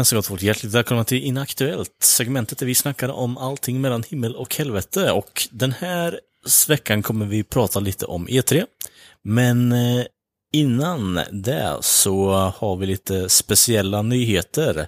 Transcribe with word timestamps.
Jajamensan 0.00 0.16
gott 0.16 0.26
folk, 0.26 0.42
hjärtligt 0.42 0.74
välkomna 0.74 1.04
till 1.04 1.22
Inaktuellt, 1.22 1.90
segmentet 2.02 2.58
där 2.58 2.66
vi 2.66 2.74
snackar 2.74 3.08
om 3.08 3.38
allting 3.38 3.80
mellan 3.80 4.02
himmel 4.02 4.36
och 4.36 4.56
helvete. 4.56 5.12
Och 5.12 5.48
den 5.50 5.72
här 5.72 6.20
veckan 6.68 7.02
kommer 7.02 7.26
vi 7.26 7.44
prata 7.44 7.80
lite 7.80 8.06
om 8.06 8.28
E3. 8.28 8.64
Men 9.22 9.72
eh, 9.72 10.04
innan 10.52 11.20
det 11.30 11.78
så 11.80 12.30
har 12.32 12.76
vi 12.76 12.86
lite 12.86 13.28
speciella 13.28 14.02
nyheter 14.02 14.86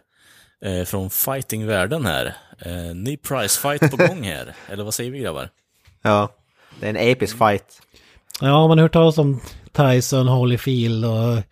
eh, 0.65 0.85
från 0.85 1.11
fightingvärlden 1.11 2.07
här. 2.07 2.37
Eh, 2.59 2.95
ny 2.95 3.17
prize 3.17 3.61
fight 3.61 3.91
på 3.91 3.97
gång 3.97 4.23
här, 4.23 4.55
eller 4.69 4.85
vad 4.85 4.95
säger 4.95 5.11
vi 5.11 5.19
grabbar? 5.19 5.49
Ja, 6.03 6.29
det 6.81 6.87
är 6.87 6.91
en 6.91 6.97
episk 6.97 7.39
fight. 7.39 7.83
Ja, 8.41 8.69
man 8.69 8.79
har 8.79 8.83
hört 8.83 8.93
talas 8.93 9.19
om 9.19 9.41
Tyson, 9.73 10.29
Holyfield 10.29 11.05
och 11.05 11.43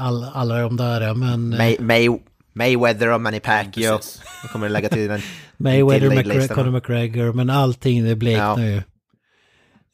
all, 0.00 0.24
alla 0.24 0.58
de 0.58 0.76
där, 0.76 1.14
men... 1.14 1.48
May, 1.48 1.76
May, 1.80 2.08
Mayweather 2.54 3.12
och 3.12 3.20
Manny 3.20 3.40
Pacquiao. 3.40 4.00
Jag 4.42 4.50
kommer 4.50 4.68
lägga 4.68 4.88
till 4.88 5.08
den. 5.08 5.20
Mayweather, 5.56 6.08
till 6.08 6.18
McGre 6.18 6.48
Conor 6.48 6.70
McGregor, 6.70 7.32
men 7.32 7.50
allting 7.50 8.04
det 8.04 8.16
bleknar 8.16 8.60
ja. 8.60 8.66
ju. 8.66 8.82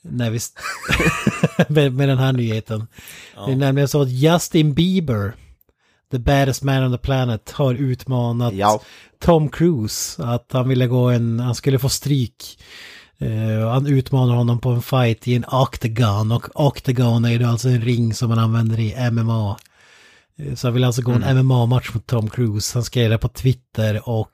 När 0.02 0.30
vi... 0.30 0.38
med, 1.68 1.94
med 1.94 2.08
den 2.08 2.18
här 2.18 2.32
nyheten. 2.32 2.86
Ja. 3.36 3.46
Det 3.46 3.52
är 3.52 3.56
nämligen 3.56 3.88
så 3.88 4.02
att 4.02 4.10
Justin 4.10 4.74
Bieber, 4.74 5.32
the 6.10 6.18
baddest 6.18 6.62
man 6.62 6.84
on 6.84 6.92
the 6.92 6.98
planet, 6.98 7.50
har 7.50 7.74
utmanat 7.74 8.54
ja. 8.54 8.80
Tom 9.18 9.48
Cruise 9.48 10.22
att 10.22 10.52
han 10.52 10.68
ville 10.68 10.86
gå 10.86 11.08
en, 11.08 11.40
han 11.40 11.54
skulle 11.54 11.78
få 11.78 11.88
stryk 11.88 12.58
Uh, 13.22 13.68
han 13.68 13.86
utmanar 13.86 14.34
honom 14.34 14.60
på 14.60 14.70
en 14.70 14.82
fight 14.82 15.28
i 15.28 15.34
en 15.34 15.44
octagon 15.44 16.32
och 16.32 16.60
octagon 16.66 17.24
är 17.24 17.30
ju 17.30 17.44
alltså 17.44 17.68
en 17.68 17.80
ring 17.80 18.14
som 18.14 18.28
man 18.28 18.38
använder 18.38 18.80
i 18.80 19.10
MMA. 19.10 19.56
Uh, 20.46 20.54
så 20.54 20.66
han 20.66 20.74
vill 20.74 20.84
alltså 20.84 21.02
gå 21.02 21.12
en 21.12 21.22
mm. 21.22 21.46
MMA-match 21.46 21.94
mot 21.94 22.06
Tom 22.06 22.30
Cruise. 22.30 22.76
Han 22.76 22.84
skrev 22.84 23.10
det 23.10 23.18
på 23.18 23.28
Twitter 23.28 24.08
och 24.08 24.32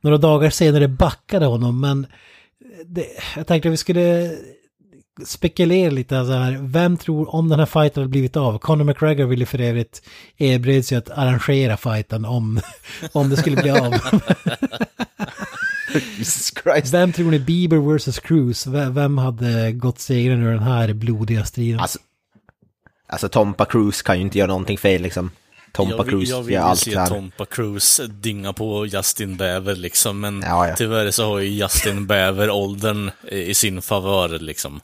några 0.00 0.18
dagar 0.18 0.50
senare 0.50 0.88
backade 0.88 1.46
honom 1.46 1.80
men 1.80 2.06
det, 2.86 3.06
jag 3.36 3.46
tänkte 3.46 3.68
att 3.68 3.72
vi 3.72 3.76
skulle 3.76 4.36
spekulera 5.24 5.90
lite 5.90 6.24
så 6.24 6.32
här. 6.32 6.58
Vem 6.60 6.96
tror 6.96 7.34
om 7.34 7.48
den 7.48 7.58
här 7.58 7.66
fighten 7.66 8.02
hade 8.02 8.10
blivit 8.10 8.36
av? 8.36 8.58
Conor 8.58 8.84
McGregor 8.84 9.26
ville 9.26 9.46
för 9.46 9.60
övrigt 9.60 10.02
erbjuda 10.36 10.82
sig 10.82 10.98
att 10.98 11.10
arrangera 11.10 11.76
fighten 11.76 12.24
om, 12.24 12.60
om 13.12 13.30
det 13.30 13.36
skulle 13.36 13.56
bli 13.56 13.70
av. 13.70 13.94
Jesus 16.18 16.52
Christ. 16.62 16.94
Vem 16.94 17.12
tror 17.12 17.30
ni 17.30 17.38
Bieber 17.38 17.96
vs. 17.96 18.18
Cruise? 18.18 18.70
Vem 18.90 19.18
hade 19.18 19.72
gått 19.72 19.98
segrande 19.98 20.46
ur 20.46 20.50
den 20.50 20.62
här 20.62 20.92
blodiga 20.92 21.44
striden? 21.44 21.80
Alltså, 21.80 21.98
alltså 23.12 23.28
Tompa 23.28 23.64
Cruise 23.64 24.02
kan 24.04 24.16
ju 24.16 24.22
inte 24.22 24.38
göra 24.38 24.48
någonting 24.48 24.78
fel 24.78 25.02
liksom. 25.02 25.30
Tompa 25.72 25.96
jag, 25.96 26.08
Cruise 26.08 26.32
jag 26.32 26.42
vill 26.42 26.58
allt 26.58 26.80
se 26.80 26.98
här. 26.98 27.06
Tompa 27.06 27.44
Cruise 27.44 28.06
dinga 28.06 28.52
på 28.52 28.86
Justin 28.86 29.36
Bieber 29.36 29.76
liksom, 29.76 30.20
men 30.20 30.42
ja, 30.46 30.68
ja. 30.68 30.76
tyvärr 30.76 31.10
så 31.10 31.24
har 31.24 31.38
ju 31.38 31.48
Justin 31.48 32.06
Bieber 32.06 32.50
åldern 32.50 33.10
i 33.30 33.54
sin 33.54 33.82
favör 33.82 34.28
liksom. 34.28 34.80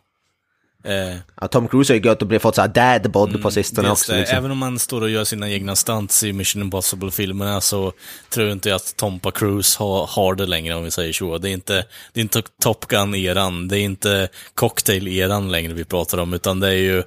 Eh, 0.85 1.17
ja, 1.41 1.49
Tom 1.49 1.69
Cruise 1.69 1.93
har 1.93 1.95
ju 1.95 2.03
gått 2.03 2.23
och 2.23 2.29
blivit 2.29 2.43
fått 2.43 2.55
såhär 2.55 2.69
dad 2.69 3.11
bod 3.11 3.29
mm, 3.29 3.43
på 3.43 3.51
sistone 3.51 3.91
också. 3.91 4.17
Liksom. 4.17 4.39
Även 4.39 4.51
om 4.51 4.59
man 4.59 4.79
står 4.79 5.01
och 5.01 5.11
gör 5.11 5.25
sina 5.25 5.51
egna 5.51 5.77
stunts 5.77 6.23
i 6.23 6.33
Mission 6.33 6.63
Impossible-filmerna 6.63 7.61
så 7.61 7.93
tror 8.29 8.47
jag 8.47 8.57
inte 8.57 8.75
att 8.75 8.97
Tompa 8.97 9.31
Cruise 9.31 9.79
har, 9.79 10.07
har 10.07 10.35
det 10.35 10.47
längre 10.47 10.75
om 10.75 10.85
vi 10.85 10.91
säger 10.91 11.13
så. 11.13 11.39
Det 11.39 11.51
är 11.51 11.53
inte, 11.53 11.85
det 12.13 12.21
är 12.21 12.23
inte 12.23 12.43
Top 12.63 12.85
Gun-eran, 12.85 13.69
det 13.69 13.79
är 13.79 13.83
inte 13.83 14.29
Cocktail-eran 14.55 15.51
längre 15.51 15.73
vi 15.73 15.85
pratar 15.85 16.19
om, 16.19 16.35
utan 16.35 16.61
det 16.61 16.69
är 16.69 16.73
ju 16.73 16.99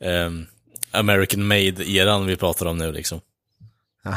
eh, 0.00 0.30
American 0.96 1.46
Made-eran 1.46 2.26
vi 2.26 2.36
pratar 2.36 2.66
om 2.66 2.78
nu 2.78 2.92
liksom. 2.92 3.20
ja, 4.06 4.16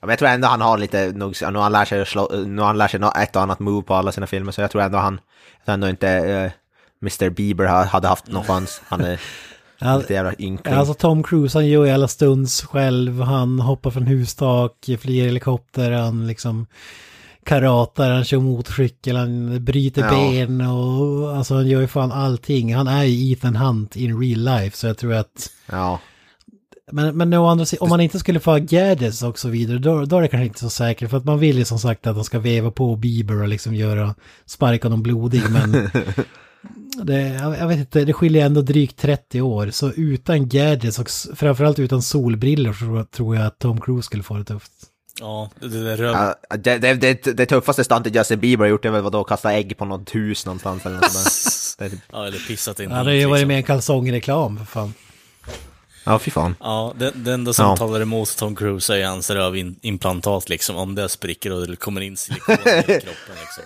men 0.00 0.08
jag 0.08 0.18
tror 0.18 0.28
ändå 0.28 0.48
han 0.48 0.60
har 0.60 0.78
lite, 0.78 1.12
nog, 1.12 1.34
nu 1.52 1.58
han 1.58 1.72
lärt 1.72 1.88
sig, 1.88 2.06
slå, 2.06 2.28
nu 2.46 2.62
han 2.62 2.78
lärt 2.78 2.90
sig 2.90 3.00
ett 3.16 3.36
och 3.36 3.42
annat 3.42 3.60
move 3.60 3.82
på 3.82 3.94
alla 3.94 4.12
sina 4.12 4.26
filmer, 4.26 4.52
så 4.52 4.60
jag 4.60 4.70
tror 4.70 4.82
ändå 4.82 4.98
han, 4.98 5.20
jag 5.58 5.64
tror 5.64 5.74
ändå 5.74 5.88
inte 5.88 6.08
eh, 6.08 6.50
Mr 7.02 7.30
Bieber 7.30 7.66
hade 7.66 8.08
haft 8.08 8.26
någon 8.26 8.44
chans. 8.44 8.82
Han 8.88 9.00
är 9.00 9.20
lite 9.98 10.12
jävla 10.12 10.34
ynklig. 10.38 10.72
Alltså 10.72 10.94
Tom 10.94 11.22
Cruise 11.22 11.58
han 11.58 11.66
gör 11.68 11.84
ju 11.84 11.90
alla 11.90 12.08
stunds 12.08 12.62
själv. 12.62 13.20
Han 13.20 13.60
hoppar 13.60 13.90
från 13.90 14.06
hustak, 14.06 14.88
flyger 15.00 15.24
helikopter, 15.24 15.90
han 15.90 16.26
liksom 16.26 16.66
karatar, 17.44 18.10
han 18.10 18.24
kör 18.24 18.38
motorcykel, 18.38 19.16
han 19.16 19.64
bryter 19.64 20.02
ja. 20.02 20.10
ben 20.10 20.60
och 20.60 21.36
alltså 21.36 21.54
han 21.54 21.66
gör 21.66 21.80
ju 21.80 21.86
fan 21.86 22.12
allting. 22.12 22.74
Han 22.74 22.88
är 22.88 23.04
ju 23.04 23.32
Ethan 23.32 23.56
Hunt 23.56 23.96
in 23.96 24.20
real 24.20 24.40
life 24.40 24.76
så 24.76 24.86
jag 24.86 24.98
tror 24.98 25.14
att... 25.14 25.50
Ja. 25.66 26.00
Men, 26.92 27.16
men 27.16 27.34
om 27.34 27.66
man 27.88 28.00
inte 28.00 28.18
skulle 28.18 28.40
få 28.40 28.58
gadgets 28.58 29.22
och 29.22 29.38
så 29.38 29.48
vidare, 29.48 29.78
då, 29.78 30.04
då 30.04 30.16
är 30.16 30.22
det 30.22 30.28
kanske 30.28 30.46
inte 30.46 30.58
så 30.58 30.70
säkert. 30.70 31.10
För 31.10 31.16
att 31.16 31.24
man 31.24 31.38
vill 31.38 31.58
ju 31.58 31.64
som 31.64 31.78
sagt 31.78 32.06
att 32.06 32.14
de 32.14 32.24
ska 32.24 32.38
veva 32.38 32.70
på 32.70 32.96
Bieber 32.96 33.42
och 33.42 33.48
liksom 33.48 33.74
göra, 33.74 34.14
sparka 34.46 34.88
honom 34.88 35.02
blodig. 35.02 35.42
Men 35.50 35.72
det, 37.02 37.20
jag 37.58 37.68
vet 37.68 37.78
inte, 37.78 38.04
det 38.04 38.12
skiljer 38.12 38.46
ändå 38.46 38.62
drygt 38.62 38.98
30 38.98 39.40
år. 39.40 39.70
Så 39.70 39.90
utan 39.90 40.48
gadgets 40.48 40.98
och 40.98 41.10
framförallt 41.38 41.78
utan 41.78 42.02
solbrillor 42.02 42.72
så 42.72 43.04
tror 43.04 43.36
jag 43.36 43.46
att 43.46 43.58
Tom 43.58 43.80
Cruise 43.80 44.06
skulle 44.06 44.22
få 44.22 44.36
det 44.36 44.44
tufft. 44.44 44.72
Ja, 45.20 45.50
det, 45.60 45.68
det, 45.68 45.96
röv... 45.96 46.12
ja, 46.12 46.56
det, 46.56 46.78
det, 46.78 46.94
det, 46.94 47.22
det 47.36 47.46
tuffaste 47.46 47.84
stuntet 47.84 48.14
Justin 48.14 48.40
Bieber 48.40 48.64
har 48.64 48.70
gjort 48.70 48.84
är 48.84 48.90
väl 48.90 49.02
vadå, 49.02 49.24
kasta 49.24 49.52
ägg 49.52 49.76
på 49.78 49.84
något 49.84 50.14
hus 50.14 50.46
någonstans 50.46 50.86
eller 50.86 50.96
något 50.96 51.78
där. 51.78 51.90
ja, 52.12 52.26
eller 52.26 52.38
pissat 52.38 52.80
in 52.80 52.90
Ja, 52.90 52.96
det 52.96 53.10
har 53.10 53.10
ju 53.10 53.26
varit 53.26 53.46
med 53.46 53.56
en 53.56 53.62
kalsongreklam 53.62 54.58
för 54.58 54.64
fan. 54.64 54.94
Ja, 56.04 56.18
fy 56.18 56.30
fan. 56.30 56.56
Ja, 56.60 56.94
det, 56.98 57.10
det 57.14 57.32
enda 57.32 57.52
som 57.52 57.66
ja. 57.66 57.76
talar 57.76 58.00
emot 58.00 58.36
Tom 58.36 58.56
Cruise 58.56 59.00
är 59.00 59.06
hans 59.06 59.30
rövimplantat 59.30 60.48
liksom. 60.48 60.76
Om 60.76 60.94
det 60.94 61.08
spricker 61.08 61.52
och 61.52 61.66
det 61.66 61.76
kommer 61.76 62.00
in 62.00 62.16
silikon 62.16 62.54
i 62.54 62.82
kroppen 62.82 63.36
liksom 63.40 63.64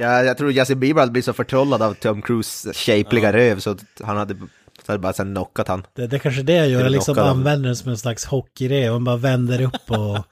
ja, 0.00 0.22
jag 0.22 0.38
tror 0.38 0.52
Justin 0.52 0.80
Bieber 0.80 1.00
hade 1.00 1.12
blivit 1.12 1.24
så 1.24 1.32
förtrollad 1.32 1.82
av 1.82 1.94
Tom 1.94 2.22
Cruise 2.22 2.72
shapliga 2.72 3.28
ja. 3.28 3.32
röv 3.32 3.60
så 3.60 3.70
att 3.70 3.84
han 4.04 4.16
hade, 4.16 4.36
så 4.88 4.92
hade 4.92 5.02
bara 5.02 5.12
sen 5.12 5.34
knockat 5.34 5.68
han. 5.68 5.86
Det, 5.94 6.06
det 6.06 6.16
är 6.16 6.20
kanske 6.20 6.42
det 6.42 6.52
jag 6.52 6.68
gör, 6.68 6.80
jag 6.80 6.92
liksom 6.92 7.18
använder 7.18 7.66
den 7.68 7.76
som 7.76 7.90
en 7.90 7.98
slags 7.98 8.24
hockeyrev. 8.24 8.92
Man 8.92 9.04
bara 9.04 9.16
vänder 9.16 9.62
upp 9.62 9.90
och 9.90 10.18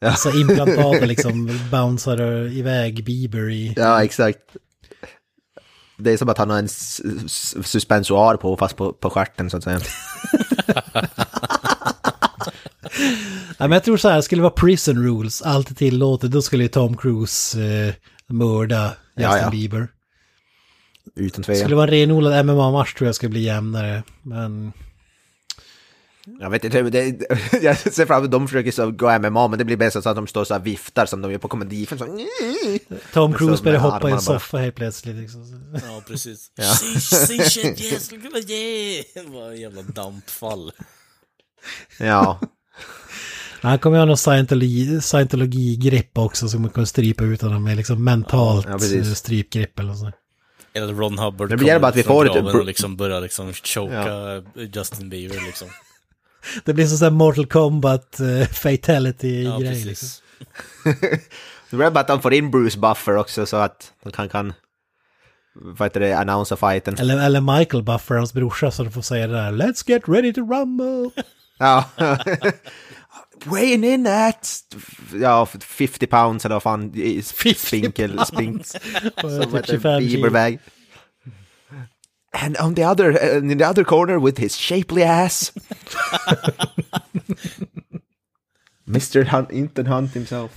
ja. 0.00 0.14
så 0.14 0.30
implantatet 0.30 1.08
liksom 1.08 1.60
bouncear 1.70 2.46
iväg 2.46 3.04
Bieber 3.04 3.50
i... 3.50 3.74
Ja, 3.76 4.04
exakt. 4.04 4.38
Det 5.98 6.12
är 6.12 6.16
som 6.16 6.28
att 6.28 6.38
han 6.38 6.50
har 6.50 6.58
en 6.58 6.68
suspensoar 7.64 8.36
på, 8.36 8.56
fast 8.56 8.76
på, 8.76 8.92
på 8.92 9.10
stjärten 9.10 9.50
så 9.50 9.56
att 9.56 9.64
säga. 9.64 9.80
ja, 13.58 13.66
men 13.66 13.72
jag 13.72 13.84
tror 13.84 13.96
så 13.96 14.08
här, 14.08 14.20
skulle 14.20 14.38
det 14.38 14.48
vara 14.48 14.52
prison 14.52 15.04
rules, 15.04 15.42
allt 15.42 15.70
är 15.70 15.74
tillåtet, 15.74 16.30
då 16.30 16.42
skulle 16.42 16.62
ju 16.62 16.68
Tom 16.68 16.96
Cruise 16.96 17.60
eh, 17.62 17.94
mörda 18.26 18.84
Justin 19.16 19.30
ja, 19.30 19.38
ja. 19.38 19.50
Bieber. 19.50 19.88
Utan 21.14 21.44
tvekan. 21.44 21.58
Skulle 21.58 21.72
det 21.72 21.76
vara 21.76 21.86
en 21.86 21.90
renodlad 21.90 22.46
MMA-match 22.46 22.94
tror 22.94 23.08
jag 23.08 23.14
skulle 23.14 23.30
bli 23.30 23.40
jämnare, 23.40 24.02
men... 24.22 24.72
Jag 26.40 26.50
vet 26.50 26.64
inte, 26.64 26.82
det, 26.82 27.16
jag 27.62 27.78
ser 27.78 28.06
fram 28.06 28.18
emot 28.18 28.26
att 28.26 28.30
de 28.30 28.48
försöker 28.48 28.70
så 28.70 28.90
gå 28.90 29.18
MMA, 29.18 29.48
men 29.48 29.58
det 29.58 29.64
blir 29.64 29.76
bäst 29.76 30.02
så 30.02 30.08
att 30.08 30.16
de 30.16 30.26
står 30.26 30.44
så 30.44 30.54
här 30.54 30.60
viftar 30.60 31.06
som 31.06 31.22
de 31.22 31.32
gör 31.32 31.38
på 31.38 31.48
komedifilm. 31.48 32.00
Tom 33.12 33.34
Cruise 33.34 33.62
börjar 33.62 33.80
hoppa 33.80 34.10
i 34.10 34.12
en 34.12 34.20
soffa 34.20 34.58
helt 34.58 34.74
plötsligt. 34.74 35.16
Liksom. 35.16 35.70
Ja, 35.86 36.02
precis. 36.06 36.50
Ja. 36.54 36.74
Shit, 36.74 37.80
yes, 37.80 38.12
yeah! 38.12 39.04
Det 39.14 39.30
var 39.30 39.50
en 39.50 39.60
jävla 39.60 39.82
dampfall. 39.82 40.72
Ja. 41.98 42.40
Han 43.60 43.78
kommer 43.78 43.98
ha 43.98 44.04
någon 44.04 44.16
scientologi, 44.16 45.00
scientologi-grepp 45.00 46.18
också 46.18 46.48
som 46.48 46.62
man 46.62 46.70
kan 46.70 46.86
strypa 46.86 47.24
ut 47.24 47.42
honom 47.42 47.64
med 47.64 47.76
liksom 47.76 48.04
mentalt 48.04 48.66
ja, 48.68 48.78
ja, 48.84 49.14
strypgrepp 49.14 49.78
eller 49.78 49.94
så. 49.94 50.12
Eller 50.72 50.94
Ron 50.94 51.18
Hubbard 51.18 51.48
det 51.48 51.56
blir 51.56 51.78
bara 51.78 51.88
att 51.88 51.96
vi 51.96 52.02
får 52.02 52.24
lite... 52.24 52.40
och 52.40 52.64
liksom 52.64 52.96
börjar 52.96 53.20
liksom 53.20 53.52
choka 53.52 53.92
ja. 53.94 54.42
Justin 54.74 55.08
Bieber 55.08 55.40
liksom. 55.46 55.68
det 56.64 56.74
blir 56.74 56.86
som 56.86 56.98
sån 56.98 57.14
Mortal 57.14 57.46
Kombat 57.46 58.20
uh, 58.20 58.44
fatality-grej. 58.46 59.44
Ja, 59.44 59.58
liksom. 59.58 60.08
det 61.70 61.76
blir 61.76 61.90
bara 61.90 62.00
att 62.00 62.08
han 62.08 62.22
får 62.22 62.34
in 62.34 62.50
Bruce 62.50 62.78
Buffer 62.78 63.16
också 63.16 63.46
så 63.46 63.56
att 63.56 63.92
han 64.14 64.28
kan 64.28 64.52
vad 65.60 65.86
heter 65.86 66.00
det, 66.00 66.12
annonsa 66.12 66.56
fighten. 66.56 66.96
Eller, 66.98 67.26
eller 67.26 67.58
Michael 67.58 67.82
Buffer, 67.82 68.14
hans 68.14 68.32
brorsa, 68.32 68.70
så 68.70 68.84
du 68.84 68.90
får 68.90 69.02
säga 69.02 69.26
det 69.26 69.32
där 69.32 69.52
Let's 69.52 69.90
get 69.90 70.02
ready 70.08 70.32
to 70.32 70.40
rumble. 70.40 71.10
ja. 71.58 71.84
Weighing 73.46 73.84
in 73.84 74.06
at 74.06 74.60
ja, 75.20 75.46
50 75.46 76.06
pounds 76.06 76.44
eller 76.44 76.54
vad 76.54 76.62
fan, 76.62 76.92
spinkel, 77.56 78.24
spink, 78.24 78.66
Bieberbag. 79.98 80.58
And 82.32 82.56
on 82.60 82.74
the 82.74 82.84
other, 82.84 83.10
uh, 83.10 83.38
in 83.38 83.58
the 83.58 83.64
other 83.64 83.84
corner 83.84 84.18
with 84.18 84.38
his 84.38 84.56
shapely 84.56 85.02
ass. 85.02 85.52
Mr. 88.86 89.24
Hunt, 89.24 89.50
inte 89.50 89.82
Hunt 89.82 90.14
himself. 90.14 90.50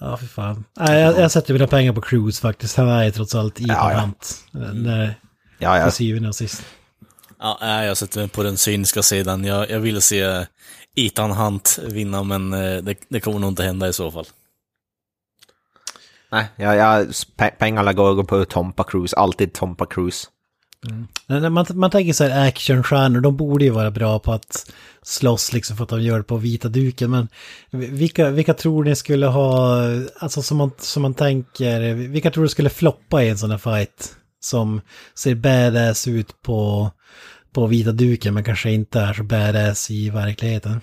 Ja, 0.00 0.16
för 0.16 0.26
fan. 0.26 0.64
Nej, 0.76 1.00
jag, 1.00 1.18
jag 1.18 1.30
sätter 1.30 1.52
mina 1.52 1.66
pengar 1.66 1.92
på 1.92 2.00
Cruise 2.00 2.40
faktiskt. 2.40 2.76
Han 2.76 2.88
är 2.88 3.10
trots 3.10 3.34
allt 3.34 3.60
i 3.60 3.64
ja, 3.68 3.92
ja. 3.92 4.00
Hunt. 4.00 4.44
När, 4.74 5.14
ja, 5.58 5.78
ja. 5.78 5.84
Till 5.84 5.92
syvende 5.92 6.28
och 6.28 6.34
sist. 6.34 6.64
Ja, 7.38 7.84
jag 7.84 7.96
sätter 7.96 8.20
mig 8.20 8.28
på 8.28 8.42
den 8.42 8.56
cyniska 8.56 9.02
sidan. 9.02 9.44
Jag, 9.44 9.70
jag 9.70 9.80
vill 9.80 10.02
se 10.02 10.46
Ethan 11.06 11.30
Hunt 11.30 11.78
vinna, 11.82 12.22
men 12.22 12.52
eh, 12.52 12.82
det, 12.82 12.96
det 13.08 13.20
kommer 13.20 13.38
nog 13.38 13.50
inte 13.50 13.62
hända 13.62 13.88
i 13.88 13.92
så 13.92 14.10
fall. 14.10 14.26
Nej, 16.30 16.46
jag, 16.56 16.76
jag, 16.76 17.06
pengarna 17.58 17.92
går 17.92 18.24
på 18.24 18.44
Tompa 18.44 18.84
Cruise, 18.84 19.16
alltid 19.16 19.52
Tompa 19.52 19.86
Cruise. 19.86 20.26
Mm. 21.28 21.52
Man, 21.54 21.66
man 21.74 21.90
tänker 21.90 22.12
så 22.12 22.24
här 22.24 22.48
actionstjärnor, 22.48 23.20
de 23.20 23.36
borde 23.36 23.64
ju 23.64 23.70
vara 23.70 23.90
bra 23.90 24.18
på 24.18 24.32
att 24.32 24.72
slåss 25.02 25.52
liksom 25.52 25.76
för 25.76 25.84
att 25.84 25.90
de 25.90 26.02
gör 26.02 26.18
det 26.18 26.24
på 26.24 26.36
vita 26.36 26.68
duken. 26.68 27.10
Men 27.10 27.28
vilka, 27.70 28.30
vilka 28.30 28.54
tror 28.54 28.84
ni 28.84 28.96
skulle 28.96 29.26
ha, 29.26 29.80
alltså 30.18 30.42
som 30.42 30.56
man, 30.56 30.70
som 30.78 31.02
man 31.02 31.14
tänker, 31.14 31.94
vilka 31.94 32.30
tror 32.30 32.44
du 32.44 32.48
skulle 32.48 32.70
floppa 32.70 33.24
i 33.24 33.28
en 33.28 33.38
sån 33.38 33.50
här 33.50 33.58
fight? 33.58 34.14
Som 34.40 34.80
ser 35.14 35.34
badass 35.34 36.08
ut 36.08 36.42
på, 36.42 36.90
på 37.60 37.66
vita 37.66 37.92
duken 37.92 38.34
men 38.34 38.44
kanske 38.44 38.70
inte 38.70 39.00
är 39.00 39.12
så 39.12 39.22
badass 39.22 39.90
i 39.90 40.10
verkligheten. 40.10 40.80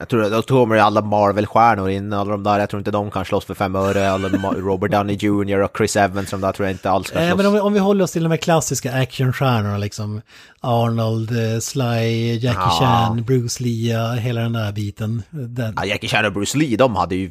Jag 0.00 0.08
tror 0.08 0.30
då 0.30 0.42
kommer 0.42 0.76
alla 0.76 1.00
Marvel-stjärnor 1.00 1.90
in, 1.90 2.12
alla 2.12 2.30
de 2.30 2.42
där, 2.42 2.58
jag 2.58 2.70
tror 2.70 2.80
inte 2.80 2.90
de 2.90 3.10
kan 3.10 3.24
slåss 3.24 3.44
för 3.44 3.54
fem 3.54 3.76
öre, 3.76 4.10
alla 4.10 4.28
Robert 4.52 4.90
Downey 4.90 5.16
Jr 5.16 5.58
och 5.58 5.70
Chris 5.76 5.96
Evans, 5.96 6.30
de 6.30 6.40
där 6.40 6.52
tror 6.52 6.66
jag 6.68 6.74
inte 6.74 6.90
alls 6.90 7.10
kan 7.10 7.18
slåss. 7.18 7.30
Äh, 7.30 7.36
men 7.36 7.46
om 7.46 7.52
vi, 7.52 7.60
om 7.60 7.72
vi 7.72 7.78
håller 7.78 8.04
oss 8.04 8.12
till 8.12 8.22
de 8.22 8.30
här 8.30 8.36
klassiska 8.36 8.92
actionstjärnorna 8.92 9.78
liksom, 9.78 10.22
Arnold, 10.60 11.30
eh, 11.30 11.58
Sly, 11.60 12.34
Jackie 12.34 12.60
ja. 12.60 12.76
Chan, 12.80 13.24
Bruce 13.24 13.62
Lee, 13.62 14.16
hela 14.16 14.40
den 14.40 14.52
där 14.52 14.72
biten. 14.72 15.22
Den. 15.30 15.74
Ja, 15.76 15.84
Jackie 15.84 16.10
Chan 16.10 16.24
och 16.24 16.32
Bruce 16.32 16.58
Lee, 16.58 16.76
de 16.76 16.96
hade 16.96 17.14
ju 17.14 17.30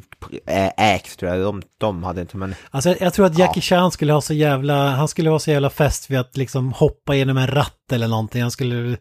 ägt 0.76 1.18
tror 1.18 1.32
jag, 1.32 1.40
de, 1.40 1.62
de 1.78 2.04
hade 2.04 2.20
inte, 2.20 2.36
men... 2.36 2.54
Alltså 2.70 2.88
jag, 2.88 3.00
jag 3.00 3.14
tror 3.14 3.26
att 3.26 3.38
Jackie 3.38 3.60
ja. 3.60 3.62
Chan 3.62 3.90
skulle 3.90 4.12
ha 4.12 4.20
så 4.20 4.34
jävla, 4.34 4.90
han 4.90 5.08
skulle 5.08 5.30
ha 5.30 5.38
så 5.38 5.50
jävla 5.50 5.70
fest 5.70 6.10
vid 6.10 6.18
att 6.18 6.36
liksom 6.36 6.72
hoppa 6.72 7.14
genom 7.14 7.36
en 7.36 7.46
ratt 7.46 7.92
eller 7.92 8.08
någonting, 8.08 8.42
han 8.42 8.50
skulle 8.50 8.96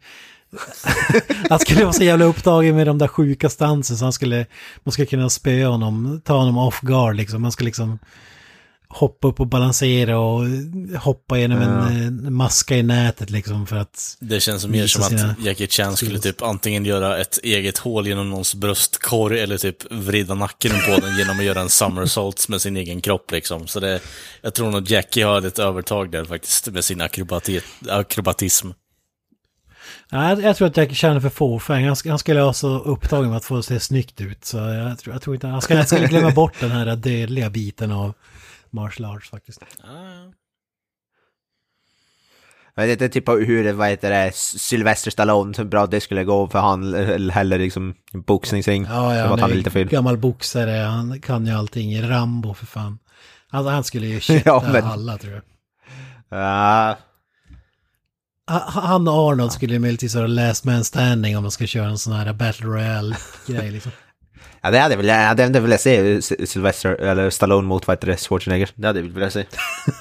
han 1.50 1.60
skulle 1.60 1.84
vara 1.84 1.94
så 1.94 2.04
jävla 2.04 2.26
upptagen 2.26 2.76
med 2.76 2.88
de 2.88 2.98
där 2.98 3.08
sjuka 3.08 3.50
stansen 3.50 3.98
så 3.98 4.06
han 4.06 4.14
skulle, 4.14 4.46
man 4.84 4.92
skulle 4.92 5.06
kunna 5.06 5.30
spöa 5.30 5.68
honom, 5.68 6.22
ta 6.26 6.38
honom 6.38 6.58
off 6.58 6.82
guard 6.82 7.16
liksom. 7.16 7.42
Man 7.42 7.52
skulle 7.52 7.68
liksom 7.68 8.00
hoppa 8.90 9.28
upp 9.28 9.40
och 9.40 9.48
balansera 9.48 10.20
och 10.20 10.44
hoppa 11.00 11.38
genom 11.40 11.62
ja. 11.62 11.90
en 11.90 12.34
maska 12.34 12.78
i 12.78 12.84
nätet 12.84 13.30
liksom 13.30 13.68
för 13.68 13.76
att... 13.76 14.18
Det 14.20 14.40
känns 14.40 14.68
mer 14.68 14.88
som 14.88 15.04
att 15.04 15.40
Jackie 15.44 15.68
Chan 15.68 15.98
skulle 15.98 16.20
typ 16.20 16.42
antingen 16.42 16.86
göra 16.86 17.18
ett 17.18 17.40
eget 17.44 17.78
hål 17.78 18.08
genom 18.08 18.30
någons 18.30 18.56
bröstkorg 18.56 19.40
eller 19.40 19.58
typ 19.58 19.92
vrida 19.92 20.36
nacken 20.36 20.72
på 20.72 21.02
den 21.02 21.18
genom 21.18 21.40
att 21.40 21.46
göra 21.46 21.62
en 21.62 21.70
somersault 21.70 22.50
med 22.50 22.62
sin 22.62 22.78
egen 22.78 23.02
kropp 23.02 23.32
liksom. 23.32 23.68
Så 23.68 23.80
det, 23.80 24.00
jag 24.42 24.54
tror 24.54 24.72
nog 24.72 24.92
Jackie 24.92 25.26
har 25.26 25.48
ett 25.48 25.60
övertag 25.60 26.12
där 26.12 26.26
faktiskt 26.26 26.68
med 26.68 26.86
sin 26.86 27.02
akrobatism. 27.90 28.68
Ja, 30.10 30.42
jag, 30.42 30.56
tror 30.56 30.68
att 30.68 30.98
Chan 30.98 31.16
är 31.16 31.20
för 31.20 31.30
fåfäng. 31.30 31.86
Han, 31.88 31.96
han 32.06 32.20
skulle 32.20 32.40
ha 32.40 32.54
så 32.54 32.80
upptagen 32.80 33.30
med 33.30 33.38
att 33.38 33.46
få 33.46 33.64
se 33.64 33.80
snyggt 33.80 34.22
ut. 34.22 34.46
Så 34.46 34.58
jag, 34.58 35.00
tror, 35.00 35.16
jag 35.16 35.22
tror 35.22 35.36
inte... 35.36 35.48
Han 35.48 35.62
skulle, 35.62 35.80
han 35.80 35.88
skulle 35.88 36.08
glömma 36.08 36.32
bort 36.32 36.54
den 36.60 36.72
här 36.72 36.96
dödliga 36.96 37.50
biten 37.50 37.92
av 37.92 38.14
martial 38.70 39.16
arts 39.16 39.30
faktiskt. 39.30 39.62
Ah. 39.84 40.34
Jag 42.76 42.88
vet 42.88 43.02
inte 43.02 43.10
typ 43.10 43.30
hur, 43.30 43.74
vad 43.74 43.90
heter 43.90 44.10
det, 44.10 44.36
Sylvester 44.36 45.12
Stallone, 45.12 45.54
hur 45.58 45.66
bra 45.66 45.86
det 45.86 46.02
skulle 46.02 46.24
gå 46.24 46.48
för 46.48 46.60
han, 46.60 46.94
heller 47.30 47.60
liksom 47.60 47.96
boxningsring. 48.14 48.84
Ja, 48.84 49.16
ja, 49.16 49.26
han 49.28 49.40
är 49.52 49.56
lite 49.56 49.70
fel. 49.70 49.88
gammal 49.88 50.18
boxare, 50.18 50.72
han 50.72 51.22
kan 51.22 51.46
ju 51.46 51.52
allting. 51.52 52.10
Rambo 52.10 52.54
för 52.54 52.66
fan. 52.66 53.00
Alltså 53.50 53.72
han 53.72 53.84
skulle 53.84 54.08
ju 54.08 54.20
kötta 54.22 54.42
ja, 54.46 54.64
men... 54.72 54.84
alla 54.84 55.18
tror 55.18 55.34
jag. 55.34 55.44
Ja, 56.30 56.98
han 58.48 59.08
och 59.08 59.14
Arnold 59.14 59.52
skulle 59.52 59.80
möjligtvis 59.80 60.16
vara 60.16 60.28
last 60.28 60.64
man 60.64 60.84
standing 60.84 61.38
om 61.38 61.44
de 61.44 61.52
ska 61.52 61.66
köra 61.68 61.86
en 61.86 61.98
sån 61.98 62.14
här 62.14 62.34
battle 62.34 62.66
royale-grej 62.66 63.72
liksom. 63.72 63.92
Ja, 64.62 64.72
det 64.72 64.80
hade 64.80 64.94
jag 64.94 64.98
velat, 64.98 65.38
jag 65.38 65.46
hade 65.46 65.60
velat 65.60 65.82
se 65.82 66.22
Sylvester, 66.22 66.90
eller 66.90 67.30
Stallone 67.30 67.68
mot 67.68 67.88
vad 67.88 67.98
heter 67.98 68.08
det, 68.08 68.18
Schwarzenegger. 68.18 68.70
Det 68.76 68.88
hade 68.88 69.00
jag 69.00 69.08
velat 69.08 69.34
se. 69.34 69.46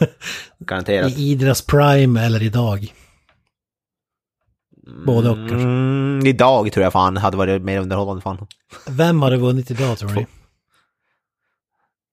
Garanterat. 0.59 1.13
I 1.13 1.31
Idras 1.31 1.63
prime 1.63 2.25
eller 2.25 2.43
idag. 2.43 2.93
Både 5.07 5.31
och 5.31 5.37
kanske. 5.37 5.57
Mm, 5.57 6.27
idag 6.27 6.73
tror 6.73 6.85
jag 6.85 6.93
fan 6.93 7.17
hade 7.17 7.37
varit 7.37 7.63
mer 7.63 7.81
underhållande 7.81 8.23
fan. 8.23 8.47
Vem 8.87 9.23
hade 9.23 9.37
vunnit 9.37 9.71
idag 9.71 9.99
tror 9.99 10.11
ni? 10.11 10.27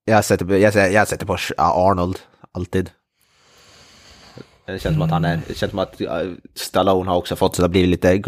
Jag 0.06 0.26
sätter, 0.26 0.56
jag, 0.56 0.74
sätter, 0.74 0.94
jag 0.94 1.08
sätter 1.08 1.26
på 1.26 1.38
Arnold, 1.58 2.20
alltid. 2.52 2.90
Det 4.66 4.80
känns 4.80 4.96
som 4.96 5.02
att 5.02 5.12
han 5.12 5.26
är, 5.26 5.40
det 5.48 5.58
känns 5.58 5.70
som 5.70 5.80
att 5.80 6.02
Stallone 6.56 7.10
har 7.10 7.18
också 7.18 7.36
fått 7.36 7.56
så 7.56 7.62
det 7.62 7.70
blir 7.70 7.88
lite 7.88 8.22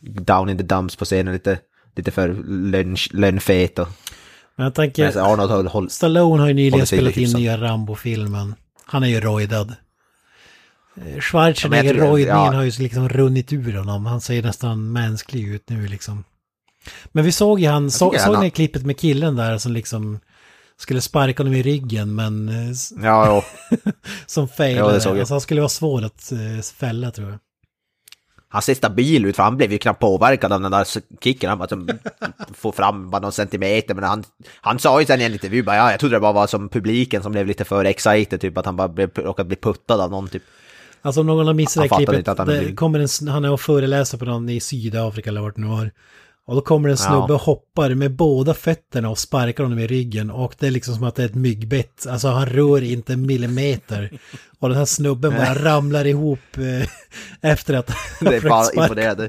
down 0.00 0.48
in 0.48 0.56
the 0.56 0.62
dumps 0.62 0.96
på 0.96 1.04
scenen, 1.04 1.32
lite, 1.34 1.58
lite 1.96 2.10
för 2.10 2.36
lönnfet 3.12 3.78
och... 3.78 3.88
Men 4.56 4.64
jag 4.64 4.74
tänker, 4.74 5.32
Arnold 5.32 5.50
har 5.50 5.64
håll, 5.64 5.90
Stallone 5.90 6.42
har 6.42 6.48
ju 6.48 6.54
nyligen 6.54 6.86
spelat 6.86 7.16
in 7.16 7.32
nya 7.32 7.56
Rambo-filmen. 7.56 8.54
Han 8.84 9.02
är 9.02 9.08
ju 9.08 9.20
rojdad. 9.20 9.74
Eh, 10.96 11.20
Schwarzenegger, 11.20 11.94
ja, 11.94 12.04
rojdningen 12.04 12.44
ja. 12.44 12.52
har 12.52 12.62
ju 12.62 12.70
liksom 12.78 13.08
runnit 13.08 13.52
ur 13.52 13.76
honom. 13.76 14.06
Han 14.06 14.20
ser 14.20 14.42
nästan 14.42 14.92
mänsklig 14.92 15.48
ut 15.48 15.68
nu 15.68 15.88
liksom. 15.88 16.24
Men 17.12 17.24
vi 17.24 17.32
såg 17.32 17.60
ju 17.60 17.68
han, 17.68 17.90
så, 17.90 18.14
såg 18.18 18.40
ni 18.40 18.50
klippet 18.50 18.86
med 18.86 18.98
killen 18.98 19.36
där 19.36 19.58
som 19.58 19.72
liksom 19.72 20.20
skulle 20.80 21.00
sparka 21.00 21.42
honom 21.42 21.54
i 21.54 21.62
ryggen 21.62 22.14
men... 22.14 22.48
Eh, 22.48 22.72
ja, 23.02 23.26
ja. 23.26 23.44
som 24.26 24.48
failade. 24.48 25.00
Ja, 25.04 25.18
alltså, 25.20 25.34
han 25.34 25.40
skulle 25.40 25.60
vara 25.60 25.68
svår 25.68 26.04
att 26.04 26.32
uh, 26.32 26.60
fälla 26.60 27.10
tror 27.10 27.30
jag. 27.30 27.38
Han 28.52 28.62
ser 28.62 28.74
stabil 28.74 29.24
ut 29.24 29.36
för 29.36 29.42
han 29.42 29.56
blev 29.56 29.72
ju 29.72 29.78
knappt 29.78 30.00
påverkad 30.00 30.52
av 30.52 30.60
den 30.60 30.70
där 30.70 30.86
kicken. 31.20 31.48
Han 31.48 31.58
bara 31.58 31.98
få 32.54 32.72
fram 32.72 33.10
bara 33.10 33.22
någon 33.22 33.32
centimeter. 33.32 33.94
Men 33.94 34.04
han, 34.04 34.24
han 34.60 34.78
sa 34.78 35.00
ju 35.00 35.06
sen 35.06 35.20
i 35.20 35.24
en 35.24 35.32
intervju 35.32 35.62
bara 35.62 35.76
ja, 35.76 35.90
jag 35.90 36.00
trodde 36.00 36.16
det 36.16 36.20
bara 36.20 36.32
var 36.32 36.46
som 36.46 36.68
publiken 36.68 37.22
som 37.22 37.32
blev 37.32 37.46
lite 37.46 37.64
för 37.64 37.84
excited. 37.84 38.40
Typ 38.40 38.58
att 38.58 38.66
han 38.66 38.76
bara 38.76 38.88
blev, 38.88 39.10
råkade 39.14 39.46
bli 39.46 39.56
puttad 39.56 40.00
av 40.00 40.10
någon 40.10 40.28
typ. 40.28 40.42
Alltså 41.02 41.20
om 41.20 41.26
någon 41.26 41.46
har 41.46 41.54
missat 41.54 41.82
det 41.82 41.96
klippet, 41.96 42.38
han, 42.38 42.46
det 42.46 42.74
kommer 42.74 42.98
en, 43.00 43.28
han 43.28 43.44
är 43.44 43.50
och 43.50 43.60
föreläser 43.60 44.18
på 44.18 44.24
någon 44.24 44.48
i 44.48 44.60
Sydafrika 44.60 45.30
eller 45.30 45.40
vart 45.40 45.54
det 45.54 45.60
nu 45.60 45.68
var. 45.68 45.90
Och 46.46 46.54
då 46.54 46.60
kommer 46.60 46.88
en 46.88 46.96
snubbe 46.96 47.32
och 47.34 47.40
hoppar 47.40 47.94
med 47.94 48.16
båda 48.16 48.54
fötterna 48.54 49.10
och 49.10 49.18
sparkar 49.18 49.64
honom 49.64 49.78
i 49.78 49.86
ryggen. 49.86 50.30
Och 50.30 50.54
det 50.58 50.66
är 50.66 50.70
liksom 50.70 50.94
som 50.94 51.04
att 51.04 51.14
det 51.14 51.22
är 51.22 51.26
ett 51.26 51.34
myggbett. 51.34 52.06
Alltså 52.06 52.28
han 52.28 52.46
rör 52.46 52.82
inte 52.82 53.12
en 53.12 53.26
millimeter. 53.26 54.18
Och 54.58 54.68
den 54.68 54.78
här 54.78 54.84
snubben 54.84 55.32
bara 55.32 55.54
ramlar 55.54 56.04
ihop 56.04 56.38
eh, 56.56 56.88
efter 57.50 57.74
att 57.74 57.90
Det 58.20 58.36
är 58.36 58.48
bara 58.48 58.72
imponerande. 58.82 59.28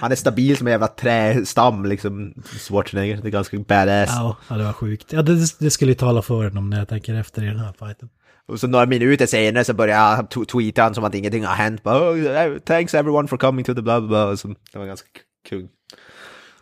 Han 0.00 0.12
är 0.12 0.16
stabil 0.16 0.56
som 0.56 0.66
en 0.66 0.70
jävla 0.70 0.88
trästam 0.88 1.84
liksom, 1.84 2.34
Schwarzenegger. 2.44 3.16
Det 3.16 3.28
är 3.28 3.30
ganska 3.30 3.58
badass. 3.58 4.10
Ja, 4.48 4.56
det 4.56 4.64
var 4.64 4.72
sjukt. 4.72 5.12
Ja, 5.12 5.22
det, 5.22 5.58
det 5.58 5.70
skulle 5.70 5.90
ju 5.90 5.98
tala 5.98 6.22
för 6.22 6.44
honom 6.44 6.70
när 6.70 6.78
jag 6.78 6.88
tänker 6.88 7.14
efter 7.14 7.42
i 7.42 7.46
den 7.46 7.58
här 7.58 7.72
fighten. 7.78 8.08
Och 8.48 8.60
så 8.60 8.66
några 8.66 8.86
minuter 8.86 9.26
senare 9.26 9.64
så 9.64 9.74
börjar 9.74 10.16
jag 10.16 10.48
tweeta 10.48 10.82
han 10.82 10.94
som 10.94 11.04
att 11.04 11.14
ingenting 11.14 11.44
har 11.44 11.54
hänt. 11.54 11.82
Bara, 11.82 12.10
oh, 12.10 12.58
thanks 12.58 12.94
everyone 12.94 13.28
for 13.28 13.36
coming 13.36 13.64
to 13.64 13.74
the 13.74 13.82
blah 13.82 14.00
blah 14.00 14.08
blah. 14.08 14.34
Så 14.36 14.48
det 14.72 14.78
var 14.78 14.86
ganska 14.86 15.08
kul. 15.48 15.68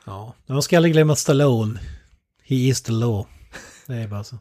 Ja, 0.08 0.34
man 0.46 0.62
ska 0.62 0.76
aldrig 0.76 0.92
glömma 0.92 1.16
Stallone. 1.16 1.80
He 2.42 2.54
is 2.54 2.82
the 2.82 2.92
law. 2.92 3.26
Det 3.86 3.94
är 3.94 4.08
bara 4.08 4.24
så. 4.24 4.38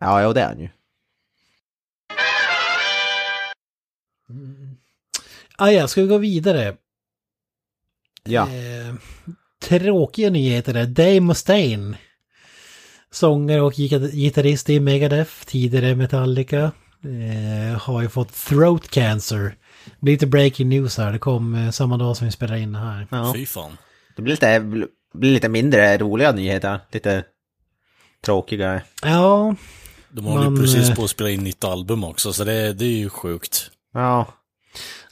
Ja, 0.00 0.22
jo 0.22 0.32
det 0.32 0.40
är 0.40 0.46
han 0.46 0.60
ju. 0.60 0.68
Mm. 4.30 4.76
Ah, 5.56 5.70
ja, 5.70 5.88
ska 5.88 6.02
vi 6.02 6.08
gå 6.08 6.18
vidare? 6.18 6.76
Ja. 8.24 8.48
Eh, 8.48 8.94
tråkiga 9.62 10.30
nyheter 10.30 10.72
där. 10.72 10.86
Dave 10.86 11.20
Mustaine. 11.20 11.96
Sångare 13.10 13.60
och 13.60 13.74
gitarrist 13.74 14.70
i 14.70 14.80
Megadeth, 14.80 15.32
tidigare 15.46 15.94
Metallica. 15.94 16.72
Eh, 17.04 17.78
har 17.78 18.02
ju 18.02 18.08
fått 18.08 18.34
throat 18.34 18.88
cancer. 18.88 19.56
Det 19.84 20.00
blir 20.00 20.14
lite 20.14 20.26
breaking 20.26 20.68
news 20.68 20.98
här. 20.98 21.12
Det 21.12 21.18
kom 21.18 21.54
eh, 21.54 21.70
samma 21.70 21.96
dag 21.96 22.16
som 22.16 22.26
vi 22.26 22.30
spelade 22.30 22.60
in 22.60 22.72
det 22.72 22.78
här. 22.78 23.06
Ja. 23.10 23.32
Fy 23.34 23.46
fan. 23.46 23.76
Det 24.16 24.22
blir 24.22 24.32
lite, 24.32 24.60
blir 25.14 25.32
lite 25.32 25.48
mindre 25.48 25.98
roliga 25.98 26.32
nyheter. 26.32 26.80
Lite 26.92 27.24
tråkigare. 28.24 28.82
Ja. 29.02 29.56
De 30.08 30.24
håller 30.24 30.50
man, 30.50 30.60
precis 30.60 30.90
eh, 30.90 30.96
på 30.96 31.04
att 31.04 31.10
spela 31.10 31.30
in 31.30 31.44
nytt 31.44 31.64
album 31.64 32.04
också, 32.04 32.32
så 32.32 32.44
det, 32.44 32.72
det 32.72 32.84
är 32.84 32.98
ju 32.98 33.08
sjukt. 33.08 33.70
Ja. 33.94 34.26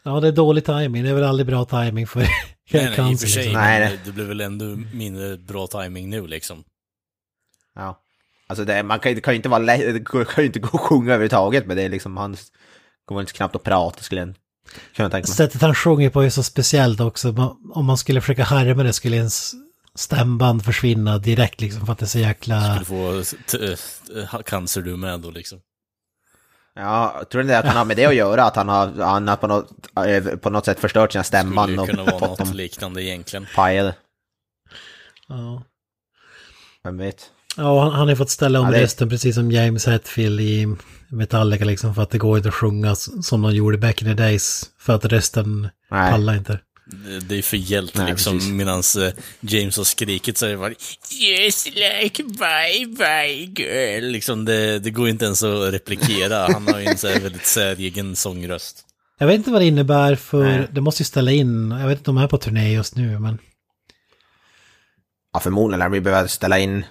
Ja, 0.02 0.20
det 0.20 0.28
är 0.28 0.32
dålig 0.32 0.64
timing. 0.64 1.02
Det 1.02 1.10
är 1.10 1.14
väl 1.14 1.24
aldrig 1.24 1.46
bra 1.46 1.64
timing 1.64 2.06
för 2.06 2.20
nej, 2.70 2.94
nej, 2.98 3.12
i 3.12 3.14
och 3.14 3.20
för 3.20 3.26
sig, 3.26 3.42
liksom. 3.42 3.60
nej, 3.60 3.98
det 4.04 4.12
blir 4.12 4.24
väl 4.24 4.40
ändå 4.40 4.64
mindre 4.94 5.36
bra 5.36 5.66
timing 5.66 6.10
nu 6.10 6.26
liksom. 6.26 6.64
Ja. 7.74 8.00
Alltså 8.46 8.64
det, 8.64 8.82
man 8.82 9.00
kan, 9.00 9.20
kan 9.20 9.34
ju 9.34 9.36
inte 9.36 9.48
vara 9.48 9.58
lätt, 9.58 10.08
kan 10.08 10.24
ju 10.36 10.46
inte 10.46 10.58
gå 10.58 10.68
och 10.68 10.80
sjunga 10.80 11.14
överhuvudtaget, 11.14 11.66
men 11.66 11.76
det 11.76 11.82
är 11.82 11.88
liksom, 11.88 12.16
han 12.16 12.36
kommer 13.04 13.20
inte 13.20 13.32
knappt 13.32 13.56
att 13.56 13.62
prata 13.62 14.02
skulle 14.02 14.20
jag 14.20 14.34
Sättet 15.24 15.62
han 15.62 15.74
sjunger 15.74 16.10
på 16.10 16.22
är 16.22 16.30
så 16.30 16.42
speciellt 16.42 17.00
också. 17.00 17.28
Om 17.74 17.86
man 17.86 17.98
skulle 17.98 18.20
försöka 18.20 18.44
härma 18.44 18.82
det 18.82 18.92
skulle 18.92 19.16
ens 19.16 19.52
stämband 19.94 20.64
försvinna 20.64 21.18
direkt 21.18 21.60
liksom 21.60 21.86
för 21.86 21.92
att 21.92 21.98
det 21.98 22.04
är 22.04 22.06
så 22.06 22.18
jäkla... 22.18 22.74
Skulle 22.84 23.76
få 23.76 24.42
cancer 24.42 24.80
du 24.80 24.96
med 24.96 25.20
då 25.20 25.30
liksom. 25.30 25.60
Ja, 26.74 27.22
tror 27.30 27.42
ni 27.42 27.54
att 27.54 27.64
han 27.64 27.76
har 27.76 27.84
med 27.84 27.96
det 27.96 28.06
att 28.06 28.14
göra? 28.14 28.44
Att 28.44 28.56
han 28.56 28.68
har, 28.68 28.86
han 28.86 29.28
har 29.28 29.36
på, 29.36 29.46
något, 29.46 29.70
på 30.42 30.50
något 30.50 30.64
sätt 30.64 30.80
förstört 30.80 31.12
sina 31.12 31.24
stämman? 31.24 31.68
Skulle 31.68 31.86
kunna 31.86 32.04
vara 32.04 32.28
något 32.28 32.54
liknande 32.54 33.02
egentligen. 33.02 33.46
Pajade. 33.54 33.94
Ja. 35.28 35.62
Vem 36.82 36.98
vet? 36.98 37.30
Ja, 37.56 37.82
han, 37.82 37.92
han 37.92 38.08
har 38.08 38.14
fått 38.16 38.30
ställa 38.30 38.60
om 38.60 38.66
ja, 38.66 38.72
det... 38.72 38.82
rösten 38.82 39.08
precis 39.08 39.34
som 39.34 39.52
James 39.52 39.86
Hetfield 39.86 40.40
i 40.40 40.76
Metallica 41.08 41.64
liksom 41.64 41.94
för 41.94 42.02
att 42.02 42.10
det 42.10 42.18
går 42.18 42.36
inte 42.36 42.48
att 42.48 42.54
sjunga 42.54 42.94
som 42.94 43.42
de 43.42 43.54
gjorde 43.54 43.78
back 43.78 44.02
in 44.02 44.08
the 44.08 44.14
days. 44.14 44.64
För 44.78 44.94
att 44.94 45.04
rösten 45.04 45.68
Nej. 45.90 46.12
pallar 46.12 46.34
inte. 46.34 46.60
Det 47.22 47.38
är 47.38 47.42
för 47.42 47.56
hjält 47.56 47.98
liksom, 48.08 48.56
medan 48.56 48.82
uh, 48.98 49.08
James 49.40 49.76
har 49.76 49.84
skrikit 49.84 50.38
så 50.38 50.46
är 50.46 50.50
det 50.50 50.56
bara 50.56 50.74
Yes 51.22 51.66
like 51.66 52.22
bye 52.22 52.86
bye 52.86 53.54
girl. 53.56 54.04
Liksom 54.04 54.44
det, 54.44 54.78
det 54.78 54.90
går 54.90 55.08
inte 55.08 55.24
ens 55.24 55.42
att 55.42 55.72
replikera. 55.72 56.52
Han 56.52 56.68
har 56.68 56.80
ju 56.80 56.86
en 56.86 56.98
så 56.98 57.08
här 57.08 57.20
väldigt 57.20 57.46
säregen 57.46 58.16
sångröst. 58.16 58.84
Jag 59.18 59.26
vet 59.26 59.36
inte 59.36 59.50
vad 59.50 59.60
det 59.60 59.66
innebär 59.66 60.14
för, 60.14 60.44
Nej. 60.44 60.68
det 60.72 60.80
måste 60.80 61.02
ju 61.02 61.04
ställa 61.04 61.30
in, 61.30 61.70
jag 61.70 61.88
vet 61.88 61.98
inte 61.98 62.10
om 62.10 62.16
de 62.16 62.24
är 62.24 62.28
på 62.28 62.38
turné 62.38 62.72
just 62.72 62.96
nu 62.96 63.18
men... 63.18 63.38
Ja 65.32 65.40
förmodligen 65.40 65.78
lär 65.78 65.88
vi 65.88 66.00
behöva 66.00 66.28
ställa 66.28 66.58
in 66.58 66.84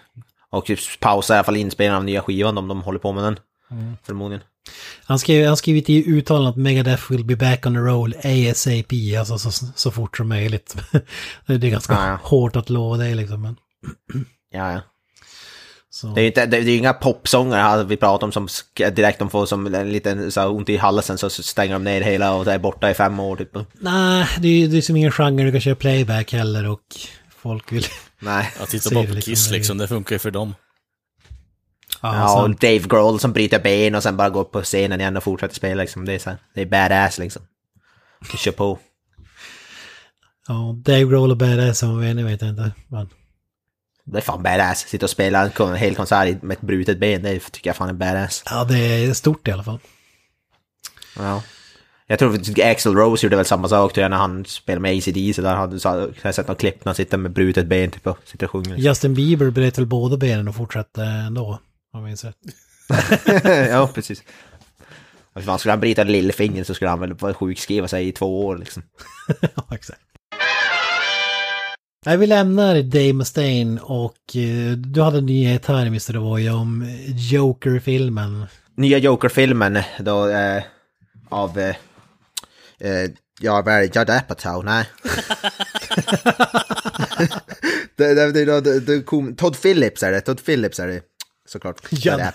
och 0.52 0.72
pausa 1.00 1.34
i 1.34 1.38
alla 1.38 1.44
fall 1.44 1.56
inspelningen 1.56 1.98
av 1.98 2.06
nya 2.06 2.22
skivan 2.22 2.58
om 2.58 2.68
de 2.68 2.82
håller 2.82 3.00
på 3.00 3.12
med 3.12 3.24
den. 3.24 3.40
Mm. 3.72 3.98
Förmodligen. 4.04 4.44
Han 5.06 5.20
skrev, 5.20 5.48
han 5.48 5.58
skrivit 5.58 5.90
i 5.90 6.10
uttalandet 6.10 6.52
att 6.52 6.58
Megadeth 6.58 7.12
will 7.12 7.26
be 7.26 7.36
back 7.36 7.66
on 7.66 7.74
the 7.74 7.80
roll 7.80 8.14
ASAP, 8.24 8.94
alltså 9.20 9.38
så, 9.38 9.66
så 9.76 9.92
fort 9.92 10.18
som 10.18 10.30
möjligt. 10.30 10.76
det 11.46 11.54
är 11.54 11.70
ganska 11.70 11.94
ja, 11.94 12.08
ja. 12.08 12.20
hårt 12.24 12.56
att 12.56 12.70
lova 12.70 12.98
det 12.98 13.16
liksom. 13.16 13.42
Men... 13.42 13.56
ja, 14.52 14.74
ja. 14.74 14.82
Så. 15.92 16.08
Det 16.08 16.22
är 16.22 16.24
ju 16.24 16.28
inte, 16.28 16.46
det 16.46 16.58
är 16.58 16.78
inga 16.78 16.94
popsånger 16.94 17.84
vi 17.84 17.98
pratar 17.98 18.28
om 18.28 18.32
som 18.32 18.48
direkt 18.76 19.20
de 19.20 19.30
får 19.30 19.46
som 19.46 19.76
en 19.76 19.92
liten 19.92 20.32
så 20.32 20.48
ont 20.48 20.70
i 20.70 20.78
halsen 20.78 21.18
så 21.18 21.30
stänger 21.30 21.74
de 21.74 21.84
ner 21.84 22.02
hela 22.02 22.34
och 22.34 22.48
är 22.48 22.60
borta 22.60 22.92
i 22.92 22.94
fem 22.94 23.20
år 23.20 23.36
typ. 23.36 23.58
Nej, 23.80 24.28
det 24.40 24.48
är 24.48 24.52
ju 24.52 24.68
det 24.68 24.78
är 24.78 24.82
som 24.82 24.96
ingen 24.96 25.12
genre 25.12 25.46
du 25.46 25.52
kan 25.52 25.62
köra 25.62 25.76
playback 25.76 26.34
heller 26.34 26.70
och 26.70 26.84
folk 27.42 27.72
vill... 27.72 27.86
Nej. 28.20 28.54
Jag 28.60 28.70
tittar 28.70 28.96
bara 28.96 29.08
på 29.08 29.22
Kiss 29.22 29.52
liksom, 29.52 29.78
det 29.78 29.88
funkar 29.88 30.16
ju 30.16 30.20
för 30.20 30.32
dem. 30.32 30.56
Ja, 32.02 32.44
och 32.44 32.50
Dave 32.50 32.80
Grohl 32.80 33.20
som 33.20 33.34
bryter 33.34 33.60
ben 33.60 33.96
och 33.96 34.04
sen 34.04 34.18
bara 34.18 34.30
går 34.30 34.42
upp 34.42 34.52
på 34.52 34.62
scenen 34.62 35.00
igen 35.00 35.18
och 35.18 35.24
fortsätter 35.24 35.56
spela 35.56 35.82
liksom. 35.82 36.06
Det 36.06 36.14
är 36.14 36.20
så 36.20 36.36
det 36.56 36.62
är 36.62 36.66
badass 36.66 37.18
liksom. 37.18 37.42
Kör 38.38 38.52
på. 38.52 38.80
Ja, 40.48 40.76
Dave 40.78 41.04
Grohl 41.04 41.32
och 41.32 41.38
badass 41.38 41.80
som 41.80 42.00
vi 42.00 42.24
vet 42.24 42.42
jag 42.42 42.50
inte. 42.50 42.72
Men... 42.88 43.10
Det 44.06 44.18
är 44.18 44.22
fan 44.22 44.44
badass. 44.44 44.80
Sitta 44.80 45.06
och 45.06 45.10
spela 45.10 45.52
en 45.60 45.76
hel 45.76 45.96
konsert 45.96 46.42
med 46.42 46.58
ett 46.58 46.62
brutet 46.62 47.00
ben, 47.00 47.22
det 47.22 47.40
tycker 47.40 47.70
jag 47.70 47.78
fan 47.78 47.90
är 47.90 47.94
badass. 47.94 48.44
Ja, 48.46 48.64
det 48.64 48.78
är 48.80 49.14
stort 49.14 49.48
i 49.48 49.52
alla 49.52 49.64
fall. 49.64 49.80
Ja. 51.18 51.44
Jag 52.12 52.20
tror 52.20 52.36
att 52.36 52.60
Axel 52.60 52.96
Rose 52.96 53.26
gjorde 53.26 53.36
väl 53.36 53.46
samma 53.46 53.68
sak 53.68 53.96
när 53.96 54.10
han 54.10 54.46
spelade 54.46 54.82
med 54.82 54.98
ACD 54.98 55.36
så 55.36 55.42
där 55.42 55.56
hade 55.56 55.80
jag 56.22 56.36
sett 56.36 56.48
någon 56.48 56.56
klipp 56.56 56.86
när 56.86 56.90
han 56.90 56.96
sitter 56.96 57.18
med 57.18 57.32
brutet 57.32 57.68
ben 57.68 57.92
typ 57.92 58.08
och 58.08 58.18
sitter 58.26 58.46
och 58.46 58.52
sjunger. 58.52 58.78
Justin 58.78 59.14
Bieber 59.14 59.50
bröt 59.50 59.78
väl 59.78 59.86
båda 59.86 60.18
benen 60.18 60.48
och 60.48 60.56
fortsatte 60.56 61.04
ändå. 61.04 61.60
Om 61.94 62.00
jag 62.00 62.04
minns 62.04 62.24
rätt. 62.24 62.36
ja, 63.70 63.90
precis. 63.96 64.24
Fan, 65.46 65.60
skulle 65.60 65.72
han 65.72 65.80
bryta 65.80 66.04
lillfingret 66.04 66.68
så 66.68 66.74
skulle 66.74 66.90
han 66.90 67.00
väl 67.00 67.34
sjukskriva 67.34 67.88
sig 67.88 68.08
i 68.08 68.12
två 68.12 68.46
år 68.46 68.58
liksom. 68.58 68.84
ja, 69.56 69.64
exakt. 69.72 70.02
Nej, 72.06 72.18
vi 72.18 72.28
lämnar 72.28 72.82
Dave 72.82 73.14
Mustaine 73.14 73.80
och 73.80 74.36
uh, 74.36 74.72
du 74.72 75.02
hade 75.02 75.18
en 75.18 75.26
nyhet 75.26 75.66
här 75.66 75.86
Mr. 75.86 76.14
Roy 76.14 76.50
om 76.50 76.86
Joker-filmen. 77.08 78.46
Nya 78.76 78.98
Joker-filmen 78.98 79.80
då 80.00 80.28
eh, 80.30 80.64
av... 81.30 81.60
Eh, 81.60 81.76
eh, 82.80 83.10
ja, 83.40 83.62
vad 83.62 83.74
är 83.74 83.80
det? 83.80 83.96
Judd 83.96 84.10
Apatow? 84.10 84.66
Nej. 84.66 84.86
det, 87.96 88.14
det, 88.14 88.32
det, 88.32 88.62
det, 88.62 88.80
det 88.80 89.02
kom, 89.02 89.36
Todd 89.36 89.62
Phillips 89.62 90.04
är 90.04 90.12
det. 90.12 90.22
Todd 90.22 90.46
Phillips 90.46 90.80
är 90.80 90.88
det 90.88 91.02
såklart. 91.46 91.88
Judd 91.90 92.22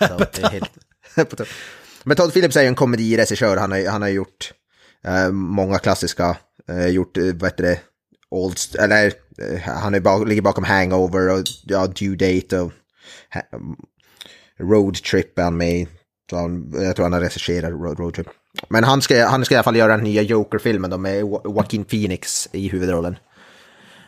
Apatow. 1.15 1.47
Men 2.03 2.17
Todd 2.17 2.33
Phillips 2.33 2.55
är 2.55 2.61
ju 2.61 2.67
en 2.67 2.75
komediregissör. 2.75 3.57
Han 3.57 3.71
har, 3.71 3.89
han 3.89 4.01
har 4.01 4.09
gjort 4.09 4.53
eh, 5.05 5.31
många 5.31 5.79
klassiska, 5.79 6.37
eh, 6.69 6.87
gjort, 6.87 7.17
eh, 7.17 7.23
vad 7.23 7.43
heter 7.43 7.63
det, 7.63 7.79
Old, 8.29 8.57
eller 8.79 9.13
eh, 9.41 9.59
han 9.61 9.95
är 9.95 9.99
bak, 9.99 10.27
ligger 10.27 10.41
bakom 10.41 10.63
Hangover 10.63 11.29
och 11.29 11.43
ja, 11.63 11.87
Due 11.87 12.15
Date 12.15 12.59
och 12.59 12.71
ha, 13.33 13.41
Road 14.59 14.95
Trip 14.95 15.39
är 15.39 15.43
han 15.43 15.57
med 15.57 15.87
Jag 16.71 16.95
tror 16.95 17.03
han 17.03 17.13
har 17.13 17.21
regisserat 17.21 17.71
Road, 17.71 17.99
Road 17.99 18.13
Trip. 18.13 18.27
Men 18.67 18.83
han 18.83 19.01
ska, 19.01 19.25
han 19.25 19.45
ska 19.45 19.55
i 19.55 19.57
alla 19.57 19.63
fall 19.63 19.75
göra 19.75 19.95
den 19.95 20.03
nya 20.03 20.21
Joker-filmen 20.21 20.89
då 20.89 20.97
med 20.97 21.19
Joaquin 21.19 21.85
Phoenix 21.85 22.49
i 22.51 22.67
huvudrollen. 22.67 23.17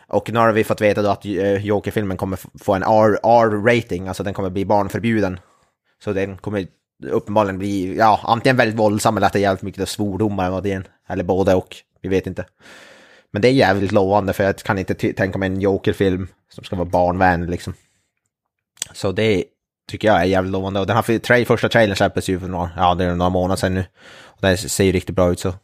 Och 0.06 0.32
nu 0.32 0.38
har 0.38 0.52
vi 0.52 0.64
fått 0.64 0.80
veta 0.80 1.02
då 1.02 1.10
att 1.10 1.24
eh, 1.24 1.66
Joker-filmen 1.66 2.16
kommer 2.16 2.38
få 2.64 2.74
en 2.74 2.82
R-rating, 2.82 4.08
alltså 4.08 4.22
den 4.22 4.34
kommer 4.34 4.50
bli 4.50 4.64
barnförbjuden. 4.64 5.40
Så 6.04 6.12
den 6.12 6.36
kommer 6.36 6.66
uppenbarligen 7.06 7.58
bli, 7.58 7.96
ja, 7.96 8.20
antingen 8.22 8.56
väldigt 8.56 8.78
våldsam 8.78 9.16
eller 9.16 9.26
att 9.26 9.32
det 9.32 9.38
är 9.38 9.40
jävligt 9.40 9.62
mycket 9.62 9.88
svordomar 9.88 10.44
eller 10.44 10.54
vad 10.54 10.62
det 10.62 10.72
är. 10.72 10.84
Eller 11.08 11.24
både 11.24 11.54
och, 11.54 11.76
vi 12.00 12.08
vet 12.08 12.26
inte. 12.26 12.44
Men 13.30 13.42
det 13.42 13.48
är 13.48 13.52
jävligt 13.52 13.92
lovande 13.92 14.32
för 14.32 14.44
jag 14.44 14.56
kan 14.56 14.78
inte 14.78 14.94
tänka 14.94 15.38
mig 15.38 15.46
en 15.46 15.60
Joker-film 15.60 16.28
som 16.50 16.64
ska 16.64 16.76
vara 16.76 16.88
barnvänlig 16.88 17.50
liksom. 17.50 17.74
Så 18.92 19.12
det 19.12 19.44
tycker 19.88 20.08
jag 20.08 20.20
är 20.20 20.24
jävligt 20.24 20.52
lovande. 20.52 20.80
Och 20.80 20.86
den 20.86 20.96
här 20.96 21.18
tra 21.18 21.44
första 21.44 21.68
trailern 21.68 21.96
släpptes 21.96 22.28
ju 22.28 22.40
för 22.40 22.48
några, 22.48 22.70
ja, 22.76 22.94
det 22.94 23.04
är 23.04 23.14
några 23.14 23.30
månader 23.30 23.56
sedan 23.56 23.74
nu. 23.74 23.84
Och 24.24 24.38
det 24.40 24.56
ser 24.56 24.84
ju 24.84 24.92
riktigt 24.92 25.16
bra 25.16 25.32
ut 25.32 25.40
så 25.40 25.54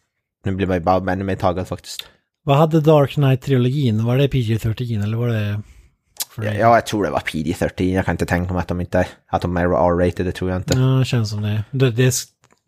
nu 0.45 0.53
blir 0.53 0.67
man 0.67 0.77
ju 0.77 0.81
bara 0.81 1.13
ännu 1.13 1.25
mer 1.25 1.37
taggad 1.37 1.69
faktiskt. 1.69 2.09
Vad 2.45 2.57
hade 2.57 2.81
Dark 2.81 3.11
Knight-trilogin? 3.11 4.05
Var 4.05 4.17
det 4.17 4.29
PG-13 4.29 5.03
eller 5.03 5.17
var 5.17 5.29
det... 5.29 5.61
Ja, 6.37 6.53
jag 6.53 6.87
tror 6.87 7.05
det 7.05 7.11
var 7.11 7.21
PG-13. 7.21 7.95
Jag 7.95 8.05
kan 8.05 8.15
inte 8.15 8.27
tänka 8.27 8.53
mig 8.53 8.61
att 8.61 8.69
de 8.69 8.81
inte 8.81 9.07
att 9.29 9.43
de 9.43 9.57
är 9.57 9.65
R-rated, 9.65 10.27
det 10.27 10.33
tror 10.33 10.51
jag 10.51 10.59
inte. 10.59 10.79
Ja, 10.79 10.85
det 10.85 11.05
känns 11.05 11.31
som 11.31 11.43
det. 11.43 11.65
Det, 11.71 11.91
det. 11.91 12.13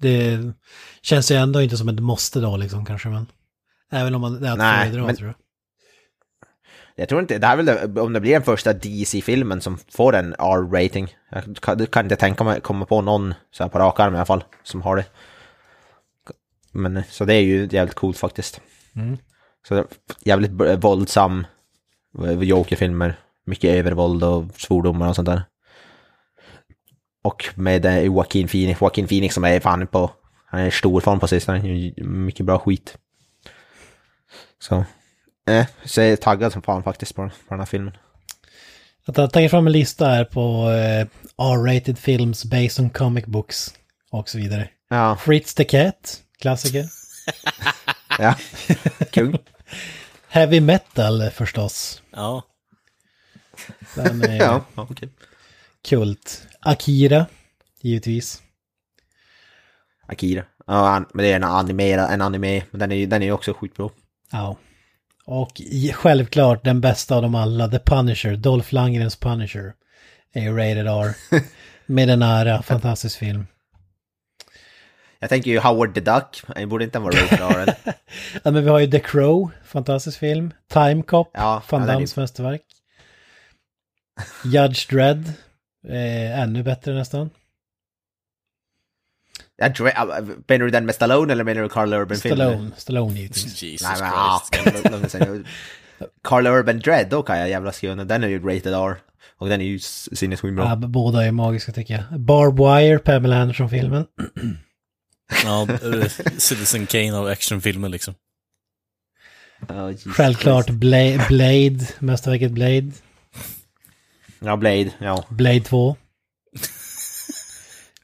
det, 0.00 0.38
känns 1.02 1.30
ju 1.30 1.36
ändå 1.36 1.62
inte 1.62 1.76
som 1.76 1.88
ett 1.88 2.00
måste 2.00 2.40
då 2.40 2.56
liksom 2.56 2.84
kanske, 2.84 3.08
men... 3.08 3.26
Även 3.92 4.14
om 4.14 4.20
man, 4.20 4.40
det 4.40 4.48
är 4.48 4.52
att 4.52 4.58
Nej, 4.58 4.90
föredra, 4.90 5.06
men... 5.06 5.16
tror 5.16 5.28
jag. 5.28 5.36
Jag 6.98 7.08
tror 7.08 7.20
inte, 7.20 7.38
det 7.38 7.46
här 7.46 7.58
är 7.58 7.62
väl 7.62 7.98
om 7.98 8.12
det 8.12 8.20
blir 8.20 8.32
den 8.32 8.42
första 8.42 8.72
DC-filmen 8.72 9.60
som 9.60 9.78
får 9.88 10.14
en 10.14 10.34
R-rating. 10.38 11.16
Jag 11.30 11.56
kan, 11.56 11.86
kan, 11.86 12.04
inte 12.04 12.16
tänka 12.16 12.44
mig 12.44 12.60
komma 12.60 12.84
på 12.84 13.00
någon 13.00 13.34
så 13.50 13.62
här 13.62 13.70
på 13.70 13.78
rak 13.78 14.00
arm 14.00 14.14
i 14.14 14.16
alla 14.16 14.26
fall 14.26 14.44
som 14.62 14.82
har 14.82 14.96
det. 14.96 15.04
Men 16.72 17.02
så 17.10 17.24
det 17.24 17.34
är 17.34 17.40
ju 17.40 17.68
jävligt 17.70 17.94
coolt 17.94 18.18
faktiskt. 18.18 18.60
Mm. 18.94 19.18
Så 19.68 19.84
jävligt 20.24 20.50
våldsam 20.84 21.46
Joker-filmer. 22.40 23.18
Mycket 23.46 23.74
övervåld 23.74 24.24
och 24.24 24.44
svordomar 24.56 25.08
och 25.08 25.16
sånt 25.16 25.26
där. 25.26 25.42
Och 27.22 27.44
med 27.54 28.04
Joaquin 28.04 28.48
Phoenix, 28.48 28.80
Joaquin 28.80 29.06
Phoenix 29.06 29.34
som 29.34 29.44
är 29.44 29.60
fan 29.60 29.86
på, 29.86 30.10
han 30.46 30.60
är 30.60 30.70
stor 30.70 31.00
form 31.00 31.20
på 31.20 31.28
sistone, 31.28 31.92
mycket 31.96 32.46
bra 32.46 32.58
skit. 32.58 32.98
Så, 34.58 34.84
eh, 35.46 35.66
så 35.84 36.00
jag 36.00 36.10
är 36.10 36.16
taggad 36.16 36.52
som 36.52 36.62
fan 36.62 36.82
faktiskt 36.82 37.14
på, 37.14 37.22
på 37.22 37.30
den 37.48 37.58
här 37.58 37.66
filmen. 37.66 37.96
Jag 39.04 39.18
har 39.18 39.28
tagit 39.28 39.50
fram 39.50 39.66
en 39.66 39.72
lista 39.72 40.06
här 40.06 40.24
på 40.24 40.70
eh, 40.70 41.06
R-rated 41.38 41.98
films 41.98 42.44
based 42.44 42.84
on 42.84 42.90
comic 42.90 43.26
books 43.26 43.74
och 44.10 44.28
så 44.28 44.38
vidare. 44.38 44.68
Ja. 44.88 45.16
Fritz 45.16 45.54
the 45.54 45.64
Cat, 45.64 46.22
klassiker. 46.40 46.86
ja, 48.18 48.34
kung. 49.10 49.38
Heavy 50.28 50.60
metal 50.60 51.30
förstås. 51.30 52.02
Ja. 52.10 52.42
Den 53.94 54.22
är 54.22 54.36
ja, 54.40 54.64
okay. 54.76 55.08
kult. 55.88 56.46
Akira, 56.60 57.26
givetvis. 57.80 58.42
Akira. 60.06 60.44
Ja, 60.66 61.04
men 61.14 61.22
det 61.22 61.32
är 61.32 61.36
en 61.36 61.44
anime, 61.44 61.92
en 61.92 62.22
anime 62.22 62.62
men 62.70 62.80
den 62.80 62.92
är, 62.92 63.06
den 63.06 63.22
är 63.22 63.32
också 63.32 63.54
skitbra. 63.54 63.90
Ja. 64.32 64.56
Och 65.26 65.60
självklart 65.94 66.64
den 66.64 66.80
bästa 66.80 67.16
av 67.16 67.22
dem 67.22 67.34
alla, 67.34 67.68
The 67.68 67.78
Punisher, 67.78 68.36
Dolph 68.36 68.74
Lundgrens 68.74 69.16
Punisher. 69.16 69.72
Är 70.32 70.42
ju 70.42 70.56
rated 70.56 70.86
R. 70.86 71.16
Med 71.86 72.10
en 72.10 72.22
ära, 72.22 72.62
fantastisk 72.62 73.18
film. 73.18 73.46
Jag 75.18 75.30
tänker 75.30 75.50
ju 75.50 75.58
Howard 75.58 75.94
the 75.94 76.00
Duck, 76.00 76.42
det 76.56 76.66
borde 76.66 76.84
inte 76.84 76.98
vara 76.98 77.14
rated 77.14 77.40
R. 77.40 77.74
ja 78.42 78.50
men 78.50 78.64
vi 78.64 78.70
har 78.70 78.78
ju 78.78 78.90
The 78.90 79.00
Crow, 79.00 79.50
fantastisk 79.64 80.18
film. 80.18 80.52
Time 80.72 81.02
Cop, 81.02 81.30
ja, 81.34 81.62
Van 81.70 81.86
Dams 81.86 82.16
mästerverk. 82.16 82.62
Judge 84.44 84.90
Dredd, 84.90 85.32
eh, 85.88 86.40
ännu 86.40 86.62
bättre 86.62 86.94
nästan. 86.94 87.30
Ja, 89.58 89.68
menar 90.46 90.64
du 90.64 90.70
den 90.70 90.86
med 90.86 90.94
Stallone 90.94 91.32
eller 91.32 91.44
menar 91.44 91.62
du 91.62 91.68
Carl 91.68 91.94
Urban-filmen? 91.94 92.48
Stallone, 92.48 92.70
Stallone 92.76 93.14
givetvis. 93.20 93.62
Jesus 93.62 93.88
Nej, 93.88 94.00
men, 94.00 94.12
Christ. 94.52 95.46
Carl 96.22 96.46
Urban 96.46 96.78
Dread, 96.78 97.08
då 97.10 97.22
kan 97.22 97.38
jag 97.38 97.48
jävla 97.48 97.72
skriva 97.72 98.04
den. 98.04 98.24
Är 98.24 98.28
ju 98.28 98.38
rated 98.48 98.74
R. 98.74 98.96
Och 99.38 99.48
den 99.48 99.60
är 99.60 99.64
ju 99.64 99.78
sinnessjukt 99.78 100.56
bra. 100.56 100.68
Ja, 100.68 100.76
båda 100.76 101.24
är 101.24 101.32
magiska 101.32 101.72
tycker 101.72 101.94
jag. 102.10 102.20
Barb 102.20 102.58
Wire, 102.58 102.98
Pamela 102.98 103.36
Anderson-filmen. 103.36 104.06
Ja, 105.44 105.68
Citizen 106.38 106.86
Kane 106.86 107.14
av 107.16 107.26
actionfilmer 107.26 107.88
liksom. 107.88 108.14
Oh, 109.68 109.92
Självklart 109.96 110.70
Bla 110.70 111.26
Blade, 111.28 111.78
mästerverket 111.98 112.52
Blade. 112.52 112.90
Ja, 114.40 114.56
Blade, 114.56 114.90
ja. 114.98 115.24
Blade 115.28 115.60
2. 115.60 115.96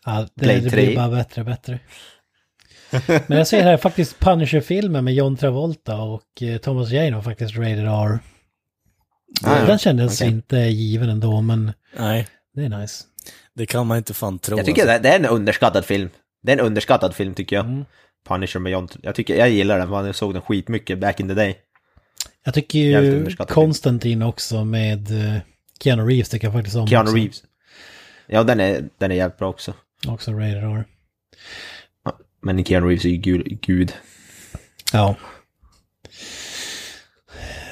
Ja, 0.05 0.27
det, 0.35 0.45
Blade 0.45 0.61
det 0.61 0.71
blir 0.71 0.97
bara 0.97 1.09
bättre 1.09 1.41
och 1.41 1.47
bättre. 1.47 1.79
Men 3.27 3.39
jag 3.39 3.47
ser 3.47 3.63
här 3.63 3.77
faktiskt 3.77 4.19
Punisher-filmen 4.19 5.05
med 5.05 5.15
John 5.15 5.37
Travolta 5.37 5.97
och 5.97 6.43
eh, 6.43 6.57
Thomas 6.57 6.91
Jane 6.91 7.11
var 7.11 7.23
faktiskt 7.23 7.57
Rated 7.57 7.89
R. 7.89 8.19
Ah, 9.43 9.67
Den 9.67 9.79
kändes 9.79 10.21
okay. 10.21 10.33
inte 10.33 10.57
given 10.57 11.09
ändå, 11.09 11.41
men 11.41 11.73
Nej. 11.97 12.27
det 12.55 12.65
är 12.65 12.69
nice. 12.69 13.05
Det 13.55 13.67
kan 13.67 13.87
man 13.87 13.99
inte 13.99 14.15
fan 14.15 14.39
tro. 14.39 14.57
Jag 14.57 14.67
tycker 14.67 14.83
alltså. 14.87 15.03
det 15.03 15.09
är 15.09 15.19
en 15.19 15.27
underskattad 15.27 15.85
film. 15.85 16.11
Det 16.43 16.53
är 16.53 16.57
en 16.57 16.67
underskattad 16.67 17.15
film 17.15 17.35
tycker 17.35 17.57
jag. 17.57 17.65
Mm. 17.65 17.85
Punisher 18.29 18.61
med 18.61 18.73
John. 18.73 18.89
Jag 19.03 19.15
tycker, 19.15 19.37
jag 19.37 19.51
gillar 19.51 19.79
den, 19.79 19.89
man 19.89 20.15
såg 20.15 20.35
den 20.35 20.43
skitmycket 20.43 20.99
back 20.99 21.21
in 21.21 21.29
the 21.29 21.35
day. 21.35 21.57
Jag 22.45 22.55
tycker 22.55 22.79
ju 22.79 23.31
Konstantin 23.37 24.23
också 24.23 24.65
med 24.65 25.11
uh, 25.11 25.39
Keanu 25.81 26.03
Reeves 26.03 26.29
tycker 26.29 26.47
jag 26.47 26.55
faktiskt 26.55 26.77
om 26.77 26.87
Keanu 26.87 27.03
också. 27.03 27.17
Reeves. 27.17 27.43
Ja, 28.27 28.45
den 28.45 28.61
är, 28.61 28.89
den 28.99 29.11
är 29.11 29.15
jävligt 29.15 29.39
bra 29.39 29.49
också. 29.49 29.75
Också 30.09 30.33
Rated 30.33 30.65
R. 30.65 30.85
Men 32.43 32.65
Keanu 32.65 32.87
Reeves 32.87 33.05
är 33.05 33.09
ju 33.09 33.17
gud. 33.17 33.61
gud. 33.63 33.93
Ja. 34.93 35.17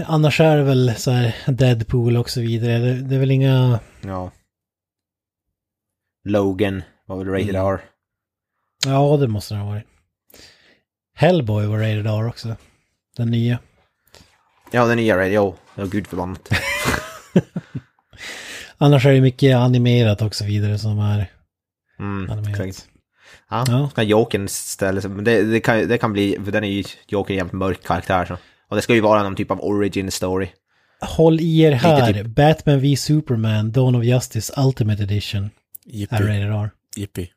Annars 0.06 0.40
är 0.40 0.56
det 0.56 0.62
väl 0.62 0.94
så 0.96 1.10
här 1.10 1.34
Deadpool 1.46 2.16
och 2.16 2.30
så 2.30 2.40
vidare. 2.40 2.78
Det, 2.78 2.94
det 2.94 3.14
är 3.14 3.18
väl 3.18 3.30
inga... 3.30 3.80
Ja. 4.00 4.30
Logan 6.24 6.82
var 7.06 7.16
väl 7.16 7.28
Rated 7.28 7.54
mm. 7.54 7.66
R. 7.66 7.80
Ja, 8.86 9.16
det 9.16 9.28
måste 9.28 9.54
det 9.54 9.60
ha 9.60 9.68
varit. 9.68 9.84
Hellboy 11.14 11.66
var 11.66 11.78
Rated 11.78 12.06
R 12.06 12.28
också. 12.28 12.56
Den 13.16 13.30
nya. 13.30 13.58
Ja, 14.70 14.86
den 14.86 14.96
nya 14.96 15.16
Rated 15.16 15.38
R. 15.38 15.54
Ja, 15.74 15.84
gud 15.84 16.06
förbannat. 16.06 16.48
Annars 18.78 19.06
är 19.06 19.12
det 19.12 19.20
mycket 19.20 19.56
animerat 19.56 20.22
och 20.22 20.34
så 20.34 20.44
vidare 20.44 20.78
som 20.78 20.98
är 20.98 21.30
mm. 22.00 22.48
Exakt. 22.48 22.88
Ja, 23.50 23.64
ja. 23.68 23.90
Ska 23.90 24.02
Jokern 24.02 24.48
ställa 24.48 25.00
sig, 25.00 25.10
det, 25.10 25.42
det, 25.42 25.60
kan, 25.60 25.88
det 25.88 25.98
kan 25.98 26.12
bli, 26.12 26.38
för 26.44 26.52
den 26.52 26.64
är 26.64 26.68
ju 26.68 26.84
Jokern 27.06 27.36
jävligt 27.36 27.52
mörk 27.52 27.82
karaktär 27.82 28.24
så. 28.24 28.36
Och 28.68 28.76
det 28.76 28.82
ska 28.82 28.94
ju 28.94 29.00
vara 29.00 29.22
någon 29.22 29.36
typ 29.36 29.50
av 29.50 29.64
origin 29.64 30.10
story. 30.10 30.48
Håll 31.00 31.40
i 31.40 31.60
er 31.60 31.72
här, 31.72 32.12
typ... 32.12 32.26
Batman 32.26 32.80
v 32.80 32.96
Superman, 32.96 33.72
Dawn 33.72 33.94
of 33.94 34.04
Justice 34.04 34.52
Ultimate 34.56 35.02
Edition. 35.02 35.50
Yippie. 35.86 36.16
Är 36.18 36.22
rated 36.22 36.52
R. 36.52 36.70
Yippie. 36.96 37.28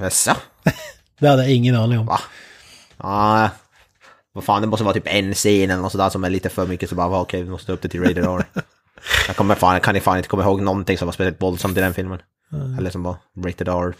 Jaså? 0.00 0.36
det 1.18 1.28
hade 1.28 1.42
jag 1.42 1.52
ingen 1.52 1.76
aning 1.76 1.98
om. 1.98 2.06
Va? 2.06 2.20
Ja, 2.96 3.50
vad 4.32 4.44
fan, 4.44 4.62
det 4.62 4.68
måste 4.68 4.84
vara 4.84 4.94
typ 4.94 5.06
en 5.06 5.34
scen 5.34 5.70
eller 5.70 5.82
något 5.82 5.92
sådär 5.92 6.10
som 6.10 6.24
är 6.24 6.30
lite 6.30 6.48
för 6.48 6.66
mycket 6.66 6.88
så 6.88 6.94
bara, 6.94 7.06
okej, 7.06 7.20
okay, 7.20 7.42
vi 7.42 7.50
måste 7.50 7.72
upp 7.72 7.82
det 7.82 7.88
till 7.88 8.02
rated 8.02 8.24
R. 8.24 8.44
jag 9.26 9.36
kommer 9.36 9.54
fan, 9.54 9.80
kan 9.80 10.00
fan 10.00 10.16
inte 10.16 10.28
komma 10.28 10.42
ihåg 10.42 10.62
någonting 10.62 10.98
som 10.98 11.06
var 11.06 11.12
speciellt 11.12 11.42
våldsamt 11.42 11.78
i 11.78 11.80
den 11.80 11.94
filmen. 11.94 12.18
Mm. 12.52 12.78
Eller 12.78 12.90
som 12.90 13.02
var 13.02 13.16
rated 13.44 13.68
R. 13.68 13.94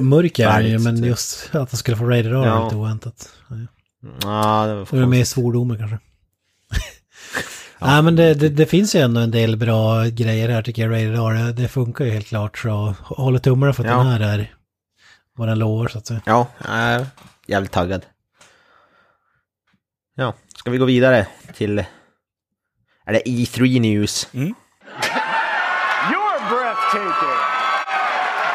mörk 0.00 0.38
är 0.38 0.60
ju, 0.60 0.78
men 0.78 1.04
just 1.04 1.48
att 1.52 1.70
han 1.70 1.78
skulle 1.78 1.96
få 1.96 2.04
rated 2.04 2.26
R 2.26 2.46
ja. 2.46 2.64
lite 2.64 2.76
oväntat. 2.76 3.28
Ja, 3.48 3.56
ja 4.22 4.66
det 4.66 4.74
var 4.74 4.84
för 4.84 5.06
mer 5.06 5.24
svordomar 5.24 5.76
kanske. 5.76 5.98
Ja. 7.78 7.86
Nej 7.86 8.02
men 8.02 8.16
det, 8.16 8.34
det, 8.34 8.48
det, 8.48 8.66
finns 8.66 8.94
ju 8.94 9.00
ändå 9.00 9.20
en 9.20 9.30
del 9.30 9.56
bra 9.56 10.04
grejer 10.04 10.48
här 10.48 10.62
tycker 10.62 10.82
jag, 10.82 10.92
Rated 10.92 11.14
R. 11.14 11.52
Det 11.52 11.68
funkar 11.68 12.04
ju 12.04 12.10
helt 12.10 12.26
klart 12.26 12.58
så 12.58 12.94
håller 13.00 13.38
tummarna 13.38 13.72
för 13.72 13.84
att 13.84 13.90
ja. 13.90 13.96
den 13.96 14.06
här 14.06 14.20
är 14.20 14.54
vad 15.36 15.48
den 15.48 15.58
lovar 15.58 15.88
så 15.88 15.98
att 15.98 16.06
säga. 16.06 16.20
Ja, 16.26 16.48
äh, 16.60 17.06
jävligt 17.46 17.72
taggad. 17.72 18.06
Ja, 20.14 20.34
ska 20.56 20.70
vi 20.70 20.78
gå 20.78 20.84
vidare 20.84 21.26
till... 21.54 21.78
Är 23.04 23.12
det 23.12 23.22
E3 23.26 23.80
News? 23.80 24.28
Mm. 24.32 24.54
Breathtaking! 26.92 27.28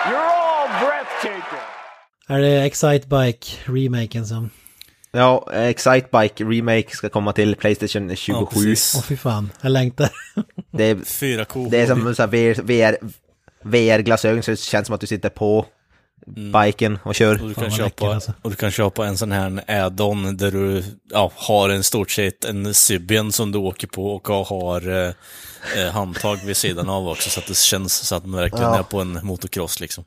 You're 0.10 0.18
all 0.18 0.68
breathtaking! 0.68 1.60
Är 2.28 2.40
det 2.40 2.66
Excite 2.66 3.08
Bike 3.08 3.48
remaken 3.66 4.28
som... 4.28 4.50
Ja, 5.12 5.52
Excitebike 5.54 6.44
Remake 6.44 6.90
ska 6.90 7.10
komma 7.10 7.34
till 7.34 7.56
Playstation 7.56 8.16
27. 8.16 8.36
Åh 8.36 9.00
oh, 9.00 9.04
fy 9.04 9.18
fan, 9.18 9.52
jag 9.62 9.72
längtar. 9.72 10.10
det 10.72 10.84
är, 10.84 10.96
Fyra 11.06 11.46
kor. 11.46 11.70
Det 11.70 11.82
är 11.82 11.88
som 11.88 12.16
så 12.16 12.28
VR, 12.28 12.62
VR, 12.62 12.98
VR-glasögon 13.62 14.44
så 14.44 14.52
det 14.52 14.60
känns 14.60 14.88
som 14.88 14.96
att 14.96 15.02
du 15.02 15.08
sitter 15.08 15.30
på 15.30 15.66
mm. 16.28 16.52
biken 16.52 17.00
och 17.04 17.16
kör. 17.16 17.42
Och 17.42 17.48
du, 17.48 17.54
kan 17.54 17.72
köpa, 17.72 18.14
alltså. 18.14 18.34
och 18.42 18.50
du 18.50 18.56
kan 18.56 18.72
köpa 18.72 19.08
en 19.08 19.18
sån 19.18 19.32
här 19.32 19.64
add-on 19.68 20.38
där 20.38 20.52
du 20.52 20.84
ja, 21.10 21.32
har 21.36 21.70
en 21.70 21.84
stort 21.84 22.12
sett 22.12 22.46
en 22.46 22.74
Sybian 22.74 23.32
som 23.32 23.52
du 23.52 23.58
åker 23.58 23.88
på 23.88 24.16
och 24.16 24.28
har 24.28 24.90
eh, 24.90 25.14
eh, 25.78 25.92
handtag 25.92 26.36
vid 26.46 26.58
sidan 26.58 26.90
av 26.90 27.08
också 27.08 27.30
så 27.30 27.40
att 27.40 27.48
det 27.48 27.58
känns 27.58 27.94
så 27.94 28.16
att 28.16 28.26
man 28.26 28.40
verkligen 28.40 28.66
ja. 28.66 28.80
är 28.80 28.84
på 28.84 29.02
en 29.02 29.20
motocross 29.24 29.80
liksom. 29.80 30.04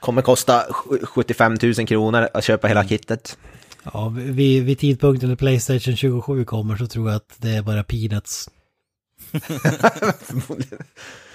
Kommer 0.00 0.22
kosta 0.22 0.66
75 1.02 1.56
000 1.62 1.74
kronor 1.74 2.28
att 2.34 2.44
köpa 2.44 2.68
hela 2.68 2.88
kittet. 2.88 3.38
Ja, 3.82 4.08
vid, 4.08 4.64
vid 4.64 4.78
tidpunkten 4.78 5.28
när 5.28 5.36
Playstation 5.36 5.96
27 5.96 6.44
kommer 6.44 6.76
så 6.76 6.86
tror 6.86 7.08
jag 7.08 7.16
att 7.16 7.34
det 7.36 7.50
är 7.50 7.62
bara 7.62 7.84
peanuts. 7.84 8.50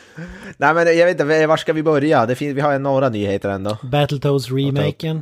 Nej 0.58 0.74
men 0.74 0.98
jag 0.98 1.06
vet 1.06 1.22
inte, 1.22 1.48
var 1.48 1.58
ska 1.58 1.74
vi 1.74 1.84
börja? 1.84 2.26
Det 2.26 2.36
finns, 2.36 2.58
vi 2.58 2.62
har 2.62 2.80
några 2.80 3.10
nyheter 3.10 3.50
ändå. 3.50 3.78
Battletoads 3.84 4.52
remaken 4.52 5.22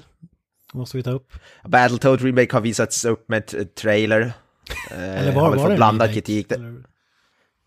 måste 0.74 0.98
vi 0.98 1.04
ta 1.04 1.12
upp. 1.12 1.34
Battletoads 1.64 2.24
remake 2.24 2.56
har 2.56 2.62
visats 2.62 3.06
upp 3.06 3.30
med 3.30 3.54
ett 3.54 3.76
trailer. 3.76 4.34
Eller 4.92 5.32
var, 5.32 5.42
har 5.42 5.50
väl 5.50 5.60
var 5.60 5.68
fått 5.68 5.76
blandad 5.76 6.14
kritik. 6.14 6.52
Eller? 6.52 6.84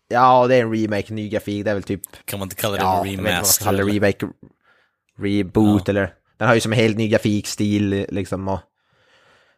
Ja, 0.07 0.47
det 0.47 0.55
är 0.55 0.61
en 0.61 0.73
remake, 0.75 1.13
ny 1.13 1.29
grafik, 1.29 1.65
det 1.65 1.71
är 1.71 1.73
väl 1.73 1.83
typ... 1.83 2.01
Kan 2.25 2.39
man 2.39 2.45
inte 2.45 2.55
kalla 2.55 2.75
det 2.75 2.81
ja, 2.81 3.05
en 3.05 3.25
remaster? 3.25 3.73
Ja, 3.73 3.85
remake, 3.85 4.27
reboot 5.19 5.81
ja. 5.85 5.91
eller... 5.91 6.13
Den 6.37 6.47
har 6.47 6.55
ju 6.55 6.61
som 6.61 6.73
en 6.73 6.79
helt 6.79 6.97
ny 6.97 7.07
grafikstil 7.07 8.05
liksom 8.09 8.47
och... 8.47 8.59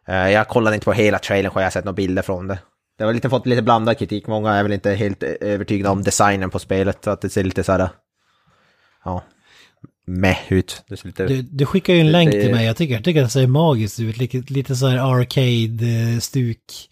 Uh, 0.08 0.30
jag 0.30 0.48
kollade 0.48 0.76
inte 0.76 0.84
på 0.84 0.92
hela 0.92 1.18
trailern, 1.18 1.52
jag 1.54 1.62
har 1.62 1.70
sett 1.70 1.84
några 1.84 1.94
bilder 1.94 2.22
från 2.22 2.48
det. 2.48 2.58
Det 2.98 3.04
har 3.04 3.14
lite, 3.14 3.30
fått 3.30 3.46
lite 3.46 3.62
blandad 3.62 3.98
kritik, 3.98 4.26
många 4.26 4.54
är 4.54 4.62
väl 4.62 4.72
inte 4.72 4.90
helt 4.90 5.22
övertygade 5.22 5.90
om 5.90 6.02
designen 6.02 6.50
på 6.50 6.58
spelet, 6.58 6.98
så 7.04 7.10
att 7.10 7.20
det 7.20 7.30
ser 7.30 7.44
lite 7.44 7.64
så 7.64 7.72
här, 7.72 7.88
ja, 9.04 9.24
med 10.06 10.36
ut. 10.48 10.82
Lite, 11.04 11.26
du, 11.26 11.42
du 11.42 11.66
skickar 11.66 11.94
ju 11.94 12.00
en 12.00 12.12
länk 12.12 12.30
till 12.30 12.50
mig, 12.50 12.66
jag 12.66 12.76
tycker, 12.76 12.94
jag 12.94 13.04
tycker 13.04 13.22
det 13.22 13.28
ser 13.28 13.46
magiskt 13.46 14.00
ut, 14.00 14.16
lite, 14.16 14.52
lite 14.52 14.76
så 14.76 14.86
här 14.86 14.98
arcade-stuk. 14.98 16.90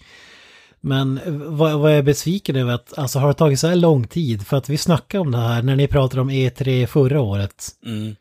Men 0.80 1.20
vad, 1.56 1.80
vad 1.80 1.90
jag 1.90 1.98
är 1.98 2.02
besviken 2.02 2.56
över 2.56 2.72
att, 2.72 2.98
alltså 2.98 3.18
har 3.18 3.28
det 3.28 3.34
tagit 3.34 3.60
så 3.60 3.66
här 3.66 3.76
lång 3.76 4.06
tid? 4.06 4.46
För 4.46 4.56
att 4.56 4.68
vi 4.68 4.76
snackade 4.76 5.20
om 5.20 5.30
det 5.30 5.38
här 5.38 5.62
när 5.62 5.76
ni 5.76 5.86
pratade 5.86 6.20
om 6.20 6.30
E3 6.30 6.86
förra 6.86 7.20
året. 7.20 7.68
Mm. 7.86 8.16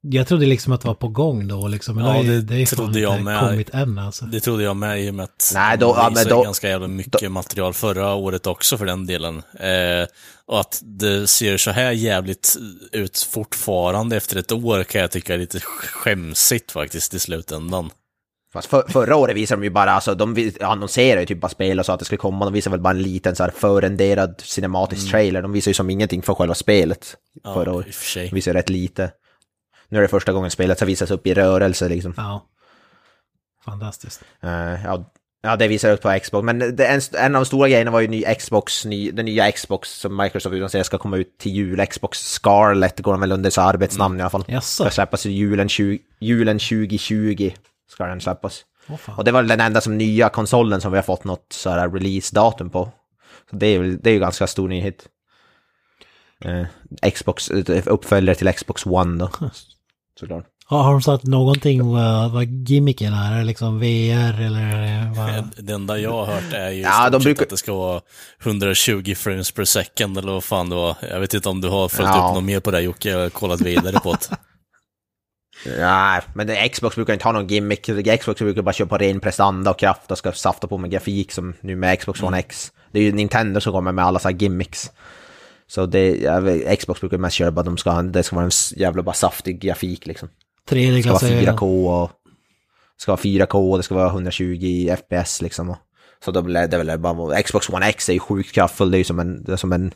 Jag 0.00 0.26
trodde 0.26 0.46
liksom 0.46 0.72
att 0.72 0.80
det 0.80 0.86
var 0.86 0.94
på 0.94 1.08
gång 1.08 1.48
då 1.48 1.68
liksom. 1.68 1.96
Men 1.96 2.04
ja, 2.04 2.22
det, 2.22 2.40
det, 2.40 2.66
trodde 2.66 3.00
jag 3.00 3.22
med. 3.22 3.40
kommit 3.40 3.70
än 3.70 3.98
alltså. 3.98 4.24
Det 4.24 4.40
trodde 4.40 4.62
jag 4.62 4.76
med 4.76 5.04
i 5.04 5.10
och 5.10 5.14
med 5.14 5.24
att 5.24 5.50
Nej, 5.54 5.78
då, 5.78 5.94
ja, 5.96 6.10
men 6.14 6.28
då, 6.28 6.42
ganska 6.42 6.68
jävla 6.68 6.88
mycket 6.88 7.20
då, 7.22 7.30
material 7.30 7.74
förra 7.74 8.14
året 8.14 8.46
också 8.46 8.78
för 8.78 8.86
den 8.86 9.06
delen. 9.06 9.42
Eh, 9.60 10.08
och 10.46 10.60
att 10.60 10.80
det 10.84 11.26
ser 11.26 11.56
så 11.56 11.70
här 11.70 11.92
jävligt 11.92 12.56
ut 12.92 13.28
fortfarande 13.30 14.16
efter 14.16 14.36
ett 14.36 14.52
år 14.52 14.84
kan 14.84 15.00
jag 15.00 15.10
tycka 15.10 15.34
är 15.34 15.38
lite 15.38 15.60
skämsigt 15.60 16.72
faktiskt 16.72 17.14
i 17.14 17.18
slutändan. 17.18 17.90
Fast 18.52 18.68
för, 18.68 18.84
förra 18.88 19.16
året 19.16 19.36
visade 19.36 19.60
de 19.60 19.64
ju 19.64 19.70
bara, 19.70 19.90
alltså 19.90 20.14
de 20.14 20.52
annonserade 20.60 21.20
ju 21.20 21.26
typ 21.26 21.40
bara 21.40 21.48
spel 21.48 21.78
och 21.78 21.86
sa 21.86 21.92
att 21.92 21.98
det 21.98 22.04
skulle 22.04 22.18
komma, 22.18 22.44
de 22.44 22.54
visade 22.54 22.76
väl 22.76 22.80
bara 22.80 22.90
en 22.90 23.02
liten 23.02 23.36
så 23.36 23.42
här 23.42 23.50
förrenderad 23.50 24.34
cinematisk 24.44 25.02
mm. 25.02 25.10
trailer, 25.10 25.42
de 25.42 25.52
visade 25.52 25.70
ju 25.70 25.74
som 25.74 25.90
ingenting 25.90 26.22
för 26.22 26.34
själva 26.34 26.54
spelet 26.54 27.16
ja, 27.42 27.54
förra 27.54 27.72
året. 27.72 27.86
De 28.14 28.28
visade 28.28 28.58
rätt 28.58 28.70
lite. 28.70 29.10
Nu 29.90 29.98
är 29.98 30.02
det 30.02 30.08
första 30.08 30.32
gången 30.32 30.50
spelet 30.50 30.80
har 30.80 30.86
visats 30.86 31.10
upp 31.10 31.26
i 31.26 31.34
rörelse 31.34 31.88
liksom. 31.88 32.14
Ja. 32.16 32.46
Fantastiskt. 33.64 34.22
Uh, 34.44 34.84
ja, 34.84 35.12
ja, 35.42 35.56
det 35.56 35.68
visar 35.68 35.92
upp 35.92 36.00
på 36.00 36.18
Xbox. 36.22 36.44
Men 36.44 36.58
det, 36.58 36.86
en, 36.86 37.00
en 37.18 37.34
av 37.34 37.42
de 37.42 37.46
stora 37.46 37.68
grejerna 37.68 37.90
var 37.90 38.00
ju 38.00 38.08
ny 38.08 38.24
Xbox, 38.38 38.84
ny, 38.84 39.10
den 39.10 39.24
nya 39.24 39.52
Xbox 39.52 39.90
som 39.90 40.16
Microsoft 40.16 40.52
utannonserade 40.52 40.84
ska 40.84 40.98
komma 40.98 41.16
ut 41.16 41.38
till 41.38 41.52
jul. 41.52 41.86
Xbox 41.86 42.18
Scarlett 42.18 43.00
går 43.00 43.12
den 43.12 43.20
väl 43.20 43.32
under 43.32 43.50
så 43.50 43.60
arbetsnamn 43.60 44.14
mm. 44.14 44.20
i 44.20 44.22
alla 44.22 44.30
fall. 44.30 44.44
Yes. 44.48 44.74
Ska 44.74 44.90
släppas 44.90 45.26
julen, 45.26 45.68
20, 45.68 45.98
julen 46.18 46.58
2020. 46.58 47.50
Ska 47.90 48.06
den 48.06 48.20
släppas. 48.20 48.64
Oh, 48.88 49.18
och 49.18 49.24
det 49.24 49.32
var 49.32 49.42
den 49.42 49.60
enda 49.60 49.80
som 49.80 49.98
nya 49.98 50.28
konsolen 50.28 50.80
som 50.80 50.92
vi 50.92 50.98
har 50.98 51.02
fått 51.02 51.24
något 51.24 51.46
så 51.52 51.70
här 51.70 51.88
release-datum 51.88 52.70
på. 52.70 52.92
Så 53.50 53.56
det 53.56 53.66
är 53.66 53.82
ju 53.82 53.96
det 53.96 54.10
är 54.10 54.14
ju 54.14 54.20
ganska 54.20 54.46
stor 54.46 54.68
nyhet. 54.68 55.08
Uh, 56.46 56.66
Xbox, 57.10 57.50
uppföljare 57.86 58.36
till 58.36 58.52
Xbox 58.52 58.86
One 58.86 59.18
då 59.18 59.30
såklart. 60.18 60.44
Ja, 60.70 60.82
har 60.82 60.92
de 60.92 61.02
sagt 61.02 61.24
någonting 61.24 61.92
vad, 61.92 62.32
vad 62.32 62.68
gimmicken 62.68 63.12
är? 63.12 63.32
Är 63.32 63.38
det 63.38 63.44
liksom 63.44 63.78
VR 63.78 64.40
eller 64.40 65.14
vad? 65.14 65.64
Det 65.64 65.72
enda 65.72 65.98
jag 65.98 66.12
har 66.12 66.26
hört 66.26 66.52
är 66.52 66.70
ju 66.70 66.80
ja, 66.80 67.10
de 67.10 67.22
brukar... 67.22 67.42
att 67.42 67.50
det 67.50 67.56
ska 67.56 67.74
vara 67.74 68.00
120 68.42 69.14
frames 69.16 69.52
per 69.52 69.64
second 69.64 70.18
eller 70.18 70.32
vad 70.32 70.44
fan 70.44 70.68
det 70.68 70.76
var. 70.76 70.96
Jag 71.10 71.20
vet 71.20 71.34
inte 71.34 71.48
om 71.48 71.60
du 71.60 71.68
har 71.68 71.88
följt 71.88 72.08
ja. 72.08 72.28
upp 72.28 72.34
något 72.34 72.44
mer 72.44 72.60
på 72.60 72.70
det 72.70 72.80
Jocke, 72.80 73.10
jag 73.10 73.18
har 73.18 73.30
kollat 73.30 73.60
vidare 73.60 74.00
på 74.00 74.12
det. 74.12 74.36
Nej, 75.78 76.22
men 76.34 76.46
det, 76.46 76.68
Xbox 76.68 76.96
brukar 76.96 77.12
inte 77.12 77.24
ha 77.24 77.32
någon 77.32 77.46
gimmick. 77.46 77.90
Xbox 78.20 78.38
brukar 78.38 78.62
bara 78.62 78.72
köra 78.72 78.88
på 78.88 78.98
ren 78.98 79.20
prestanda 79.20 79.70
och 79.70 79.78
kraft 79.78 80.10
och 80.10 80.18
ska 80.18 80.32
safta 80.32 80.66
på 80.66 80.78
med 80.78 80.90
grafik 80.90 81.32
som 81.32 81.54
nu 81.60 81.76
med 81.76 82.00
Xbox 82.00 82.20
One 82.20 82.28
mm. 82.28 82.38
X. 82.38 82.72
Det 82.92 82.98
är 82.98 83.02
ju 83.02 83.12
Nintendo 83.12 83.60
som 83.60 83.72
kommer 83.72 83.92
med 83.92 84.04
alla 84.04 84.18
så 84.18 84.28
här 84.28 84.36
gimmicks. 84.36 84.90
Så 85.68 85.86
det, 85.86 86.78
Xbox 86.78 87.00
brukar 87.00 87.18
mest 87.18 87.36
köra 87.36 87.50
bara 87.50 87.62
de 87.62 87.76
ska, 87.76 88.02
det 88.02 88.22
ska 88.22 88.36
vara 88.36 88.44
en 88.44 88.50
jävla 88.76 89.02
bara 89.02 89.14
saftig 89.14 89.60
grafik 89.60 90.06
liksom. 90.06 90.28
3D 90.68 90.96
Det 90.96 91.02
ska 91.02 91.12
vara 91.12 91.42
4K 91.42 92.02
och 92.02 92.10
det 92.96 93.02
ska 93.02 93.12
vara 93.12 93.20
4K 93.20 93.70
och 93.70 93.76
det 93.76 93.82
ska 93.82 93.94
vara 93.94 94.08
120 94.08 94.96
FPS 94.96 95.42
liksom. 95.42 95.76
Så 96.24 96.30
då 96.30 96.42
blir 96.42 96.68
det 96.68 96.78
väl 96.78 96.98
bara, 96.98 97.42
Xbox 97.42 97.68
One 97.68 97.88
X 97.88 98.08
är 98.08 98.12
ju 98.12 98.18
sjukt 98.18 98.52
kraftfull, 98.52 98.90
det 98.90 98.96
är 98.96 98.98
ju 98.98 99.04
som 99.04 99.18
en, 99.18 99.58
som 99.58 99.72
en, 99.72 99.92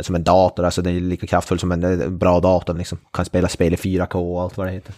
som 0.00 0.14
en 0.14 0.24
dator, 0.24 0.64
alltså 0.64 0.82
det 0.82 0.90
är 0.90 1.00
lika 1.00 1.26
kraftfull 1.26 1.58
som 1.58 1.72
en 1.72 2.18
bra 2.18 2.40
dator 2.40 2.74
liksom. 2.74 2.98
Kan 3.12 3.24
spela 3.24 3.48
spel 3.48 3.74
i 3.74 3.76
4K 3.76 4.14
och 4.14 4.42
allt 4.42 4.56
vad 4.56 4.66
det 4.66 4.72
heter. 4.72 4.94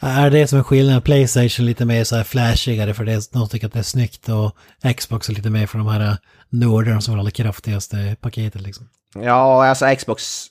Är 0.00 0.30
det 0.30 0.46
som 0.46 0.58
är 0.58 0.62
skillnaden? 0.62 1.02
Playstation 1.02 1.66
lite 1.66 1.84
mer 1.84 2.04
så 2.04 2.16
här 2.16 2.24
flashigare 2.24 2.94
för 2.94 3.04
det, 3.04 3.32
de 3.32 3.48
tycker 3.48 3.66
att 3.66 3.72
det 3.72 3.78
är 3.78 3.82
snyggt 3.82 4.28
och 4.28 4.56
Xbox 4.96 5.28
är 5.28 5.34
lite 5.34 5.50
mer 5.50 5.66
för 5.66 5.78
de 5.78 5.86
här 5.86 6.16
nordarna 6.48 7.00
som 7.00 7.18
har 7.18 7.24
det 7.24 7.30
kraftigaste 7.30 8.16
paketet 8.20 8.62
liksom. 8.62 8.88
Ja, 9.14 9.66
alltså 9.66 9.94
Xbox, 9.96 10.46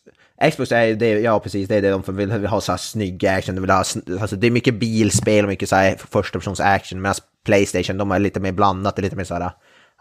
Xbox 0.51 0.71
är 0.71 0.95
det, 0.95 1.09
ja 1.09 1.39
precis, 1.39 1.67
det 1.67 1.75
är 1.75 1.81
det 1.81 1.89
de 1.89 2.15
vill, 2.15 2.31
vill 2.31 2.47
ha 2.47 2.61
så 2.61 2.71
här 2.71 2.77
snygg 2.77 3.25
action, 3.25 3.55
de 3.55 3.61
vill 3.61 3.69
ha, 3.69 3.77
alltså 3.77 4.35
det 4.35 4.47
är 4.47 4.51
mycket 4.51 4.79
bilspel 4.79 5.45
och 5.45 5.49
mycket 5.49 5.69
så 5.69 5.75
här 5.75 5.95
första 6.09 6.39
persons 6.39 6.59
action, 6.59 7.01
medan 7.01 7.15
Playstation, 7.45 7.97
de 7.97 8.11
är 8.11 8.19
lite 8.19 8.39
mer 8.39 8.51
blandat, 8.51 8.95
det 8.95 8.99
är 8.99 9.03
lite 9.03 9.15
mer 9.15 9.23
så 9.23 9.33
här, 9.33 9.51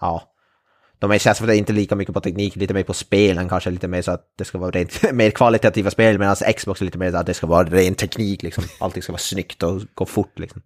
ja, 0.01 0.23
de 0.99 1.11
är 1.11 1.19
känns 1.19 1.39
för 1.39 1.45
att 1.45 1.49
det 1.49 1.57
inte 1.57 1.73
lika 1.73 1.97
mycket 1.97 2.15
på 2.15 2.21
teknik, 2.21 2.57
lite 2.57 2.75
mer 2.75 2.83
på 2.83 2.95
spelen 2.95 3.49
kanske, 3.49 3.71
lite 3.71 3.89
mer 3.89 4.03
så 4.03 4.11
att 4.11 4.25
det 4.39 4.45
ska 4.45 4.59
vara 4.59 4.71
rent, 4.71 5.13
mer 5.13 5.31
kvalitativa 5.31 5.91
spel, 5.91 6.19
medan 6.19 6.37
Xbox 6.57 6.81
är 6.81 6.85
lite 6.85 6.99
mer 6.99 7.11
så 7.11 7.17
att 7.17 7.27
det 7.27 7.35
ska 7.35 7.47
vara 7.47 7.69
ren 7.69 7.95
teknik 7.95 8.43
liksom, 8.43 8.65
allting 8.81 9.03
ska 9.03 9.13
vara 9.13 9.19
snyggt 9.19 9.63
och 9.63 9.83
gå 9.95 10.07
fort 10.07 10.39
liksom. 10.39 10.63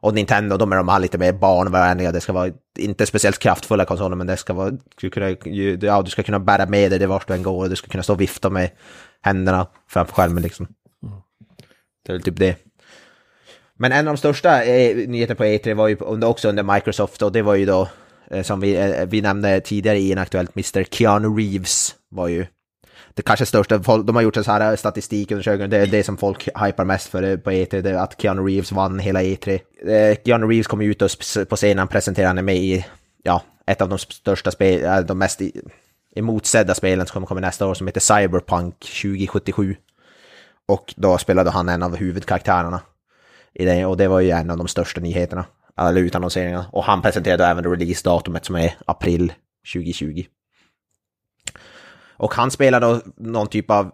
Och 0.00 0.14
Nintendo, 0.14 0.56
de 0.56 0.72
är 0.72 0.76
de 0.76 0.88
här 0.88 0.98
lite 0.98 1.18
mer 1.18 1.32
barnvänliga, 1.32 2.12
det 2.12 2.20
ska 2.20 2.32
vara 2.32 2.52
inte 2.78 3.06
speciellt 3.06 3.38
kraftfulla 3.38 3.84
konsoler, 3.84 4.16
men 4.16 4.26
det 4.26 4.36
ska 4.36 4.52
vara, 4.52 4.72
du, 5.00 5.10
kunna, 5.10 5.30
ja, 5.80 6.02
du 6.02 6.10
ska 6.10 6.22
kunna 6.22 6.40
bära 6.40 6.66
med 6.66 6.90
dig 6.90 6.98
det 6.98 7.06
vart 7.06 7.28
du 7.28 7.34
än 7.34 7.42
går, 7.42 7.62
och 7.62 7.70
du 7.70 7.76
ska 7.76 7.88
kunna 7.88 8.02
stå 8.02 8.12
och 8.12 8.20
vifta 8.20 8.50
med 8.50 8.70
händerna 9.22 9.66
framför 9.88 10.12
skärmen 10.12 10.42
liksom. 10.42 10.66
Det 12.06 12.12
är 12.12 12.14
väl 12.14 12.22
typ 12.22 12.36
det. 12.36 12.56
Men 13.78 13.92
en 13.92 14.08
av 14.08 14.14
de 14.14 14.18
största 14.18 14.64
eh, 14.64 15.08
nyheterna 15.08 15.36
på 15.36 15.44
E3 15.44 15.74
var 15.74 15.88
ju 15.88 16.24
också 16.24 16.48
under 16.48 16.74
Microsoft 16.74 17.22
och 17.22 17.32
det 17.32 17.42
var 17.42 17.54
ju 17.54 17.66
då, 17.66 17.88
eh, 18.30 18.42
som 18.42 18.60
vi, 18.60 18.76
eh, 18.76 19.06
vi 19.06 19.20
nämnde 19.20 19.60
tidigare 19.60 19.98
i 19.98 20.12
en 20.12 20.18
aktuellt, 20.18 20.56
Mr. 20.56 20.84
Keanu 20.84 21.28
Reeves 21.28 21.94
var 22.08 22.28
ju 22.28 22.46
det 23.18 23.22
kanske 23.22 23.46
största, 23.46 23.78
de 23.78 24.16
har 24.16 24.22
gjort 24.22 24.36
en 24.36 24.44
så 24.44 24.52
här 24.52 24.76
statistikundersökning, 24.76 25.70
det 25.70 25.76
är 25.76 25.86
det 25.86 26.04
som 26.04 26.16
folk 26.16 26.48
hypar 26.64 26.84
mest 26.84 27.08
för 27.08 27.22
eh, 27.22 27.36
på 27.36 27.50
E3, 27.50 27.80
det 27.80 27.90
är 27.90 27.94
att 27.94 28.20
Keanu 28.20 28.42
Reeves 28.42 28.72
vann 28.72 28.98
hela 28.98 29.22
E3. 29.22 29.60
Eh, 29.86 30.16
Keanu 30.24 30.46
Reeves 30.46 30.66
kom 30.66 30.80
ut 30.80 30.98
på 31.48 31.56
scenen 31.56 31.88
presenterade 31.88 32.42
med 32.42 32.56
i, 32.56 32.86
ja, 33.22 33.42
ett 33.66 33.80
av 33.80 33.88
de 33.88 33.98
största 33.98 34.50
spel, 34.50 34.84
eh, 34.84 34.98
de 34.98 35.18
mest 35.18 35.40
emotsedda 36.16 36.74
spelen 36.74 37.06
som 37.06 37.26
kommer 37.26 37.40
nästa 37.40 37.66
år 37.66 37.74
som 37.74 37.86
heter 37.86 38.00
Cyberpunk 38.00 38.74
2077. 38.78 39.76
Och 40.68 40.94
då 40.96 41.18
spelade 41.18 41.50
han 41.50 41.68
en 41.68 41.82
av 41.82 41.96
huvudkaraktärerna 41.96 42.80
i 43.54 43.64
det, 43.64 43.86
och 43.86 43.96
det 43.96 44.08
var 44.08 44.20
ju 44.20 44.30
en 44.30 44.50
av 44.50 44.58
de 44.58 44.68
största 44.68 45.00
nyheterna, 45.00 45.44
eller 45.80 46.00
utannonseringarna. 46.00 46.66
Och 46.72 46.84
han 46.84 47.02
presenterade 47.02 47.46
även 47.46 47.64
releasedatumet 47.64 48.44
som 48.44 48.56
är 48.56 48.74
april 48.86 49.32
2020. 49.74 50.24
Och 52.18 52.34
han 52.34 52.50
spelar 52.50 52.80
då 52.80 53.00
någon 53.16 53.46
typ 53.46 53.70
av, 53.70 53.90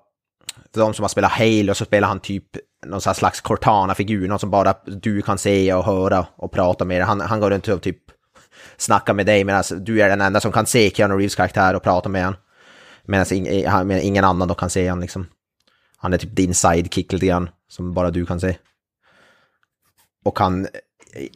för 0.75 0.81
de 0.81 0.95
som 0.95 1.03
har 1.03 1.09
spelat 1.09 1.33
Halo 1.33 1.75
så 1.75 1.85
spelar 1.85 2.09
han 2.09 2.21
typ 2.21 2.45
någon 2.87 3.01
slags 3.01 3.41
Cortana-figur, 3.41 4.29
någon 4.29 4.39
som 4.39 4.51
bara 4.51 4.75
du 4.87 5.23
kan 5.23 5.39
se 5.39 5.75
och 5.75 5.85
höra 5.85 6.27
och 6.37 6.53
prata 6.53 6.85
med. 6.85 7.05
Han, 7.05 7.21
han 7.21 7.41
går 7.41 7.51
runt 7.51 7.69
och 7.69 7.83
typ 7.83 7.99
snackar 8.77 9.15
med 9.15 9.27
dig 9.27 9.45
medan 9.45 9.65
du 9.79 10.03
är 10.03 10.09
den 10.09 10.21
enda 10.21 10.41
som 10.41 10.53
kan 10.53 10.67
se 10.67 10.91
Keanu 10.91 11.15
Reeves 11.15 11.35
karaktär 11.35 11.75
och 11.75 11.83
prata 11.83 12.09
med 12.09 12.25
honom. 12.25 12.41
Medan 13.05 13.47
eh, 13.47 14.07
ingen 14.07 14.25
annan 14.25 14.49
då 14.49 14.55
kan 14.55 14.71
se 14.71 14.91
honom 14.91 15.03
liksom. 15.03 15.27
Han 15.97 16.13
är 16.13 16.19
typ 16.19 16.37
din 16.37 16.55
sidekick 16.55 17.13
lite 17.13 17.27
grann, 17.27 17.51
som 17.69 17.95
bara 17.95 18.11
du 18.11 18.27
kan 18.27 18.41
se. 18.41 18.57
Och 20.25 20.39
han 20.39 20.67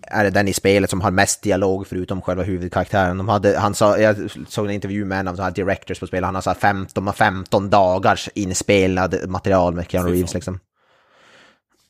är 0.02 0.24
det 0.24 0.30
den 0.30 0.48
i 0.48 0.52
spelet 0.52 0.90
som 0.90 1.00
har 1.00 1.10
mest 1.10 1.42
dialog 1.42 1.86
förutom 1.86 2.22
själva 2.22 2.42
huvudkaraktären. 2.42 3.18
De 3.18 3.28
hade, 3.28 3.58
han 3.58 3.74
sa, 3.74 3.98
jag 3.98 4.16
såg 4.48 4.66
en 4.66 4.72
intervju 4.72 5.04
med 5.04 5.20
en 5.20 5.28
av 5.28 5.36
de 5.36 5.42
här 5.42 5.50
directors 5.50 6.00
på 6.00 6.06
spelet, 6.06 6.26
han 6.26 6.34
har 6.34 6.42
så 6.42 6.54
15, 6.54 7.12
15 7.12 7.70
dagars 7.70 8.28
inspelad 8.34 9.28
material 9.28 9.74
med 9.74 9.90
Keanu 9.90 10.10
Reeves 10.10 10.34
liksom. 10.34 10.60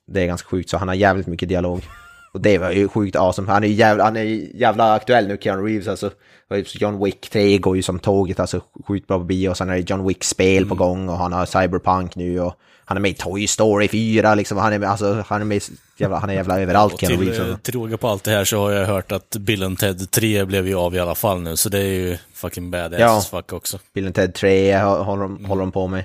Det 0.07 0.23
är 0.23 0.27
ganska 0.27 0.49
sjukt, 0.49 0.71
så 0.71 0.77
han 0.77 0.89
har 0.89 0.95
jävligt 0.95 1.27
mycket 1.27 1.49
dialog. 1.49 1.83
Och 2.33 2.41
det 2.41 2.59
var 2.59 2.71
ju 2.71 2.89
sjukt 2.89 3.17
awesome. 3.17 3.53
Han 3.53 3.65
är 3.65 3.69
ju 3.69 3.75
jävla, 3.75 4.05
han 4.05 4.17
är 4.17 4.23
jävla 4.57 4.95
aktuell 4.95 5.29
nu, 5.29 5.39
Keanu 5.41 5.63
Reeves. 5.63 5.89
Alltså, 5.89 6.11
John 6.75 7.05
Wick 7.05 7.31
3 7.31 7.59
går 7.59 7.77
ju 7.77 7.83
som 7.83 7.99
tåget, 7.99 8.41
alltså 8.41 8.61
sjukt 8.87 9.07
bra 9.07 9.19
på 9.19 9.25
bio. 9.25 9.49
Och 9.49 9.57
sen 9.57 9.69
är 9.69 9.75
det 9.75 9.91
John 9.91 10.09
Wick-spel 10.09 10.63
mm. 10.63 10.69
på 10.69 10.75
gång 10.75 11.09
och 11.09 11.19
han 11.19 11.33
har 11.33 11.47
Cyberpunk 11.47 12.17
nu 12.17 12.41
och 12.41 12.55
han 12.89 12.97
är 12.97 13.01
med 13.01 13.11
i 13.11 13.15
Toy 13.15 13.47
Story 13.47 13.89
4 13.89 14.35
liksom. 14.35 14.59
Han 14.59 14.73
är, 14.73 14.87
alltså, 14.87 15.25
han 15.27 15.41
är 15.41 15.45
med 15.45 15.63
jävla, 15.97 16.19
han 16.19 16.31
är 16.31 16.35
jävla 16.35 16.61
överallt, 16.61 16.93
och. 16.93 16.99
Till, 16.99 17.57
till 17.63 17.75
råga 17.75 17.97
på 17.97 18.09
allt 18.09 18.25
det 18.25 18.31
här 18.31 18.45
så 18.45 18.59
har 18.59 18.71
jag 18.71 18.87
hört 18.87 19.13
att 19.13 19.37
Bill 19.37 19.77
Ted 19.77 20.11
3 20.11 20.45
blev 20.45 20.69
ju 20.69 20.75
av 20.75 20.95
i 20.95 20.99
alla 20.99 21.15
fall 21.15 21.41
nu, 21.41 21.57
så 21.57 21.69
det 21.69 21.79
är 21.79 21.93
ju 21.93 22.19
fucking 22.35 22.71
badass 22.71 23.01
ja, 23.01 23.21
fuck 23.21 23.53
också. 23.53 23.79
Bill 23.95 24.13
Ted 24.13 24.35
3 24.35 24.79
håller, 24.79 25.23
de, 25.23 25.45
håller 25.45 25.61
de 25.61 25.73
på 25.73 25.87
med. 25.87 26.05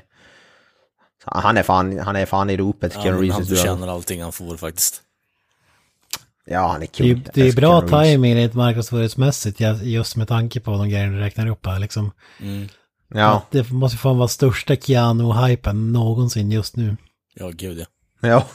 Han 1.26 1.58
är 1.58 1.64
fan, 1.64 2.00
han 2.00 2.16
är 2.16 2.26
fan 2.26 2.50
i 2.50 2.58
ropet, 2.58 2.94
Keanu 2.94 3.22
Reeves. 3.22 3.38
Han 3.38 3.46
förtjänar 3.46 3.88
allting 3.88 4.24
han 4.24 4.32
får 4.32 4.58
faktiskt. 4.58 5.02
Ja, 6.46 6.68
han 6.68 6.82
är 6.82 6.86
kul. 6.86 7.22
Det, 7.24 7.32
det 7.34 7.48
är 7.48 7.54
bra 7.54 7.82
timing 7.82 8.36
rent 8.36 8.54
marknadsföringsmässigt 8.54 9.62
just 9.82 10.16
med 10.16 10.28
tanke 10.28 10.60
på 10.60 10.72
de 10.72 10.90
grejerna 10.90 11.14
du 11.14 11.20
räknar 11.20 11.48
upp 11.48 11.66
här 11.66 11.80
liksom. 11.80 12.12
Mm. 12.42 12.68
Ja. 13.08 13.42
Det 13.52 13.72
måste 13.72 13.98
fan 13.98 14.18
vara 14.18 14.28
största 14.28 14.76
Keanu-hypen 14.76 15.92
någonsin 15.92 16.52
just 16.52 16.76
nu. 16.76 16.98
Ja, 17.34 17.52
gud 17.54 17.80
ja. 17.80 17.86
Ja, 18.30 18.48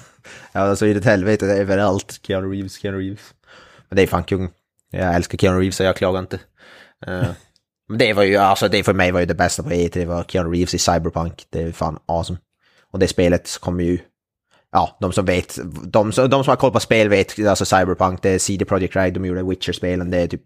ja 0.52 0.61
alltså 0.61 0.87
i 0.87 0.94
det 0.94 1.04
helvete 1.04 1.46
överallt. 1.46 2.20
Keanu 2.22 2.52
Reeves, 2.52 2.78
Keanu 2.78 2.98
Reeves. 2.98 3.34
Men 3.88 3.96
det 3.96 4.02
är 4.02 4.06
fan 4.06 4.24
kung. 4.24 4.50
Jag 4.90 5.14
älskar 5.14 5.38
Keanu 5.38 5.61
Reeves 5.61 5.76
så 5.76 5.82
jag 5.82 5.96
klagar 5.96 6.20
inte. 6.20 6.37
Uh, 7.08 7.30
men 7.88 7.98
det 7.98 8.12
var 8.12 8.22
ju, 8.22 8.37
alltså 8.37 8.68
det 8.68 8.82
för 8.82 8.94
mig 8.94 9.12
var 9.12 9.20
ju 9.20 9.26
det 9.26 9.34
bästa 9.34 9.62
på 9.62 9.70
E3, 9.70 9.90
det 9.92 10.06
var 10.06 10.24
Keanu 10.24 10.50
Reeves 10.50 10.74
i 10.74 10.78
Cyberpunk. 10.78 11.46
Det 11.50 11.62
är 11.62 11.72
fan 11.72 11.98
awesome. 12.06 12.38
Och 12.90 12.98
det 12.98 13.08
spelet 13.08 13.58
kommer 13.61 13.84
ju 13.84 13.98
ja, 14.72 14.96
de 15.00 15.12
som 15.12 15.24
vet, 15.24 15.58
de, 15.84 16.11
de 16.11 16.44
som 16.44 16.48
har 16.48 16.56
koll 16.56 16.70
på 16.70 16.80
spel 16.80 17.08
vet, 17.08 17.46
alltså 17.46 17.64
Cyberpunk, 17.64 18.22
det 18.22 18.30
är 18.30 18.38
CD 18.38 18.64
Projekt 18.64 18.96
Red, 18.96 19.14
de 19.14 19.24
gjorde 19.24 19.42
Witcher-spelen, 19.42 20.11
det 20.11 20.18
är 20.18 20.28
typ 20.28 20.42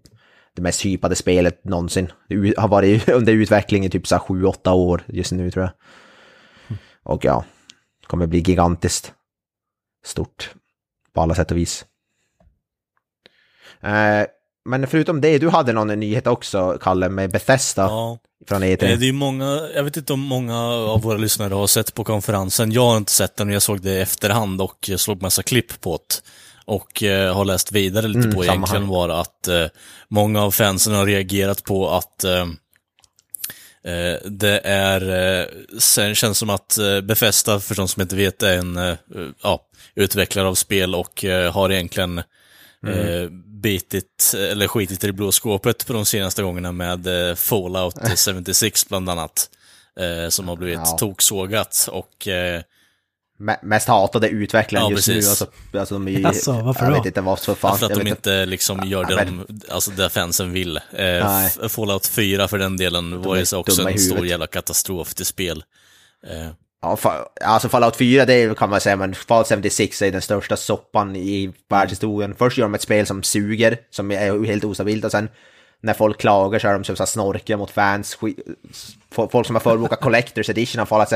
det 0.57 0.63
mest 0.63 0.85
hypade 0.85 1.15
spelet 1.15 1.65
någonsin. 1.65 2.13
Det 2.29 2.55
har 2.59 2.69
varit 2.69 3.09
under 3.19 3.33
utveckling 3.33 3.85
i 3.85 3.91
typ 3.91 4.07
så 4.07 4.17
7-8 4.17 4.71
år 4.71 5.05
just 5.09 5.33
nu 5.33 5.51
tror 5.51 5.65
jag. 5.65 5.73
Och 7.03 7.25
ja, 7.25 7.45
det 8.01 8.07
kommer 8.07 8.27
bli 8.27 8.39
gigantiskt 8.39 9.13
stort 10.05 10.51
på 11.15 11.21
alla 11.23 11.35
sätt 11.35 11.51
och 11.51 11.57
vis. 11.57 11.85
Eh, 13.81 14.27
men 14.65 14.87
förutom 14.87 15.21
det, 15.21 15.39
du 15.39 15.49
hade 15.49 15.73
någon 15.73 16.01
nyhet 16.01 16.27
också, 16.27 16.79
Kalle, 16.81 17.09
med 17.09 17.31
Bethesda. 17.31 17.83
Ja. 17.83 18.19
Från 18.47 18.63
E3. 18.63 18.85
Eh, 18.85 18.99
det 18.99 19.09
är 19.09 19.13
många, 19.13 19.69
jag 19.75 19.85
vet 19.85 19.97
inte 19.97 20.13
om 20.13 20.21
många 20.21 20.59
av 20.67 21.03
våra 21.03 21.19
lyssnare 21.19 21.55
har 21.55 21.67
sett 21.67 21.95
på 21.95 22.05
konferensen. 22.05 22.73
Jag 22.73 22.87
har 22.87 22.97
inte 22.97 23.13
sett 23.13 23.37
den, 23.37 23.51
jag 23.51 23.63
såg 23.63 23.81
det 23.81 23.91
i 23.91 24.01
efterhand 24.01 24.61
och 24.61 24.91
såg 24.97 25.23
massa 25.23 25.43
klipp 25.43 25.81
på 25.81 25.99
det. 26.09 26.23
Och 26.65 27.03
eh, 27.03 27.35
har 27.35 27.45
läst 27.45 27.73
vidare 27.73 28.09
lite 28.09 28.21
mm, 28.21 28.35
på 28.35 28.45
egentligen 28.45 28.89
var 28.89 29.09
att 29.09 29.49
eh, 29.49 29.67
många 30.09 30.43
av 30.43 30.51
fansen 30.51 30.95
har 30.95 31.07
reagerat 31.07 31.65
på 31.65 31.91
att 31.91 32.25
eh, 32.25 32.47
eh 33.93 34.17
det 34.25 34.61
är, 34.65 35.01
eh, 35.99 36.15
känns 36.15 36.39
som 36.39 36.51
att 36.51 36.79
eh, 36.79 37.01
Befästa, 37.01 37.61
för 37.61 37.75
de 37.75 37.89
som 37.89 38.03
inte 38.03 38.17
vet, 38.17 38.43
är 38.43 38.59
en 38.59 38.97
ja, 39.43 39.67
utvecklare 39.95 40.49
av 40.49 40.55
spel 40.55 40.95
och 40.95 41.25
har 41.53 41.73
egentligen 41.73 42.23
mm 42.87 43.43
bitit, 43.63 44.35
eller 44.37 44.69
skitit 44.69 45.05
i 45.05 45.07
det 45.07 45.13
blå 45.13 45.33
skåpet 45.33 45.87
på 45.87 45.93
de 45.93 46.05
senaste 46.05 46.43
gångerna 46.43 46.73
med 46.73 47.09
Fallout 47.39 47.95
76 48.19 48.89
bland 48.89 49.11
annat. 49.11 49.51
Som 50.29 50.49
har 50.49 50.57
blivit 50.57 50.79
ja. 50.85 50.97
toksågat 50.99 51.89
och... 51.93 52.29
Mest 53.63 53.89
hatade 53.89 54.29
utvecklaren 54.29 54.87
ja, 54.87 54.91
just 54.91 55.09
precis. 55.09 55.25
nu. 55.25 55.31
Alltså, 55.31 55.47
alltså, 55.79 55.95
de 55.95 56.09
är, 56.09 56.27
alltså, 56.27 56.53
varför 56.53 56.85
jag 56.85 56.93
då? 56.93 56.97
vet 56.97 57.07
inte 57.07 57.21
vad 57.21 57.39
för 57.39 57.55
fan. 57.55 57.79
För 57.79 57.87
att 57.87 57.95
de 57.99 58.07
inte 58.07 58.47
liksom 58.47 58.81
gör 58.85 59.05
det, 59.05 59.15
de, 59.15 59.47
alltså 59.71 59.91
det 59.91 60.11
fansen 60.11 60.53
vill. 60.53 60.77
Eh, 60.77 61.69
Fallout 61.69 62.07
4 62.07 62.49
för 62.49 62.59
den 62.59 62.77
delen 62.77 63.11
de 63.11 63.23
var 63.23 63.37
ju 63.37 63.57
också 63.57 63.89
en 63.89 63.99
stor 63.99 64.27
jävla 64.27 64.47
katastrof 64.47 65.15
till 65.15 65.27
spel. 65.27 65.65
Eh, 66.27 66.51
Ja, 66.85 66.99
alltså 67.41 67.69
Fallout 67.69 67.97
4 67.97 68.25
det 68.25 68.59
kan 68.59 68.71
man 68.71 68.81
säga, 68.81 68.97
men 68.97 69.15
Fallout 69.15 69.49
76 69.49 70.03
är 70.03 70.13
den 70.13 70.23
största 70.23 70.57
soppan 70.57 71.17
i 71.17 71.53
världshistorien. 71.69 72.35
Först 72.39 72.59
gör 72.59 72.65
de 72.65 72.75
ett 72.75 72.83
spel 72.83 73.07
som 73.07 73.23
suger, 73.23 73.79
som 73.91 74.11
är 74.11 74.45
helt 74.45 74.65
ostabilt, 74.65 75.05
och 75.05 75.11
sen 75.11 75.29
när 75.83 75.93
folk 75.93 76.21
klagar 76.21 76.59
så 76.59 76.69
är 76.69 76.73
de 76.73 76.83
typ 76.83 76.99
så 76.99 77.07
snorkiga 77.07 77.57
mot 77.57 77.71
fans. 77.71 78.19
Folk 79.11 79.47
som 79.47 79.57
har 79.57 79.61
förbokat 79.61 80.01
Collectors 80.01 80.51
Edition 80.51 80.81
av 80.81 80.87
Fallout 80.87 81.09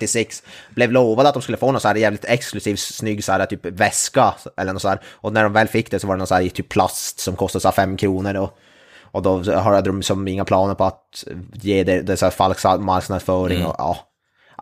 76 0.00 0.42
blev 0.70 0.92
lovade 0.92 1.28
att 1.28 1.34
de 1.34 1.42
skulle 1.42 1.58
få 1.58 1.72
någon 1.72 1.80
så 1.80 1.88
här 1.88 1.94
jävligt 1.94 2.24
exklusiv, 2.24 2.76
snygg 2.76 3.24
så 3.24 3.32
här, 3.32 3.46
typ 3.46 3.66
väska 3.66 4.34
eller 4.56 4.72
något 4.72 4.82
så 4.82 4.88
här. 4.88 5.00
Och 5.06 5.32
när 5.32 5.42
de 5.42 5.52
väl 5.52 5.68
fick 5.68 5.90
det 5.90 5.98
så 5.98 6.06
var 6.06 6.14
det 6.14 6.18
någon 6.18 6.26
så 6.26 6.34
här 6.34 6.48
typ 6.48 6.68
plast 6.68 7.20
som 7.20 7.36
kostade 7.36 7.60
så 7.60 7.68
här 7.68 7.72
5 7.72 7.96
kronor. 7.96 8.36
Och, 8.36 8.58
och 9.02 9.22
då 9.22 9.52
hade 9.52 9.90
de 9.90 10.02
som 10.02 10.28
inga 10.28 10.44
planer 10.44 10.74
på 10.74 10.84
att 10.84 11.24
ge 11.52 11.84
det, 11.84 12.02
det 12.02 12.16
så 12.16 12.26
här 12.26 12.30
falsk 12.30 12.64
marknadsföring. 12.80 13.58
Mm. 13.58 13.70
Och, 13.70 13.74
ja, 13.78 14.09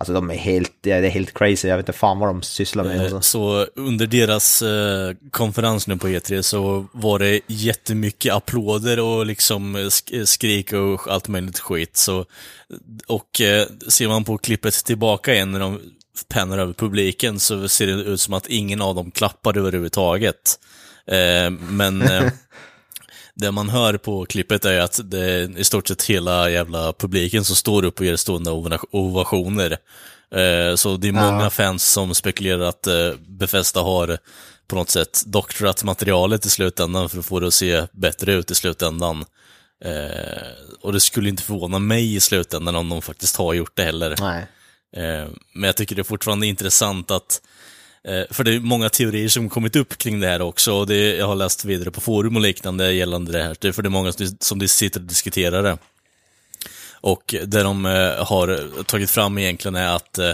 Alltså 0.01 0.13
de 0.13 0.31
är 0.31 0.35
helt, 0.35 0.73
det 0.81 0.91
är 0.91 1.09
helt 1.09 1.35
crazy, 1.35 1.69
jag 1.69 1.77
vet 1.77 1.89
inte 1.89 1.99
fan 1.99 2.19
vad 2.19 2.29
de 2.29 2.43
sysslar 2.43 2.85
med. 2.85 3.01
Alltså. 3.01 3.21
Så 3.21 3.67
under 3.75 4.07
deras 4.07 4.63
eh, 4.63 5.15
konferens 5.31 5.87
nu 5.87 5.97
på 5.97 6.09
E3 6.09 6.43
så 6.43 6.87
var 6.93 7.19
det 7.19 7.41
jättemycket 7.47 8.35
applåder 8.35 9.01
och 9.01 9.27
liksom 9.27 9.91
skrik 10.25 10.73
och 10.73 11.13
allt 11.13 11.29
möjligt 11.29 11.59
skit. 11.59 11.97
Så, 11.97 12.25
och 13.07 13.41
eh, 13.41 13.67
ser 13.89 14.09
man 14.09 14.25
på 14.25 14.39
klippet 14.39 14.85
tillbaka 14.85 15.35
igen 15.35 15.53
när 15.53 15.61
de 15.61 15.81
pennar 16.29 16.59
över 16.59 16.73
publiken 16.73 17.39
så 17.39 17.69
ser 17.69 17.87
det 17.87 17.93
ut 17.93 18.21
som 18.21 18.35
att 18.35 18.47
ingen 18.47 18.83
av 18.83 18.95
dem 18.95 19.11
klappade 19.11 19.61
överhuvudtaget. 19.61 20.59
Eh, 21.07 21.51
men 21.51 22.03
eh, 22.03 22.23
det 23.39 23.53
man 23.53 23.69
hör 23.69 23.97
på 23.97 24.27
klippet 24.27 24.65
är 24.65 24.81
att 24.81 25.01
det 25.05 25.21
är 25.21 25.59
i 25.59 25.65
stort 25.65 25.89
sett 25.89 26.05
hela 26.05 26.51
jävla 26.51 26.93
publiken 26.93 27.45
som 27.45 27.57
står 27.57 27.85
upp 27.85 28.01
och 28.01 28.07
ger 28.07 28.17
stående 28.17 28.51
ovationer. 28.91 29.77
Eh, 30.35 30.75
så 30.75 30.97
det 30.97 31.09
är 31.09 31.13
många 31.13 31.43
ja. 31.43 31.51
fans 31.51 31.85
som 31.85 32.15
spekulerar 32.15 32.61
att 32.61 32.87
eh, 32.87 33.13
Befesta 33.27 33.81
har 33.81 34.19
på 34.69 34.77
något 34.77 34.91
sätt 34.91 35.23
doktorat 35.27 35.85
materialet 35.85 36.47
i 36.47 36.51
slutändan 36.51 37.09
för 37.09 37.19
att 37.19 37.27
få 37.27 37.41
det 37.41 37.47
att 37.47 37.55
se 37.55 37.87
bättre 37.93 38.33
ut 38.33 38.51
i 38.51 38.55
slutändan. 38.55 39.25
Eh, 39.85 40.43
och 40.81 40.93
det 40.93 41.01
skulle 41.01 41.29
inte 41.29 41.43
förvåna 41.43 41.79
mig 41.79 42.15
i 42.15 42.21
slutändan 42.21 42.77
om 42.77 42.89
de 42.89 43.03
faktiskt 43.03 43.37
har 43.37 43.55
gjort 43.55 43.77
det 43.77 43.83
heller. 43.83 44.15
Nej. 44.21 44.47
Men 45.55 45.65
jag 45.65 45.77
tycker 45.77 45.97
det 45.97 46.03
är 46.03 46.05
fortfarande 46.05 46.47
intressant 46.47 47.11
att 47.11 47.41
Eh, 47.41 47.78
för 48.31 48.45
det 48.45 48.55
är 48.55 48.61
många 48.61 48.89
teorier 48.89 49.29
som 49.29 49.49
kommit 49.49 49.77
upp 49.77 49.99
kring 49.99 50.21
det 50.21 50.27
här 50.27 50.43
också, 50.43 50.73
och 50.73 50.87
det, 50.87 51.17
jag 51.17 51.27
har 51.27 51.37
läst 51.37 51.65
vidare 51.65 51.91
på 51.91 52.01
forum 52.01 52.37
och 52.37 52.43
liknande 52.43 52.93
gällande 52.93 53.33
det 53.33 53.43
här, 53.43 53.73
för 53.73 53.83
det 53.83 53.89
är 53.89 53.91
många 53.91 54.13
som 54.41 54.69
sitter 54.69 55.01
och 55.01 55.07
diskuterar 55.07 55.63
det. 55.63 55.79
Och 57.01 57.35
det 57.47 57.63
de 57.63 57.87
eh, 57.87 58.25
har 58.27 58.83
tagit 58.83 59.11
fram 59.11 59.39
egentligen 59.39 59.75
är 59.75 59.97
att 59.97 60.19
eh, 60.19 60.33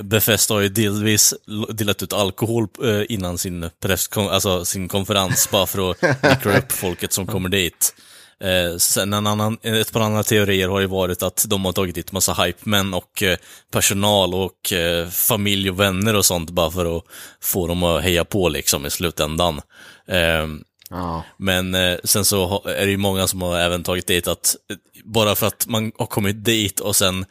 Befesta 0.00 0.54
har 0.54 0.60
ju 0.60 0.68
delvis 0.68 1.34
delat 1.68 2.02
ut 2.02 2.12
alkohol 2.12 2.68
innan 3.08 3.38
sin, 3.38 3.70
press, 3.80 4.08
alltså 4.16 4.64
sin 4.64 4.88
konferens, 4.88 5.48
bara 5.50 5.66
för 5.66 5.90
att 5.90 6.02
nickra 6.22 6.58
upp 6.58 6.72
folket 6.72 7.12
som 7.12 7.26
kommer 7.26 7.48
dit. 7.48 7.94
Eh, 8.40 8.76
sen 8.76 9.12
en 9.12 9.26
annan, 9.26 9.58
ett 9.62 9.92
par 9.92 10.00
andra 10.00 10.22
teorier 10.22 10.68
har 10.68 10.80
ju 10.80 10.86
varit 10.86 11.22
att 11.22 11.46
de 11.48 11.64
har 11.64 11.72
tagit 11.72 11.94
dit 11.94 12.12
massa 12.12 12.32
hype-män 12.32 12.94
och 12.94 13.22
eh, 13.22 13.38
personal 13.70 14.34
och 14.34 14.72
eh, 14.72 15.08
familj 15.08 15.70
och 15.70 15.80
vänner 15.80 16.16
och 16.16 16.24
sånt 16.26 16.50
bara 16.50 16.70
för 16.70 16.96
att 16.96 17.04
få 17.40 17.66
dem 17.66 17.82
att 17.82 18.02
heja 18.02 18.24
på 18.24 18.48
liksom 18.48 18.86
i 18.86 18.90
slutändan. 18.90 19.60
Eh, 20.08 20.46
ja. 20.90 21.24
Men 21.36 21.74
eh, 21.74 21.98
sen 22.04 22.24
så 22.24 22.62
är 22.64 22.86
det 22.86 22.90
ju 22.90 22.96
många 22.96 23.26
som 23.26 23.42
har 23.42 23.58
även 23.58 23.82
tagit 23.82 24.06
dit 24.06 24.28
att 24.28 24.56
bara 25.04 25.34
för 25.34 25.46
att 25.46 25.66
man 25.66 25.92
har 25.98 26.06
kommit 26.06 26.44
dit 26.44 26.80
och 26.80 26.96
sen 26.96 27.24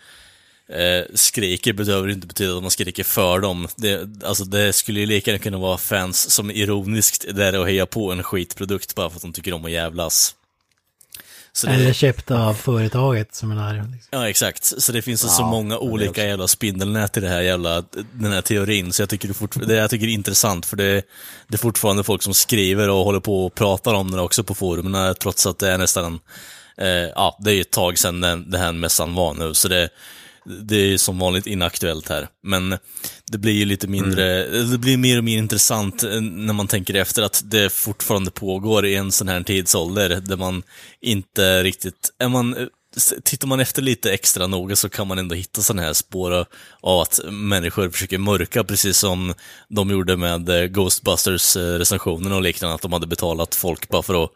eh, 0.70 1.06
skriker 1.16 1.74
behöver 1.74 2.10
inte 2.10 2.28
betyda 2.28 2.56
att 2.56 2.62
man 2.62 2.72
skriker 2.72 3.04
för 3.04 3.40
dem. 3.40 3.68
Det, 3.76 4.24
alltså 4.24 4.44
det 4.44 4.74
skulle 4.74 5.00
ju 5.00 5.06
lika 5.06 5.32
gärna 5.32 5.44
kunna 5.44 5.58
vara 5.58 5.78
fans 5.78 6.32
som 6.32 6.52
ironiskt 6.52 7.26
är 7.26 7.34
där 7.34 7.60
och 7.60 7.68
hejar 7.68 7.86
på 7.86 8.12
en 8.12 8.24
skitprodukt 8.24 8.96
bara 8.96 9.10
för 9.10 9.16
att 9.16 9.22
de 9.22 9.34
tycker 9.34 9.54
om 9.54 9.66
att 9.66 9.72
jävlas. 9.72 10.36
Så 11.56 11.68
Eller 11.68 11.94
köpt 11.94 12.32
av 12.32 12.54
företaget 12.54 13.36
som 13.36 13.52
är 13.52 13.56
nära. 13.56 13.84
Liksom. 13.92 14.10
Ja, 14.10 14.30
exakt. 14.30 14.82
Så 14.82 14.92
det 14.92 15.02
finns 15.02 15.24
ja, 15.24 15.30
så 15.30 15.44
många 15.44 15.78
olika 15.78 16.26
jävla 16.26 16.48
spindelnät 16.48 17.18
i 17.18 17.20
det 17.20 17.30
här 17.30 17.42
jävla, 17.42 17.84
den 18.12 18.32
här 18.32 18.42
teorin. 18.42 18.94
Så 18.94 19.02
jag 19.02 19.10
tycker 19.10 19.28
det, 19.28 19.34
fort, 19.34 19.68
det 19.68 19.76
jag 19.76 19.90
tycker 19.90 20.06
det 20.06 20.12
är 20.12 20.14
intressant, 20.14 20.66
för 20.66 20.78
det, 20.78 21.02
det 21.48 21.56
är 21.56 21.58
fortfarande 21.58 22.04
folk 22.04 22.24
som 22.24 22.34
skriver 22.34 22.90
och 22.90 23.06
håller 23.06 23.20
på 23.20 23.46
och 23.46 23.56
pratar 23.56 23.94
om 23.94 24.12
det 24.12 24.22
också 24.22 24.44
på 24.44 24.56
forumen, 24.56 25.16
trots 25.16 25.46
att 25.46 25.60
det 25.60 25.70
är 25.70 25.78
nästan, 25.78 26.20
eh, 26.78 26.88
ja, 26.88 27.38
det 27.40 27.52
är 27.52 27.56
ju 27.56 27.62
ett 27.62 27.72
tag 27.72 27.98
sedan 27.98 28.22
den, 28.22 28.52
den 28.52 28.62
här 28.62 28.72
mässan 28.72 29.14
var 29.14 29.34
nu. 29.34 29.54
Så 29.54 29.68
det, 29.68 29.90
det 30.46 30.94
är 30.94 30.98
som 30.98 31.20
vanligt 31.20 31.48
inaktuellt 31.48 32.10
här. 32.10 32.28
Men 32.44 32.78
det 33.32 33.38
blir 33.38 33.54
ju 33.54 33.66
lite 33.66 33.88
mindre, 33.88 34.46
mm. 34.46 34.72
det 34.72 34.78
blir 34.78 34.98
mer 34.98 35.18
och 35.18 35.24
mer 35.24 35.38
intressant 35.38 36.04
eh, 36.04 36.22
när 36.22 36.54
man 36.54 36.68
tänker 36.68 36.94
efter 36.94 37.22
att 37.22 37.42
det 37.46 37.70
fortfarande 37.70 38.32
pågår 38.32 38.86
i 38.86 38.96
en 38.96 39.12
sån 39.12 39.28
här 39.28 39.44
tidsålder 39.44 40.10
där 40.10 40.38
man 40.38 40.64
inte 41.02 41.64
riktigt, 41.64 42.10
är 42.20 42.30
man, 42.30 42.58
eh, 42.58 42.68
tittar 43.24 43.48
man 43.48 43.60
efter 43.60 43.82
lite 43.82 44.14
extra 44.14 44.48
noga 44.48 44.76
så 44.76 44.90
kan 44.90 45.08
man 45.08 45.20
ändå 45.20 45.36
hitta 45.36 45.62
sådana 45.62 45.82
här 45.82 45.94
spår 45.94 46.46
av 46.82 47.00
att 47.00 47.20
människor 47.30 47.90
försöker 47.90 48.18
mörka, 48.18 48.64
precis 48.64 48.98
som 48.98 49.34
de 49.70 49.90
gjorde 49.90 50.18
med 50.18 50.50
eh, 50.50 50.68
Ghostbusters-recensionen 50.68 52.32
och 52.32 52.42
liknande, 52.42 52.76
att 52.76 52.82
de 52.82 52.94
hade 52.94 53.08
betalat 53.08 53.56
folk 53.56 53.90
bara 53.90 54.04
för 54.04 54.24
att 54.24 54.32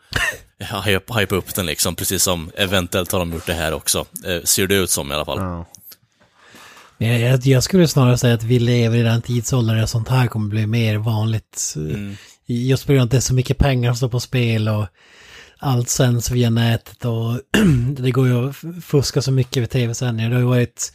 hypa 1.16 1.36
upp 1.36 1.56
den 1.56 1.66
liksom, 1.66 1.96
precis 1.96 2.24
som 2.24 2.52
eventuellt 2.56 3.12
har 3.12 3.20
de 3.20 3.34
gjort 3.34 3.46
det 3.46 3.54
här 3.54 3.74
också. 3.74 4.06
Ser 4.44 4.68
det 4.68 4.76
ut 4.76 4.90
som 4.90 5.12
i 5.12 5.16
alla 5.16 5.26
fall. 5.26 5.40
Ja. 5.40 5.66
Jag, 7.02 7.46
jag, 7.46 7.64
skulle 7.64 7.88
snarare 7.88 8.18
säga 8.18 8.34
att 8.34 8.44
vi 8.44 8.60
lever 8.60 8.98
i 8.98 9.02
den 9.02 9.22
tidsåldern 9.22 9.78
där 9.78 9.86
sånt 9.86 10.10
här 10.10 10.28
kommer 10.28 10.50
bli 10.50 10.68
mer 10.68 10.98
vanligt. 10.98 11.74
Mm. 11.76 12.16
Just 12.46 12.86
på 12.86 12.92
grund 12.92 13.02
av 13.02 13.06
att 13.06 13.12
det 13.12 13.18
är 13.18 13.22
så 13.22 13.34
mycket 13.34 13.58
pengar 13.58 13.90
som 13.90 13.98
står 13.98 14.10
på 14.10 14.20
spel 14.20 14.68
och 14.68 14.86
allt 15.60 15.90
sänds 15.90 16.32
via 16.32 16.50
nätet 16.50 17.06
och 17.06 17.42
det 17.98 18.12
går 18.12 18.28
ju 18.28 18.50
att 18.50 18.56
fuska 18.84 19.22
så 19.22 19.32
mycket 19.32 19.64
vid 19.64 19.70
tv-sändningar. 19.70 20.30
Det 20.30 20.36
har 20.36 20.42
ju 20.42 20.48
varit 20.48 20.94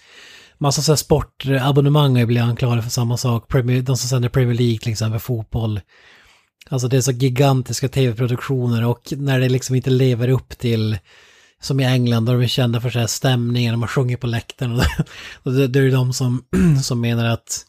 massa 0.59 0.83
så 0.83 0.93
här 0.93 0.97
sportabonnemang 0.97 2.17
har 2.17 2.27
blivit 2.27 2.45
anklagade 2.45 2.83
för 2.83 2.90
samma 2.90 3.17
sak. 3.17 3.49
Premier, 3.49 3.83
de 3.83 3.97
som 3.97 4.09
sänder 4.09 4.29
Premier 4.29 4.55
League 4.55 4.79
till 4.79 4.93
exempel, 4.93 5.21
fotboll. 5.21 5.81
Alltså 6.69 6.88
det 6.88 6.97
är 6.97 7.01
så 7.01 7.12
gigantiska 7.12 7.88
tv-produktioner 7.88 8.85
och 8.85 9.12
när 9.17 9.40
det 9.40 9.49
liksom 9.49 9.77
inte 9.77 9.90
lever 9.90 10.29
upp 10.29 10.59
till 10.59 10.99
som 11.64 11.81
i 11.81 11.85
England, 11.85 12.27
där 12.27 12.33
de 12.33 12.42
är 12.42 12.46
kända 12.46 12.81
för 12.81 12.90
så 12.90 12.98
här 12.98 13.07
stämningar, 13.07 13.72
de 13.72 13.83
har 13.83 13.88
sjungit 13.88 14.20
på 14.20 14.27
läktaren. 14.27 14.81
Och 15.42 15.53
det, 15.53 15.68
det 15.68 15.79
är 15.79 15.90
de 15.90 16.12
som, 16.12 16.44
som 16.83 17.00
menar 17.00 17.24
att, 17.24 17.66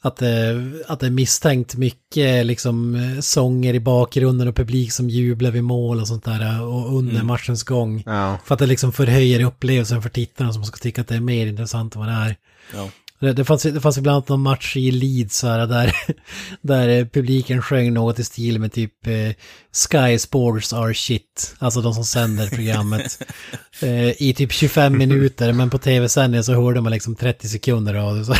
att, 0.00 0.16
det, 0.16 0.62
att 0.86 1.00
det 1.00 1.06
är 1.06 1.10
misstänkt 1.10 1.76
mycket 1.76 2.46
liksom, 2.46 2.98
sånger 3.20 3.74
i 3.74 3.80
bakgrunden 3.80 4.48
och 4.48 4.56
publik 4.56 4.92
som 4.92 5.10
jublar 5.10 5.50
vid 5.50 5.64
mål 5.64 6.00
och 6.00 6.08
sånt 6.08 6.24
där 6.24 6.62
och 6.62 6.96
under 6.96 7.14
mm. 7.14 7.26
matchens 7.26 7.62
gång. 7.62 8.02
Ja. 8.06 8.38
För 8.44 8.54
att 8.54 8.58
det 8.58 8.66
liksom 8.66 8.92
förhöjer 8.92 9.44
upplevelsen 9.44 10.02
för 10.02 10.10
tittarna 10.10 10.52
som 10.52 10.64
ska 10.64 10.76
tycka 10.76 11.00
att 11.00 11.08
det 11.08 11.16
är 11.16 11.20
mer 11.20 11.46
intressant 11.46 11.94
än 11.94 12.00
vad 12.00 12.08
det 12.08 12.14
är. 12.14 12.36
Ja. 12.74 12.88
Det, 13.20 13.32
det, 13.32 13.44
fanns, 13.44 13.62
det 13.62 13.80
fanns 13.80 13.98
ibland 13.98 14.24
någon 14.28 14.40
match 14.40 14.76
i 14.76 14.90
Leeds 14.90 15.42
här, 15.42 15.66
där, 15.66 15.96
där 16.60 17.04
publiken 17.04 17.62
sjöng 17.62 17.92
något 17.92 18.18
i 18.18 18.24
stil 18.24 18.60
med 18.60 18.72
typ 18.72 19.06
eh, 19.06 19.34
Sky 19.72 20.18
Sports 20.18 20.72
are 20.72 20.94
shit, 20.94 21.54
alltså 21.58 21.80
de 21.80 21.94
som 21.94 22.04
sänder 22.04 22.48
programmet, 22.48 23.22
eh, 23.82 24.22
i 24.22 24.34
typ 24.36 24.52
25 24.52 24.98
minuter, 24.98 25.52
men 25.52 25.70
på 25.70 25.78
tv-sändningen 25.78 26.44
så 26.44 26.54
hörde 26.54 26.80
man 26.80 26.92
liksom 26.92 27.16
30 27.16 27.48
sekunder 27.48 27.94
av 27.94 28.16
det. 28.16 28.24
Så, 28.24 28.34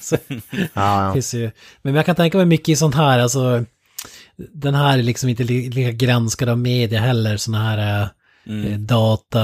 så, 0.00 0.16
ja, 0.74 1.14
ja. 1.14 1.16
Ju, 1.32 1.50
men 1.82 1.94
jag 1.94 2.06
kan 2.06 2.16
tänka 2.16 2.38
mig 2.38 2.46
mycket 2.46 2.68
i 2.68 2.76
sånt 2.76 2.94
här, 2.94 3.18
alltså 3.18 3.64
den 4.36 4.74
här 4.74 4.98
är 4.98 5.02
liksom 5.02 5.28
inte 5.28 5.44
lika 5.44 5.92
granskad 5.92 6.48
av 6.48 6.58
media 6.58 7.00
heller, 7.00 7.36
sådana 7.36 7.64
här 7.64 8.02
eh, 8.02 8.08
mm. 8.46 8.86
data, 8.86 9.42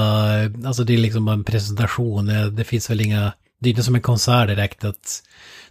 alltså 0.65 0.83
det 0.83 0.93
är 0.93 0.97
liksom 0.97 1.25
bara 1.25 1.33
en 1.33 1.43
presentation, 1.43 2.29
eh, 2.29 2.45
det 2.45 2.63
finns 2.63 2.89
väl 2.89 3.01
inga 3.01 3.33
det 3.63 3.69
är 3.69 3.71
inte 3.71 3.83
som 3.83 3.95
en 3.95 4.01
konsert 4.01 4.47
direkt 4.47 4.83
att 4.83 5.23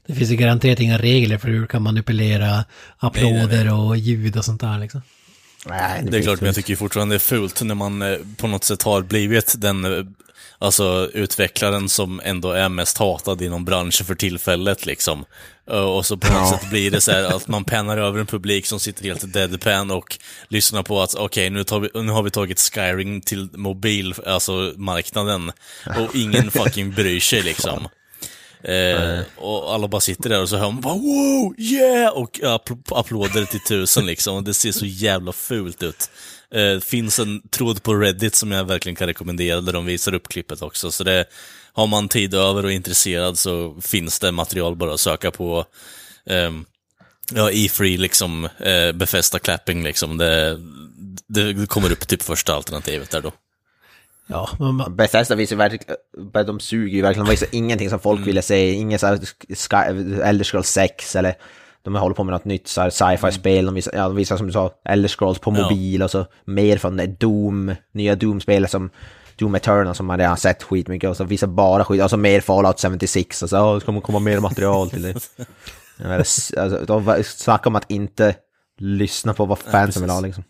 det 0.07 0.15
finns 0.15 0.31
ju 0.31 0.37
garanterat 0.37 0.81
inga 0.81 0.99
regler 0.99 1.39
för 1.39 1.49
hur 1.49 1.61
du 1.61 1.67
kan 1.67 1.83
manipulera 1.83 2.65
applåder 2.99 3.75
och 3.75 3.97
ljud 3.97 4.37
och 4.37 4.45
sånt 4.45 4.61
där 4.61 4.79
liksom. 4.79 5.03
Nej, 5.67 6.03
det, 6.05 6.11
det 6.11 6.19
är 6.19 6.23
klart, 6.23 6.41
men 6.41 6.47
jag 6.47 6.55
tycker 6.55 6.77
fortfarande 6.77 7.15
det 7.15 7.17
är 7.17 7.21
fult 7.21 7.63
när 7.63 7.75
man 7.75 8.03
eh, 8.03 8.19
på 8.37 8.47
något 8.47 8.65
sätt 8.65 8.83
har 8.83 9.03
blivit 9.03 9.55
den 9.59 9.85
eh, 9.85 10.05
alltså 10.59 11.11
utvecklaren 11.15 11.89
som 11.89 12.21
ändå 12.25 12.51
är 12.51 12.69
mest 12.69 12.99
hatad 12.99 13.43
inom 13.43 13.65
branschen 13.65 14.07
för 14.07 14.15
tillfället 14.15 14.87
liksom. 14.87 15.25
Och 15.67 16.07
så 16.07 16.17
på 16.17 16.33
något 16.33 16.49
sätt 16.49 16.71
blir 16.71 16.91
det 16.91 17.01
så 17.01 17.13
här 17.13 17.25
att 17.25 17.49
man 17.49 17.65
pennar 17.65 17.99
över 17.99 18.21
en 18.21 18.27
publik 18.27 18.67
som 18.67 18.81
sitter 18.81 19.05
helt 19.05 19.33
deadpan 19.33 19.91
och 19.91 20.19
lyssnar 20.49 20.83
på 20.83 21.01
att 21.01 21.15
okej, 21.15 21.51
okay, 21.51 21.89
nu, 21.93 22.03
nu 22.03 22.13
har 22.13 22.23
vi 22.23 22.31
tagit 22.31 22.61
Skyrim 22.61 23.21
till 23.21 23.49
mobil, 23.53 24.15
alltså 24.27 24.73
marknaden. 24.77 25.53
Och 25.99 26.17
ingen 26.17 26.51
fucking 26.51 26.93
bryr 26.93 27.21
sig 27.21 27.43
liksom. 27.43 27.89
Eh, 28.65 29.21
och 29.37 29.75
alla 29.75 29.89
bara 29.89 30.01
sitter 30.01 30.31
där 30.31 30.43
och 30.43 30.49
så 30.49 30.57
hör 30.57 30.71
man 30.71 30.81
bara 30.81 30.95
wow, 30.95 31.55
yeah! 31.59 32.13
Och 32.13 32.41
applåder 32.89 33.45
till 33.45 33.65
tusen 33.69 34.07
liksom. 34.07 34.37
Och 34.37 34.43
det 34.43 34.55
ser 34.55 34.73
så 34.73 34.87
jävla 34.87 35.33
fult 35.33 35.83
ut. 35.83 36.11
Eh, 36.55 36.81
finns 36.81 37.19
en 37.19 37.43
tråd 37.49 37.83
på 37.83 37.95
Reddit 37.95 38.35
som 38.35 38.53
jag 38.53 38.65
verkligen 38.65 38.97
kan 38.97 39.07
rekommendera, 39.07 39.61
där 39.61 39.73
de 39.73 39.87
visar 39.87 40.15
upp 40.15 40.29
klippet 40.29 40.63
också. 40.63 40.91
Så 40.91 41.05
det, 41.05 41.25
har 41.73 41.87
man 41.87 42.09
tid 42.09 42.35
över 42.35 42.65
och 42.65 42.71
är 42.71 42.75
intresserad 42.75 43.39
så 43.39 43.77
finns 43.81 44.19
det 44.19 44.33
material 44.33 44.77
bara 44.77 44.95
att 44.95 45.01
söka 45.01 45.31
på. 45.31 45.65
Eh, 46.27 46.51
ja, 47.35 47.51
E-free 47.51 47.97
liksom, 47.97 48.45
eh, 48.45 48.93
befästa 48.93 49.39
clapping 49.39 49.83
liksom. 49.83 50.19
Det, 50.19 50.59
det 51.27 51.69
kommer 51.69 51.93
upp 51.93 52.09
typ 52.09 52.23
första 52.23 52.55
alternativet 52.55 53.11
där 53.11 53.21
då. 53.21 53.33
Ja, 54.27 54.49
men 54.59 54.75
man... 54.75 54.97
Bethesda 54.97 55.35
visar 55.35 55.57
verkligen, 55.57 56.47
de 56.47 56.61
suger 56.61 56.97
ju 56.97 57.03
verkligen, 57.03 57.27
de 57.27 57.31
visar 57.31 57.49
ingenting 57.53 57.91
som 57.91 58.01
folk 58.01 58.19
mm. 58.19 58.27
ville 58.27 58.43
se, 58.43 58.73
inget 58.73 59.01
så 59.01 59.07
här 59.07 60.21
Elder 60.23 60.45
Scrolls 60.45 60.69
6 60.69 61.17
eller 61.17 61.35
de 61.83 61.95
håller 61.95 62.15
på 62.15 62.25
med 62.25 62.33
något 62.33 62.45
nytt 62.45 62.69
sci-fi-spel, 62.69 63.67
de 63.67 63.75
visar, 63.75 63.93
ja, 63.95 64.03
de 64.03 64.17
visar 64.17 64.37
som 64.37 64.47
du 64.47 64.53
sa, 64.53 64.71
Elder 64.85 65.09
Scrolls 65.09 65.39
på 65.39 65.51
mobil 65.51 66.01
ja. 66.01 66.05
och 66.05 66.11
så 66.11 66.27
mer 66.45 66.79
från 66.79 67.17
Doom, 67.19 67.75
nya 67.93 68.15
Doom-spelet 68.15 68.71
som 68.71 68.91
Doom 69.37 69.55
Eternal 69.55 69.95
som 69.95 70.07
man 70.07 70.19
redan 70.19 70.37
sett 70.37 70.63
skitmycket 70.63 71.11
och 71.11 71.17
så 71.17 71.25
visar 71.25 71.47
bara 71.47 71.85
skit, 71.85 72.03
och 72.03 72.11
så 72.11 72.17
mer 72.17 72.41
Fallout 72.41 72.81
76 72.81 73.43
och 73.43 73.51
så, 73.51 73.57
ja, 73.57 73.75
det 73.75 73.81
kommer 73.81 74.01
komma 74.01 74.19
mer 74.19 74.41
material 74.41 74.91
till 74.91 75.03
det. 75.03 75.15
alltså, 76.19 76.85
de 76.87 77.23
snackar 77.25 77.71
om 77.71 77.77
att 77.77 77.91
inte 77.91 78.35
lyssna 78.79 79.35
på 79.35 79.45
vad 79.45 79.59
fansen 79.59 80.03
vill 80.03 80.11
ha 80.11 80.21
liksom. 80.21 80.45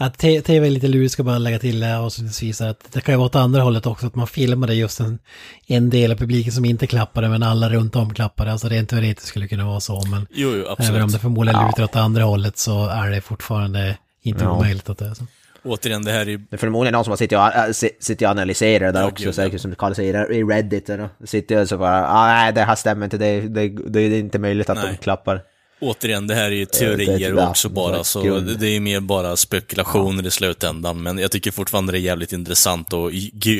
Att 0.00 0.18
tv 0.18 0.66
är 0.66 0.70
lite 0.70 0.88
lurigt 0.88 1.12
ska 1.12 1.22
bara 1.22 1.38
lägga 1.38 1.58
till 1.58 1.80
det 1.80 1.98
avslutningsvis 1.98 2.60
att 2.60 2.92
det 2.92 3.00
kan 3.00 3.12
ju 3.12 3.16
vara 3.16 3.26
åt 3.26 3.34
andra 3.34 3.62
hållet 3.62 3.86
också 3.86 4.06
att 4.06 4.14
man 4.14 4.26
filmade 4.26 4.74
just 4.74 5.00
en, 5.00 5.18
en 5.66 5.90
del 5.90 6.12
av 6.12 6.16
publiken 6.16 6.52
som 6.52 6.64
inte 6.64 6.86
klappade 6.86 7.28
men 7.28 7.42
alla 7.42 7.70
runt 7.70 7.96
om 7.96 8.14
klappade. 8.14 8.52
Alltså 8.52 8.68
rent 8.68 8.88
teoretiskt 8.88 9.28
skulle 9.28 9.44
det 9.44 9.48
kunna 9.48 9.66
vara 9.66 9.80
så 9.80 10.04
men 10.06 10.26
jo, 10.30 10.54
jo, 10.56 10.76
även 10.78 11.02
om 11.02 11.10
det 11.10 11.18
förmodligen 11.18 11.66
lutar 11.66 11.84
åt 11.84 11.96
andra 11.96 12.24
hållet 12.24 12.58
så 12.58 12.86
är 12.86 13.10
det 13.10 13.20
fortfarande 13.20 13.98
inte 14.22 14.44
ja. 14.44 14.50
omöjligt 14.50 14.88
att 14.88 14.98
det 14.98 15.06
är 15.06 15.14
så. 15.14 15.24
Återigen, 15.62 16.04
det 16.04 16.12
här 16.12 16.20
är 16.20 16.26
ju... 16.26 16.36
Det 16.36 16.56
är 16.56 16.58
förmodligen 16.58 16.92
någon 16.92 17.04
som 17.04 17.10
har 17.10 17.16
suttit 17.16 17.38
och, 17.38 17.54
äh, 17.54 17.72
suttit 18.00 18.22
och 18.22 18.28
analyserat 18.28 18.94
där 18.94 19.00
ja, 19.00 19.08
också, 19.08 19.24
gud, 19.24 19.34
säkert 19.34 19.60
som 19.60 19.74
Karl 19.74 19.94
säger, 19.94 20.32
i 20.32 20.42
Reddit. 20.44 20.90
Sitter 21.24 21.60
och 21.60 21.68
så 21.68 21.78
bara, 21.78 22.08
ah, 22.08 22.26
nej 22.26 22.52
det 22.52 22.62
här 22.62 22.74
stämmer 22.74 23.06
inte, 23.06 23.18
det, 23.18 23.40
det, 23.40 23.68
det 23.68 24.00
är 24.00 24.10
inte 24.10 24.38
möjligt 24.38 24.70
att 24.70 24.76
nej. 24.76 24.92
de 24.92 24.96
klappar. 24.96 25.42
Återigen, 25.80 26.26
det 26.26 26.34
här 26.34 26.44
är 26.44 26.50
ju 26.50 26.66
teorier 26.66 27.32
det, 27.32 27.46
också 27.46 27.68
bara, 27.68 28.04
så 28.04 28.40
det 28.40 28.66
är 28.66 28.70
ju 28.70 28.80
mer 28.80 29.00
bara 29.00 29.36
spekulationer 29.36 30.22
ja. 30.22 30.28
i 30.28 30.30
slutändan. 30.30 31.02
Men 31.02 31.18
jag 31.18 31.30
tycker 31.30 31.50
fortfarande 31.50 31.92
det 31.92 31.98
är 31.98 32.00
jävligt 32.00 32.32
intressant 32.32 32.92
att 32.92 33.12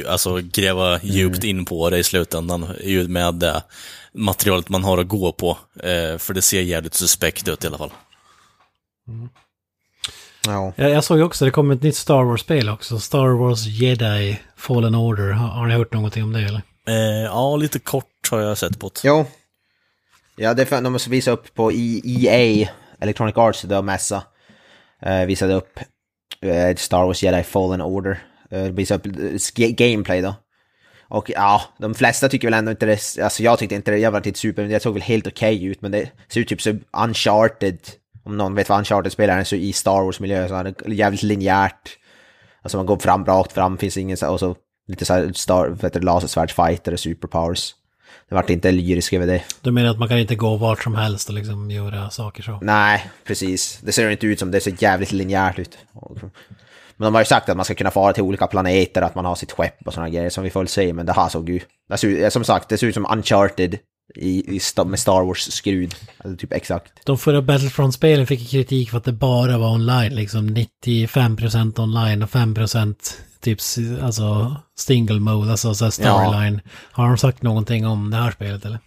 alltså, 0.08 0.40
gräva 0.42 0.88
mm. 0.88 1.00
djupt 1.02 1.44
in 1.44 1.64
på 1.64 1.90
det 1.90 1.98
i 1.98 2.04
slutändan, 2.04 2.68
med 3.08 3.34
det 3.34 3.62
materialet 4.12 4.68
man 4.68 4.84
har 4.84 4.98
att 4.98 5.08
gå 5.08 5.32
på. 5.32 5.58
Eh, 5.82 6.18
för 6.18 6.34
det 6.34 6.42
ser 6.42 6.60
jävligt 6.60 6.94
suspekt 6.94 7.48
ut 7.48 7.64
i 7.64 7.66
alla 7.66 7.78
fall. 7.78 7.92
Mm. 9.08 9.28
Ja. 10.48 10.72
Jag, 10.76 10.90
jag 10.90 11.04
såg 11.04 11.18
ju 11.18 11.24
också, 11.24 11.44
det 11.44 11.50
kom 11.50 11.70
ett 11.70 11.82
nytt 11.82 11.96
Star 11.96 12.24
Wars-spel 12.24 12.68
också, 12.68 12.98
Star 12.98 13.28
Wars 13.28 13.66
Jedi 13.66 14.40
Fallen 14.56 14.94
Order. 14.94 15.30
Har, 15.30 15.48
har 15.48 15.66
ni 15.66 15.74
hört 15.74 15.92
någonting 15.92 16.22
om 16.22 16.32
det 16.32 16.40
eller? 16.40 16.62
Eh, 16.88 17.24
ja, 17.24 17.56
lite 17.56 17.78
kort 17.78 18.28
har 18.30 18.40
jag 18.40 18.58
sett 18.58 18.78
på 18.78 18.88
det. 18.88 19.00
Jo, 19.08 19.26
Ja, 20.40 20.54
det 20.54 20.72
är 20.72 20.82
de 20.82 20.92
måste 20.92 21.10
visa 21.10 21.30
upp 21.30 21.54
på 21.54 21.72
EA, 21.72 22.68
Electronic 23.00 23.36
Arts, 23.36 23.62
då 23.62 23.82
mässa. 23.82 24.22
Uh, 25.06 25.24
visade 25.26 25.54
upp 25.54 25.80
uh, 26.44 26.76
Star 26.76 27.04
Wars 27.04 27.22
Jedi 27.22 27.42
Fallen 27.42 27.80
Order. 27.80 28.22
Uh, 28.52 28.62
visade 28.62 28.98
upp 28.98 29.18
uh, 29.18 29.68
gameplay 29.68 30.20
då. 30.20 30.34
Och 31.08 31.30
ja, 31.30 31.62
de 31.78 31.94
flesta 31.94 32.28
tycker 32.28 32.48
väl 32.48 32.58
ändå 32.58 32.70
inte 32.70 32.86
det, 32.86 33.18
alltså 33.22 33.42
jag 33.42 33.58
tyckte 33.58 33.74
inte 33.74 33.90
det, 33.90 33.98
jag 33.98 34.10
var 34.10 34.26
inte 34.26 34.38
super, 34.38 34.64
det 34.64 34.82
såg 34.82 34.94
väl 34.94 35.02
helt 35.02 35.26
okej 35.26 35.56
okay 35.56 35.68
ut, 35.68 35.82
men 35.82 35.92
det 35.92 36.10
ser 36.28 36.40
ut 36.40 36.48
typ 36.48 36.62
så 36.62 36.76
uncharted, 36.92 37.78
om 38.28 38.36
någon 38.36 38.54
vet 38.54 38.68
vad 38.68 38.78
uncharted-spel 38.78 39.30
är, 39.30 39.44
så 39.44 39.56
i 39.56 39.72
Star 39.72 40.02
Wars-miljö, 40.02 40.48
så 40.48 40.54
är 40.54 40.64
det 40.64 40.94
jävligt 40.94 41.22
linjärt. 41.22 41.98
Alltså 42.62 42.76
man 42.76 42.86
går 42.86 42.96
fram, 42.96 43.24
rakt 43.24 43.52
fram, 43.52 43.78
finns 43.78 43.96
ingen 43.96 44.16
så, 44.16 44.32
och 44.32 44.40
så 44.40 44.56
lite 44.88 45.04
så 45.04 45.14
här 45.14 45.32
star, 45.34 46.00
lasersvärdsfighter 46.00 46.92
och 46.92 47.00
superpowers 47.00 47.74
det 48.28 48.34
vart 48.34 48.50
inte 48.50 48.70
lyrisk 48.70 49.12
över 49.12 49.26
det. 49.26 49.42
Du 49.60 49.70
menar 49.70 49.90
att 49.90 49.98
man 49.98 50.08
kan 50.08 50.18
inte 50.18 50.34
gå 50.34 50.56
vart 50.56 50.82
som 50.82 50.94
helst 50.94 51.28
och 51.28 51.34
liksom 51.34 51.70
göra 51.70 52.10
saker 52.10 52.42
så? 52.42 52.58
Nej, 52.62 53.10
precis. 53.24 53.80
Det 53.82 53.92
ser 53.92 54.10
inte 54.10 54.26
ut 54.26 54.38
som 54.38 54.50
det 54.50 54.60
ser 54.60 54.74
jävligt 54.82 55.12
linjärt 55.12 55.58
ut. 55.58 55.78
Men 56.96 57.04
de 57.06 57.14
har 57.14 57.20
ju 57.20 57.24
sagt 57.24 57.48
att 57.48 57.56
man 57.56 57.64
ska 57.64 57.74
kunna 57.74 57.90
fara 57.90 58.12
till 58.12 58.22
olika 58.22 58.46
planeter, 58.46 59.02
att 59.02 59.14
man 59.14 59.24
har 59.24 59.34
sitt 59.34 59.52
skepp 59.52 59.86
och 59.86 59.94
sådana 59.94 60.10
grejer 60.10 60.30
som 60.30 60.44
vi 60.44 60.50
får 60.50 60.60
väl 60.60 60.68
se, 60.68 60.92
men 60.92 61.06
det 61.06 61.12
här 61.12 61.28
såg 61.28 61.48
ju... 61.48 61.60
Det 61.88 61.96
ser, 61.96 62.30
som 62.30 62.44
sagt, 62.44 62.68
det 62.68 62.78
ser 62.78 62.86
ut 62.86 62.94
som 62.94 63.06
Uncharted 63.12 63.78
i, 64.14 64.56
i, 64.56 64.60
med 64.86 64.98
Star 64.98 65.22
Wars-skrud. 65.22 65.94
Alltså 66.18 66.36
typ 66.36 66.52
exakt. 66.52 66.92
De 67.04 67.18
förra 67.18 67.42
Battlefront-spelen 67.42 68.26
fick 68.26 68.50
kritik 68.50 68.90
för 68.90 68.98
att 68.98 69.04
det 69.04 69.12
bara 69.12 69.58
var 69.58 69.70
online, 69.70 70.14
liksom 70.14 70.50
95% 70.50 71.80
online 71.80 72.22
och 72.22 72.30
5% 72.30 72.94
typ 73.40 73.58
alltså 74.02 74.56
single 74.76 75.20
mode, 75.20 75.50
alltså 75.50 75.74
så 75.74 75.90
storyline. 75.90 76.60
Ja. 76.64 76.70
Har 76.92 77.08
de 77.08 77.18
sagt 77.18 77.42
någonting 77.42 77.86
om 77.86 78.10
det 78.10 78.16
här 78.16 78.30
spelet 78.30 78.64
eller? 78.64 78.78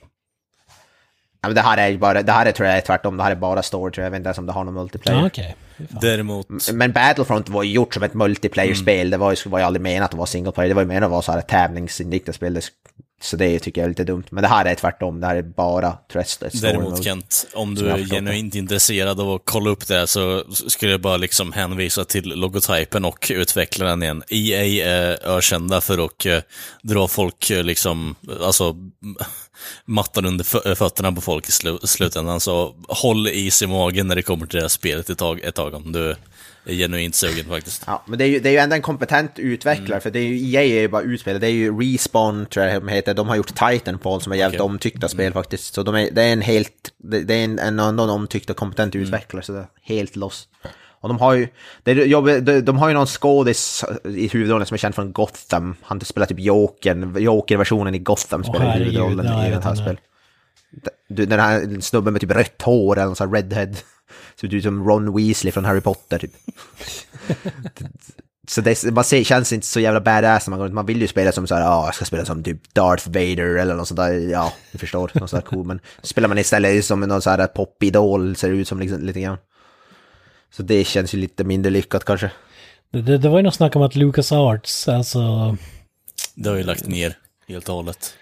Ja, 1.41 1.47
men 1.47 1.55
det 1.55 1.61
här 1.61 1.77
är 1.77 1.87
ju 1.87 1.97
bara, 1.97 2.23
det 2.23 2.31
här 2.31 2.45
är, 2.45 2.51
tror 2.51 2.67
jag 2.67 2.77
är 2.77 2.81
tvärtom, 2.81 3.17
det 3.17 3.23
här 3.23 3.31
är 3.31 3.35
bara 3.35 3.63
story 3.63 3.91
tror 3.91 4.03
jag, 4.03 4.05
jag 4.05 4.11
vet 4.11 4.17
inte 4.17 4.27
ens 4.27 4.37
om 4.37 4.45
det 4.45 4.51
har 4.51 4.63
någon 4.63 4.73
multiplayer. 4.73 5.19
Ja, 5.19 5.25
okay. 5.25 5.53
Däremot... 6.01 6.47
Men 6.73 6.91
Battlefront 6.91 7.49
var 7.49 7.63
ju 7.63 7.71
gjort 7.71 7.93
som 7.93 8.03
ett 8.03 8.13
multiplayer-spel, 8.13 8.99
mm. 8.99 9.11
det 9.11 9.17
var 9.17 9.31
ju, 9.31 9.49
var 9.49 9.59
ju 9.59 9.65
aldrig 9.65 9.81
menat 9.81 10.11
att 10.11 10.17
vara 10.17 10.27
single 10.27 10.51
player, 10.51 10.69
det 10.69 10.75
var 10.75 10.81
ju 10.81 10.87
menat 10.87 11.03
att 11.03 11.11
vara 11.11 11.21
så 11.21 11.31
här 11.31 11.39
ett 11.39 11.47
tävlingsinriktat 11.47 12.35
spel, 12.35 12.53
det 12.53 12.61
så 13.21 13.37
det 13.37 13.59
tycker 13.59 13.81
jag 13.81 13.85
är 13.85 13.89
lite 13.89 14.03
dumt. 14.03 14.23
Men 14.29 14.41
det 14.41 14.47
här 14.47 14.65
är 14.65 14.75
tvärtom, 14.75 15.19
det 15.19 15.27
här 15.27 15.35
är 15.35 15.41
bara 15.41 15.97
Trusted 16.11 16.51
Däremot 16.61 17.03
Kent, 17.03 17.47
om 17.53 17.75
du 17.75 17.89
är 17.89 17.97
genuint 17.97 18.55
intresserad 18.55 19.19
av 19.19 19.29
att 19.29 19.41
kolla 19.45 19.69
upp 19.69 19.87
det 19.87 20.07
så 20.07 20.43
skulle 20.67 20.91
jag 20.91 21.01
bara 21.01 21.17
liksom 21.17 21.51
hänvisa 21.51 22.05
till 22.05 22.29
logotypen 22.29 23.05
och 23.05 23.31
utvecklaren 23.35 24.03
igen. 24.03 24.23
EA 24.29 24.65
är 24.85 25.27
ökända 25.37 25.81
för 25.81 26.05
att 26.05 26.25
uh, 26.25 26.37
dra 26.81 27.07
folk 27.07 27.51
uh, 27.51 27.63
liksom, 27.63 28.15
alltså 28.41 28.75
mattan 29.85 30.25
under 30.25 30.75
fötterna 30.75 31.11
på 31.11 31.21
folk 31.21 31.49
i 31.49 31.51
sl 31.51 31.67
slutändan. 31.83 32.39
Så 32.39 32.75
håll 32.87 33.27
is 33.27 33.61
i 33.61 33.67
magen 33.67 34.07
när 34.07 34.15
det 34.15 34.21
kommer 34.21 34.45
till 34.45 34.57
det 34.57 34.63
här 34.63 34.69
spelet 34.69 35.09
ett 35.09 35.17
tag, 35.17 35.39
ett 35.39 35.55
tag 35.55 35.73
om 35.73 35.91
du 35.91 36.15
är 36.65 36.73
genuint 36.73 37.15
sugen 37.15 37.45
faktiskt. 37.45 37.83
Ja, 37.87 38.03
men 38.05 38.19
det 38.19 38.25
är 38.25 38.27
ju, 38.27 38.39
det 38.39 38.49
är 38.49 38.53
ju 38.53 38.57
ändå 38.57 38.75
en 38.75 38.81
kompetent 38.81 39.39
utvecklare, 39.39 39.87
mm. 39.87 40.01
för 40.01 40.11
det 40.11 40.19
är 40.19 40.23
ju, 40.23 40.53
EA 40.53 40.61
är 40.61 40.81
ju 40.81 40.87
bara 40.87 41.01
utspelare, 41.01 41.39
det 41.39 41.47
är 41.47 41.51
ju 41.51 41.79
Respawn 41.79 42.45
tror 42.45 42.65
jag 42.65 42.81
de 42.81 42.87
heter, 42.87 43.13
de 43.13 43.27
har 43.27 43.35
gjort 43.35 43.55
Titanfall 43.55 44.21
som 44.21 44.31
är 44.31 44.35
jävligt 44.35 44.61
okay. 44.61 44.71
omtyckta 44.71 45.07
spel 45.07 45.25
mm. 45.25 45.33
faktiskt. 45.33 45.73
Så 45.73 45.83
de 45.83 45.95
är, 45.95 46.11
det 46.11 46.23
är 46.23 46.33
en 46.33 46.41
helt, 46.41 46.93
det 46.97 47.33
är 47.33 47.43
en, 47.43 47.59
en 47.59 47.79
annan 47.79 48.09
omtyckt 48.09 48.49
och 48.49 48.57
kompetent 48.57 48.95
mm. 48.95 49.07
utvecklare, 49.07 49.43
så 49.43 49.51
det 49.51 49.59
är 49.59 49.67
helt 49.81 50.15
loss. 50.15 50.47
Och 51.01 51.09
de 51.09 51.19
har 51.19 51.33
ju, 51.33 51.47
de, 51.83 52.61
de 52.61 52.77
har 52.77 52.87
ju 52.87 52.93
någon 52.93 53.07
skådis 53.07 53.85
i 54.05 54.27
huvudrollen 54.27 54.67
som 54.67 54.75
är 54.75 54.77
känd 54.77 54.95
från 54.95 55.11
Gotham. 55.11 55.75
Han 55.81 56.01
spelar 56.01 56.27
typ 56.27 56.39
Jokern, 56.39 57.15
Joker-versionen 57.19 57.95
i 57.95 57.99
Gotham 57.99 58.43
spelar 58.43 58.65
oh, 58.65 58.71
huvudrollen 58.71 59.25
i 59.25 59.49
det 59.49 59.63
här 59.63 59.75
spelet. 59.75 59.99
Den 61.07 61.39
här 61.39 61.81
snubben 61.81 62.13
med 62.13 62.21
typ 62.21 62.31
rött 62.31 62.61
hår 62.61 62.95
eller 62.95 63.05
någon 63.05 63.15
sån 63.15 63.27
här 63.29 63.35
redhead. 63.35 63.73
Ser 64.41 64.53
ut 64.53 64.63
som 64.63 64.87
Ron 64.87 65.15
Weasley 65.15 65.51
från 65.51 65.65
Harry 65.65 65.81
Potter 65.81 66.19
typ. 66.19 66.31
så 68.47 68.61
det 68.61 68.83
man 68.91 69.03
ser, 69.03 69.23
känns 69.23 69.53
inte 69.53 69.67
så 69.67 69.79
jävla 69.79 70.01
badass 70.01 70.47
när 70.47 70.49
man 70.49 70.59
går 70.59 70.65
runt. 70.65 70.75
Man 70.75 70.85
vill 70.85 71.01
ju 71.01 71.07
spela 71.07 71.31
som 71.31 71.47
så 71.47 71.55
här, 71.55 71.61
ja, 71.61 71.85
jag 71.85 71.95
ska 71.95 72.05
spela 72.05 72.25
som 72.25 72.43
typ 72.43 72.73
Darth 72.73 73.07
Vader 73.07 73.57
eller 73.57 73.75
något 73.75 73.87
sånt 73.87 73.97
där, 73.97 74.13
ja, 74.13 74.53
ni 74.71 74.79
förstår, 74.79 75.11
något 75.13 75.29
sånt 75.29 75.45
där 75.45 75.51
cool. 75.51 75.65
Men 75.65 75.79
spelar 76.01 76.27
man 76.27 76.37
istället 76.37 76.85
som 76.85 76.99
någon 76.99 77.21
så 77.21 77.29
här 77.29 77.47
popidol, 77.47 78.35
ser 78.35 78.49
det 78.49 78.55
ut 78.55 78.67
som 78.67 78.79
liksom, 78.79 79.03
lite 79.03 79.21
grann. 79.21 79.37
Så 80.51 80.63
det 80.63 80.83
känns 80.83 81.13
ju 81.13 81.17
lite 81.17 81.43
mindre 81.43 81.69
lyckat 81.71 82.05
kanske. 82.05 82.31
Det, 82.91 83.01
det, 83.01 83.17
det 83.17 83.29
var 83.29 83.37
ju 83.37 83.43
något 83.43 83.55
snack 83.55 83.75
om 83.75 83.81
att 83.81 83.95
Lucas 83.95 84.31
Arts, 84.31 84.87
alltså... 84.87 85.57
Det 86.35 86.49
har 86.49 86.57
ju 86.57 86.63
lagt 86.63 86.87
ner 86.87 87.17
helt 87.47 87.69
och 87.69 87.75
hållet. 87.75 88.13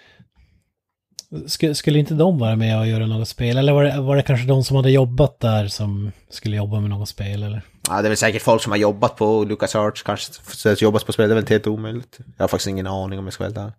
Sk 1.47 1.75
skulle 1.75 1.99
inte 1.99 2.13
de 2.13 2.39
vara 2.39 2.55
med 2.55 2.79
och 2.79 2.87
göra 2.87 3.05
något 3.05 3.27
spel? 3.27 3.57
Eller 3.57 3.73
var 3.73 3.83
det, 3.83 4.01
var 4.01 4.15
det 4.15 4.23
kanske 4.23 4.47
de 4.47 4.63
som 4.63 4.75
hade 4.75 4.91
jobbat 4.91 5.39
där 5.39 5.67
som 5.67 6.11
skulle 6.29 6.55
jobba 6.55 6.79
med 6.79 6.89
något 6.89 7.09
spel? 7.09 7.43
Eller? 7.43 7.61
Ja, 7.89 8.01
det 8.01 8.07
är 8.07 8.09
väl 8.09 8.17
säkert 8.17 8.41
folk 8.41 8.63
som 8.63 8.71
har 8.71 8.77
jobbat 8.77 9.15
på 9.15 9.43
Lucas 9.43 9.75
Arts, 9.75 10.03
kanske 10.03 10.75
jobbat 10.79 11.05
på 11.05 11.11
spel, 11.11 11.29
det 11.29 11.33
är 11.33 11.41
väl 11.41 11.47
helt 11.47 11.67
omöjligt. 11.67 12.19
Jag 12.37 12.43
har 12.43 12.47
faktiskt 12.47 12.67
ingen 12.67 12.87
aning 12.87 13.19
om 13.19 13.25
jag 13.25 13.33
ska 13.33 13.43
vara 13.43 13.53
där. 13.53 13.73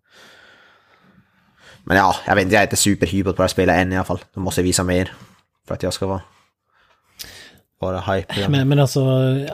Men 1.84 1.96
ja, 1.96 2.16
jag 2.26 2.34
vet 2.34 2.44
inte, 2.44 2.54
jag 2.54 2.62
är 2.62 2.66
inte 2.66 2.76
superhypad 2.76 3.36
på 3.36 3.42
att 3.42 3.50
spela 3.50 3.74
än 3.74 3.92
i 3.92 3.96
alla 3.96 4.04
fall. 4.04 4.20
De 4.34 4.42
måste 4.42 4.62
visa 4.62 4.82
mer 4.82 5.12
för 5.68 5.74
att 5.74 5.82
jag 5.82 5.92
ska 5.92 6.06
vara 6.06 6.20
bara 7.80 8.00
hype. 8.00 8.48
Men, 8.48 8.68
men 8.68 8.78
alltså, 8.78 9.00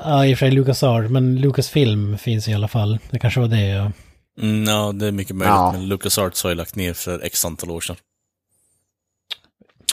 ja, 0.05 0.27
i 0.27 0.35
och 0.35 0.39
för 0.39 0.47
sig 0.47 0.51
Lucas 0.51 0.83
Art, 0.83 1.11
men 1.11 1.41
Lucas 1.41 1.69
Film 1.69 2.19
finns 2.19 2.49
i 2.49 2.55
alla 2.55 2.69
fall. 2.69 2.99
Det 3.11 3.19
kanske 3.19 3.41
var 3.41 3.49
det 3.49 3.67
jag... 3.67 3.93
Mm, 4.43 4.65
ja, 4.65 4.93
det 4.93 5.07
är 5.07 5.13
mycket 5.13 5.37
möjligt, 5.37 5.55
ja. 5.55 5.73
men 5.73 5.89
Lucas 5.89 6.19
Arts 6.19 6.43
har 6.43 6.51
ju 6.51 6.57
lagt 6.57 6.77
ner 6.77 6.95
för 6.95 7.25
x 7.25 7.45
antal 7.45 7.71
år 7.71 7.81
sedan. 7.81 7.97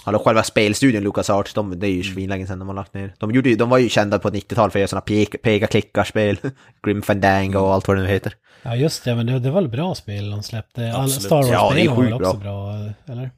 Ja, 0.05 0.19
själva 0.19 0.43
spelstudion 0.43 1.03
Lucas 1.03 1.29
Arts, 1.29 1.53
de, 1.53 1.79
det 1.79 1.87
är 1.87 1.91
ju 1.91 2.01
mm. 2.01 2.13
svinlänge 2.13 2.47
sedan 2.47 2.59
de 2.59 2.67
har 2.67 2.75
lagt 2.75 2.93
ner. 2.93 3.13
De, 3.19 3.31
gjorde, 3.31 3.55
de 3.55 3.69
var 3.69 3.77
ju 3.77 3.89
kända 3.89 4.19
på 4.19 4.29
90-talet 4.29 4.71
för 4.73 4.79
att 4.79 4.93
göra 4.93 5.03
sådana 5.03 5.27
peka-klickarspel, 5.43 6.37
Grim 6.83 7.01
Fandango 7.01 7.59
och 7.59 7.73
allt 7.73 7.87
vad 7.87 7.97
det 7.97 8.03
nu 8.03 8.09
heter. 8.09 8.35
Ja, 8.63 8.75
just 8.75 9.03
det, 9.03 9.15
men 9.15 9.25
det, 9.25 9.39
det 9.39 9.51
var 9.51 9.61
väl 9.61 9.69
bra 9.69 9.95
spel 9.95 10.31
de 10.31 10.43
släppte. 10.43 10.93
All 10.93 11.09
Star 11.09 11.35
Wars-spel 11.35 11.85
ja, 11.85 11.95
var 11.95 12.03
väl 12.03 12.13
också 12.13 12.37
bra, 12.37 12.73
eller? 13.05 13.31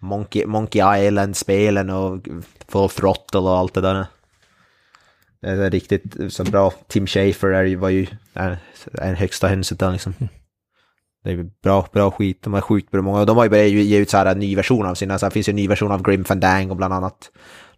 Monkey, 0.00 0.46
Monkey 0.46 1.06
Island-spelen 1.06 1.90
och 1.90 2.28
Full 2.68 2.88
Throttle 2.88 3.40
och 3.40 3.56
allt 3.56 3.74
det 3.74 3.80
där. 3.80 4.06
Det 5.40 5.48
är 5.48 5.70
riktigt 5.70 6.32
så 6.32 6.44
bra. 6.44 6.72
Tim 6.88 7.06
Schafer 7.06 7.48
är, 7.48 7.76
var 7.76 7.88
ju 7.88 8.06
är, 8.34 8.58
är 8.92 9.14
högsta 9.14 9.48
hönset 9.48 9.78
där 9.78 9.92
liksom. 9.92 10.14
Det 11.26 11.32
är 11.32 11.46
bra, 11.62 11.86
bra 11.92 12.10
skit. 12.10 12.42
De 12.42 12.52
har 12.52 12.60
sjukt 12.60 12.90
bra 12.90 13.02
många. 13.02 13.24
De 13.24 13.36
har 13.36 13.44
ju 13.44 13.50
börjat 13.50 13.70
ge 13.70 13.98
ut 13.98 14.10
så 14.10 14.16
här 14.16 14.26
en 14.26 14.38
ny 14.38 14.56
version 14.56 14.86
av 14.86 14.94
sina. 14.94 15.18
Så 15.18 15.26
här 15.26 15.30
finns 15.30 15.48
ju 15.48 15.50
en 15.50 15.56
ny 15.56 15.68
version 15.68 15.92
av 15.92 16.02
Grim 16.02 16.24
Fandango 16.24 16.74
bland 16.74 16.94
annat. 16.94 17.30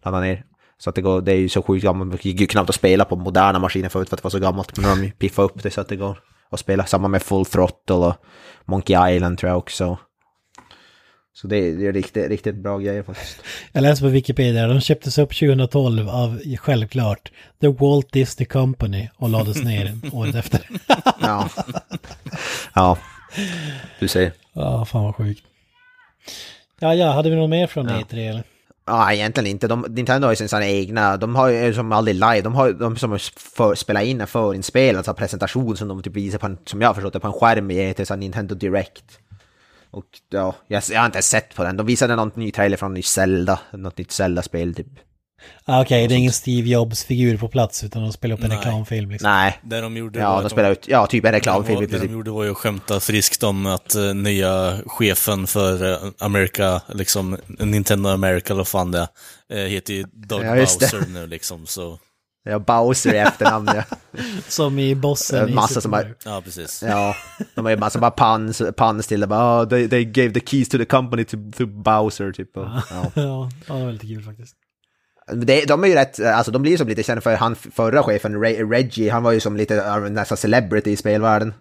Ladda 0.03 0.19
ner. 0.19 0.43
Så 0.77 0.89
att 0.89 0.95
det, 0.95 1.01
går, 1.01 1.21
det 1.21 1.31
är 1.31 1.35
ju 1.35 1.49
så 1.49 1.61
sjukt 1.61 1.83
gammalt, 1.83 2.11
det 2.11 2.25
gick 2.29 2.41
ju 2.41 2.47
knappt 2.47 2.69
att 2.69 2.75
spela 2.75 3.05
på 3.05 3.15
moderna 3.15 3.59
maskiner 3.59 3.89
förut 3.89 4.09
för 4.09 4.15
att 4.15 4.21
det 4.21 4.23
var 4.23 4.31
så 4.31 4.39
gammalt. 4.39 4.77
Men 4.79 5.01
de 5.01 5.11
piffat 5.11 5.45
upp 5.45 5.63
det 5.63 5.71
så 5.71 5.81
att 5.81 5.87
det 5.87 5.95
går 5.95 6.19
att 6.49 6.59
spela. 6.59 6.85
Samma 6.85 7.07
med 7.07 7.21
Full 7.21 7.45
Throttle 7.45 7.95
och 7.95 8.15
Monkey 8.65 9.15
Island 9.15 9.37
tror 9.37 9.49
jag 9.49 9.57
också. 9.57 9.97
Så 11.33 11.47
det 11.47 11.57
är, 11.57 11.77
det 11.77 11.87
är 11.87 11.93
riktigt, 11.93 12.29
riktigt 12.29 12.55
bra 12.55 12.77
grejer 12.77 13.03
faktiskt. 13.03 13.41
Jag 13.71 13.81
läste 13.81 14.03
på 14.03 14.09
Wikipedia, 14.09 14.67
de 14.67 14.81
köptes 14.81 15.17
upp 15.17 15.29
2012 15.29 16.09
av, 16.09 16.39
självklart, 16.59 17.31
The 17.61 17.67
Walt 17.67 18.11
Disney 18.13 18.45
Company 18.45 19.09
och 19.15 19.29
lades 19.29 19.63
ner 19.63 19.99
året 20.13 20.35
efter. 20.35 20.67
ja. 21.21 21.49
ja, 22.73 22.97
du 23.99 24.07
säger. 24.07 24.31
Ja, 24.53 24.85
fan 24.85 25.03
vad 25.03 25.15
sjukt. 25.15 25.43
Ja, 26.79 26.93
ja, 26.93 27.11
hade 27.11 27.29
vi 27.29 27.35
något 27.35 27.49
mer 27.49 27.67
från 27.67 27.87
ja. 27.87 27.95
E3 27.95 28.29
eller? 28.29 28.43
Ja, 28.85 29.13
egentligen 29.13 29.47
inte. 29.47 29.67
De, 29.67 29.85
Nintendo 29.89 30.27
har 30.27 30.31
ju 30.33 30.47
sina 30.47 30.67
egna, 30.67 31.17
de 31.17 31.35
har 31.35 31.49
ju 31.49 31.73
som 31.73 31.91
aldrig 31.91 32.15
live, 32.15 32.41
de 32.41 32.55
har 32.55 32.71
de 32.71 32.97
som 32.97 33.19
för, 33.37 33.75
spelar 33.75 34.01
in 34.01 34.21
en 34.21 34.27
förinspelad 34.27 34.97
alltså 34.97 35.13
presentation 35.13 35.77
som 35.77 35.87
de 35.87 36.03
typ 36.03 36.13
visar 36.15 36.37
på 36.37 36.45
en, 36.45 36.57
som 36.65 36.81
jag 36.81 36.89
har 36.89 36.93
förstått 36.93 37.13
det, 37.13 37.19
på 37.19 37.27
en 37.27 37.33
skärm 37.33 37.71
i 37.71 37.93
E3, 37.93 38.05
så 38.05 38.15
Nintendo 38.15 38.55
Direct. 38.55 39.19
Och 39.91 40.05
ja, 40.29 40.55
jag, 40.67 40.83
jag 40.91 40.99
har 40.99 41.05
inte 41.05 41.21
sett 41.21 41.55
på 41.55 41.63
den. 41.63 41.77
De 41.77 41.85
visade 41.85 42.15
någon 42.15 42.31
ny 42.35 42.51
trailer 42.51 42.77
från 42.77 42.93
ny 42.93 43.01
Zelda, 43.01 43.59
något 43.71 43.97
nytt 43.97 44.11
Zelda-spel 44.11 44.75
typ. 44.75 44.87
Ah, 45.65 45.81
Okej, 45.81 45.97
okay, 45.97 46.07
det 46.07 46.13
är 46.13 46.17
ingen 46.17 46.33
Steve 46.33 46.69
Jobs-figur 46.69 47.37
på 47.37 47.47
plats 47.47 47.83
utan 47.83 48.01
de 48.01 48.13
spelar 48.13 48.35
upp 48.35 48.43
en 48.43 48.49
Nej. 48.49 48.57
reklamfilm 48.57 49.11
liksom. 49.11 49.29
Nej. 49.29 49.59
Det 49.63 49.81
de 49.81 49.97
gjorde 49.97 50.19
ja, 50.19 50.41
de 50.41 50.49
spelar 50.49 50.71
ut, 50.71 50.87
ja, 50.87 51.07
typ 51.07 51.25
en 51.25 51.31
reklamfilm. 51.31 51.79
Det, 51.79 51.85
det 51.85 51.99
de 51.99 52.13
gjorde 52.13 52.31
var 52.31 52.43
ju 52.43 52.51
att 52.51 52.57
skämta 52.57 52.99
friskt 52.99 53.43
om 53.43 53.65
att 53.65 53.95
uh, 53.95 54.13
nya 54.13 54.77
chefen 54.85 55.47
för 55.47 55.83
uh, 55.83 56.11
America, 56.19 56.81
liksom 56.87 57.37
Nintendo 57.47 58.09
America 58.09 58.53
eller 58.53 58.63
fan 58.63 58.91
det 58.91 59.07
uh, 59.53 59.59
heter 59.59 59.93
ju 59.93 60.03
Doug 60.13 60.45
ja, 60.45 60.55
Bowser 60.55 61.03
nu 61.07 61.27
liksom, 61.27 61.65
så... 61.65 61.99
Ja, 62.43 62.59
Bowser 62.59 63.13
i 63.13 63.17
efternamn 63.17 63.69
ja. 63.75 63.83
Som 64.47 64.79
i 64.79 64.95
bossen 64.95 65.55
massa 65.55 65.79
i 65.79 65.81
som 65.81 65.91
bara, 65.91 66.05
Ja, 66.25 66.41
precis. 66.41 66.83
Ja, 66.83 67.15
de 67.55 67.65
har 67.65 67.71
ju 67.71 67.77
massa 67.77 67.99
bara 67.99 68.11
puns, 68.11 68.61
puns 68.77 69.07
till 69.07 69.19
det. 69.19 69.27
Bara, 69.27 69.63
oh, 69.63 69.69
they, 69.69 69.89
they 69.89 70.05
gave 70.05 70.33
the 70.33 70.39
keys 70.39 70.69
to 70.69 70.77
the 70.77 70.85
company 70.85 71.25
to, 71.25 71.37
to 71.57 71.65
Bowser, 71.65 72.31
typ. 72.31 72.57
Och, 72.57 72.63
ja. 72.63 72.83
ja, 72.91 73.11
ja, 73.67 73.75
det 73.75 73.85
var 73.85 73.91
lite 73.91 74.07
kul 74.07 74.23
faktiskt. 74.23 74.55
Det, 75.33 75.65
de 75.65 75.83
är 75.83 75.87
ju 75.87 75.93
rätt, 75.93 76.19
alltså 76.19 76.51
de 76.51 76.61
blir 76.61 76.71
ju 76.71 76.77
som 76.77 76.87
lite 76.87 77.03
kända 77.03 77.21
för 77.21 77.35
han 77.35 77.55
förra 77.55 78.03
chefen, 78.03 78.41
Reggie, 78.41 79.11
han 79.11 79.23
var 79.23 79.31
ju 79.31 79.39
som 79.39 79.57
lite 79.57 79.99
nästan 79.99 80.37
celebrity 80.37 80.91
i 80.91 80.95
spelvärlden. 80.95 81.53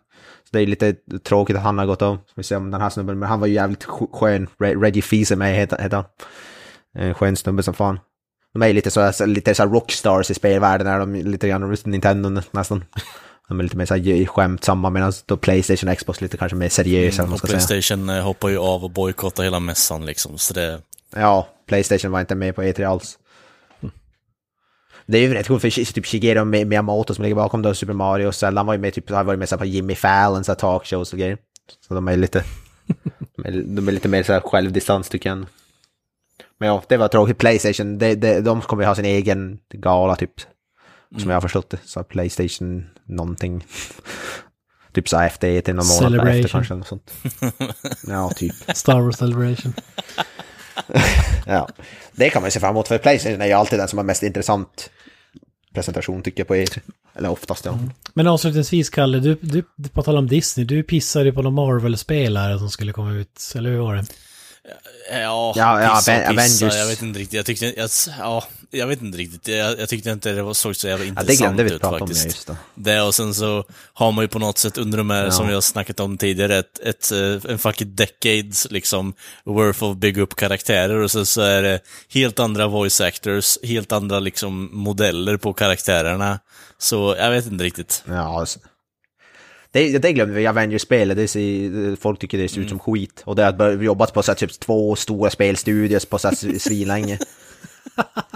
Så 0.45 0.57
det 0.57 0.63
är 0.63 0.67
lite 0.67 0.95
tråkigt 1.25 1.57
att 1.57 1.63
han 1.63 1.79
har 1.79 1.87
gått 1.87 2.03
om. 2.03 2.19
Vi 2.35 2.43
ser 2.43 2.57
om 2.57 2.71
den 2.71 2.81
här 2.81 2.91
snubben, 2.91 3.19
men 3.19 3.29
han 3.29 3.41
var 3.41 3.47
ju 3.47 3.55
jävligt 3.55 3.85
skön. 3.85 4.47
Reggie 4.59 5.37
med 5.37 5.57
heter 5.57 5.91
han. 5.97 6.05
En 6.99 7.15
skön 7.15 7.37
snubbe 7.37 7.63
som 7.63 7.75
fan. 7.75 7.99
De 8.53 8.63
är 8.63 8.73
lite 8.73 8.91
så, 8.91 9.27
lite 9.27 9.55
så 9.55 9.65
rockstars 9.65 10.31
i 10.31 10.35
spelvärlden, 10.35 10.87
är 10.87 10.99
de 10.99 11.15
lite 11.15 11.49
grann 11.49 11.77
Nintendo 11.85 12.43
nästan. 12.51 12.85
De 13.49 13.61
är 13.61 13.65
lite 13.65 13.77
mer 13.77 13.87
så 13.87 13.95
här 13.95 14.27
skämtsamma 14.27 14.91
medan 14.91 15.13
då 15.27 15.37
Playstation 15.37 15.91
och 15.91 15.99
Xbox 15.99 16.21
lite 16.21 16.37
kanske 16.37 16.57
mer 16.57 16.69
seriösa. 16.69 17.23
Mm, 17.23 17.35
och 17.35 17.43
Playstation 17.43 18.07
säga. 18.07 18.19
Eh, 18.19 18.25
hoppar 18.25 18.49
ju 18.49 18.59
av 18.59 18.85
och 18.85 18.91
bojkottar 18.91 19.45
hela 19.45 19.61
mässan 19.61 20.07
liksom, 20.07 20.39
så 20.39 20.55
det... 20.55 20.81
Ja, 21.15 21.49
Playstation 21.67 22.11
var 22.11 22.21
inte 22.21 22.35
med 22.35 22.55
på 22.57 22.63
E3 22.63 22.85
alls. 22.85 23.19
Det 25.11 25.19
är 25.19 25.23
ju 25.23 25.35
rätt 25.35 25.47
coolt 25.47 25.63
för 25.63 25.93
typ 25.93 26.07
Shigeru 26.07 26.45
Miyamoto 26.45 27.15
som 27.15 27.23
ligger 27.23 27.35
bakom 27.35 27.63
då 27.63 27.75
Super 27.75 27.93
Mario 27.93 28.33
Zelda, 28.33 28.59
han 28.59 28.67
var 28.67 28.75
ju 28.75 28.81
med, 28.81 28.95
typ, 28.95 29.11
har 29.11 29.25
varit 29.25 29.39
med 29.39 29.49
så 29.49 29.59
på 29.59 29.65
Jimmy 29.65 29.95
Fallon, 29.95 30.45
så 30.45 30.55
talkshows 30.55 31.13
och 31.13 31.19
grejer. 31.19 31.39
Så 31.89 31.95
de 31.95 32.09
är 32.09 32.17
lite, 32.17 32.45
de 33.37 33.89
är, 33.89 33.93
lite 33.93 34.09
mer 34.09 34.23
så 34.23 34.33
här 34.33 34.41
självdistans 34.41 35.09
tycker 35.09 35.29
jag. 35.29 35.47
Men 36.59 36.69
ja, 36.69 36.83
det 36.89 36.97
var 36.97 37.09
tråkigt. 37.09 37.39
Playstation, 37.39 37.99
det, 37.99 38.15
det, 38.15 38.41
de 38.41 38.61
kommer 38.61 38.83
ju 38.83 38.87
ha 38.87 38.95
sin 38.95 39.05
egen 39.05 39.59
gala 39.75 40.17
typ. 40.17 40.41
Som 41.11 41.19
mm. 41.19 41.29
jag 41.29 41.37
har 41.37 41.41
förstått 41.41 41.71
det. 41.71 41.79
Så 41.85 42.05
Playstation 42.05 42.87
någonting. 43.05 43.65
typ 44.93 45.09
så 45.09 45.21
efter 45.21 45.49
det 45.49 45.63
till 45.63 45.75
någon 45.75 45.87
månad 45.87 46.29
efter 46.29 46.49
kanske. 46.49 46.75
Något 46.75 46.87
sånt. 46.87 47.13
ja, 48.07 48.31
typ. 48.37 48.55
Star 48.75 49.01
Wars 49.01 49.17
Celebration. 49.17 49.75
ja, 51.47 51.69
det 52.13 52.31
kan 52.31 52.43
man 52.43 52.51
se 52.51 52.61
fram 52.61 52.71
emot. 52.71 52.89
För 52.89 52.99
Playstation 52.99 53.41
är 53.41 53.47
ju 53.47 53.53
alltid 53.53 53.79
den 53.79 53.89
som 53.89 53.99
har 53.99 54.05
mest 54.05 54.23
intressant 54.23 54.91
presentation 55.79 56.23
tycker 56.23 56.41
jag 56.41 56.49
på 56.49 56.55
E3. 56.55 56.81
Eller 57.17 57.31
oftast 57.31 57.65
ja. 57.65 57.73
Mm. 57.73 57.91
Men 58.15 58.27
avslutningsvis 58.27 58.91
Kalle, 58.91 59.19
du, 59.19 59.37
du, 59.41 59.63
på 59.93 60.03
tal 60.03 60.17
om 60.17 60.27
Disney, 60.29 60.67
du 60.67 60.83
pissade 60.83 61.33
på 61.33 61.43
någon 61.43 61.55
Marvel-spelare 61.55 62.59
som 62.59 62.71
skulle 62.71 62.93
komma 62.93 63.13
ut, 63.13 63.53
eller 63.57 63.71
hur 63.71 63.79
var 63.79 63.95
det? 63.95 64.05
Ja, 65.13 65.53
ja, 65.57 65.83
ja 65.83 65.97
pissa 65.97 66.31
och 66.31 66.37
pissa, 66.37 66.79
jag 66.79 66.87
vet 66.87 67.03
inte 67.03 67.19
riktigt. 67.19 67.37
Jag 67.37 67.47
tyckte, 67.47 67.67
jag, 67.77 67.91
ja, 68.19 68.45
jag 68.71 68.87
vet 68.87 69.03
inte 69.03 69.19
riktigt. 69.19 69.49
Jag, 69.49 69.81
jag 69.81 69.89
tyckte 69.89 70.11
inte 70.11 70.33
det 70.33 70.55
såg 70.55 70.77
så 70.77 70.89
jävla 70.89 71.05
intressant 71.05 71.31
ut 71.31 71.39
faktiskt. 71.39 71.41
Ja, 71.41 71.47
det 71.47 71.55
glömde 71.57 71.75
vi 71.75 71.79
prata 71.79 72.05
om, 72.05 72.11
ja, 72.11 72.25
just 72.25 72.47
det. 72.47 72.57
det. 72.75 73.03
Och 73.03 73.15
sen 73.15 73.35
så 73.35 73.65
har 73.93 74.13
man 74.13 74.25
ju 74.25 74.29
på 74.29 74.39
något 74.39 74.59
sätt 74.59 74.79
under 74.79 74.99
de 74.99 75.11
här, 75.11 75.25
ja. 75.25 75.31
som 75.31 75.49
vi 75.49 75.55
har 75.55 75.61
snackat 75.61 76.01
om 76.01 76.19
tidigare, 76.19 76.59
ett, 76.59 76.79
ett, 76.79 77.13
eh, 77.13 77.51
en 77.53 77.59
fucking 77.59 77.95
decades 77.95 78.71
liksom, 78.71 79.15
worth 79.45 79.85
of 79.85 79.97
bygga 79.97 80.23
upp 80.23 80.37
karaktärer 80.37 80.95
och 80.95 81.11
sen 81.11 81.27
så 81.27 81.41
är 81.41 81.63
det 81.63 81.81
helt 82.09 82.39
andra 82.39 82.67
voice 82.67 83.01
actors, 83.01 83.59
helt 83.63 83.93
andra 83.93 84.19
liksom 84.19 84.71
modeller 84.73 85.37
på 85.37 85.53
karaktärerna. 85.53 86.39
Så 86.79 87.17
jag 87.19 87.31
vet 87.31 87.47
inte 87.47 87.65
riktigt. 87.65 88.05
Ja, 88.07 88.41
alltså. 88.41 88.59
Det, 89.73 89.99
det 89.99 90.13
glömde 90.13 90.35
vi, 90.35 90.47
Avengers-spelet, 90.47 92.01
folk 92.01 92.21
tycker 92.21 92.39
det 92.39 92.49
ser 92.49 92.61
ut 92.61 92.69
som 92.69 92.81
mm. 92.81 92.99
skit. 92.99 93.23
Och 93.25 93.37
det 93.37 93.45
har 93.45 93.83
jobbat 93.83 94.15
på 94.15 94.23
så 94.23 94.31
här, 94.33 94.37
typ 94.37 94.61
två 94.61 94.97
stora 94.97 95.31
spelstudios 95.31 96.07
på 96.07 96.19
så 96.19 96.29
här 96.29 96.59
svinlänge. 96.59 97.19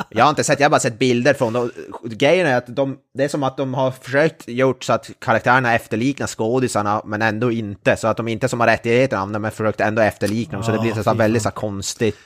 Jag 0.08 0.24
har 0.24 0.30
inte 0.30 0.44
sett, 0.44 0.60
jag 0.60 0.64
har 0.64 0.70
bara 0.70 0.80
sett 0.80 0.98
bilder 0.98 1.34
från 1.34 1.52
dem. 1.52 1.70
Grejen 2.04 2.46
är 2.46 2.56
att 2.56 2.66
de, 2.66 2.98
det 3.14 3.24
är 3.24 3.28
som 3.28 3.42
att 3.42 3.56
de 3.56 3.74
har 3.74 3.90
försökt 3.90 4.48
gjort 4.48 4.84
så 4.84 4.92
att 4.92 5.10
karaktärerna 5.18 5.74
efterliknar 5.74 6.26
skådisarna, 6.26 7.02
men 7.04 7.22
ändå 7.22 7.52
inte. 7.52 7.96
Så 7.96 8.08
att 8.08 8.16
de 8.16 8.28
inte 8.28 8.48
som 8.48 8.60
har 8.60 8.66
rättigheter 8.66 9.16
av 9.16 9.32
dem, 9.32 9.42
men 9.42 9.50
försökt 9.50 9.80
ändå 9.80 10.02
efterlikna 10.02 10.58
dem. 10.58 10.64
Så 10.64 10.72
det 10.72 10.78
blir 10.78 10.94
så, 10.94 11.02
så 11.02 11.14
väldigt 11.14 11.42
så 11.42 11.50
konstigt. 11.50 12.18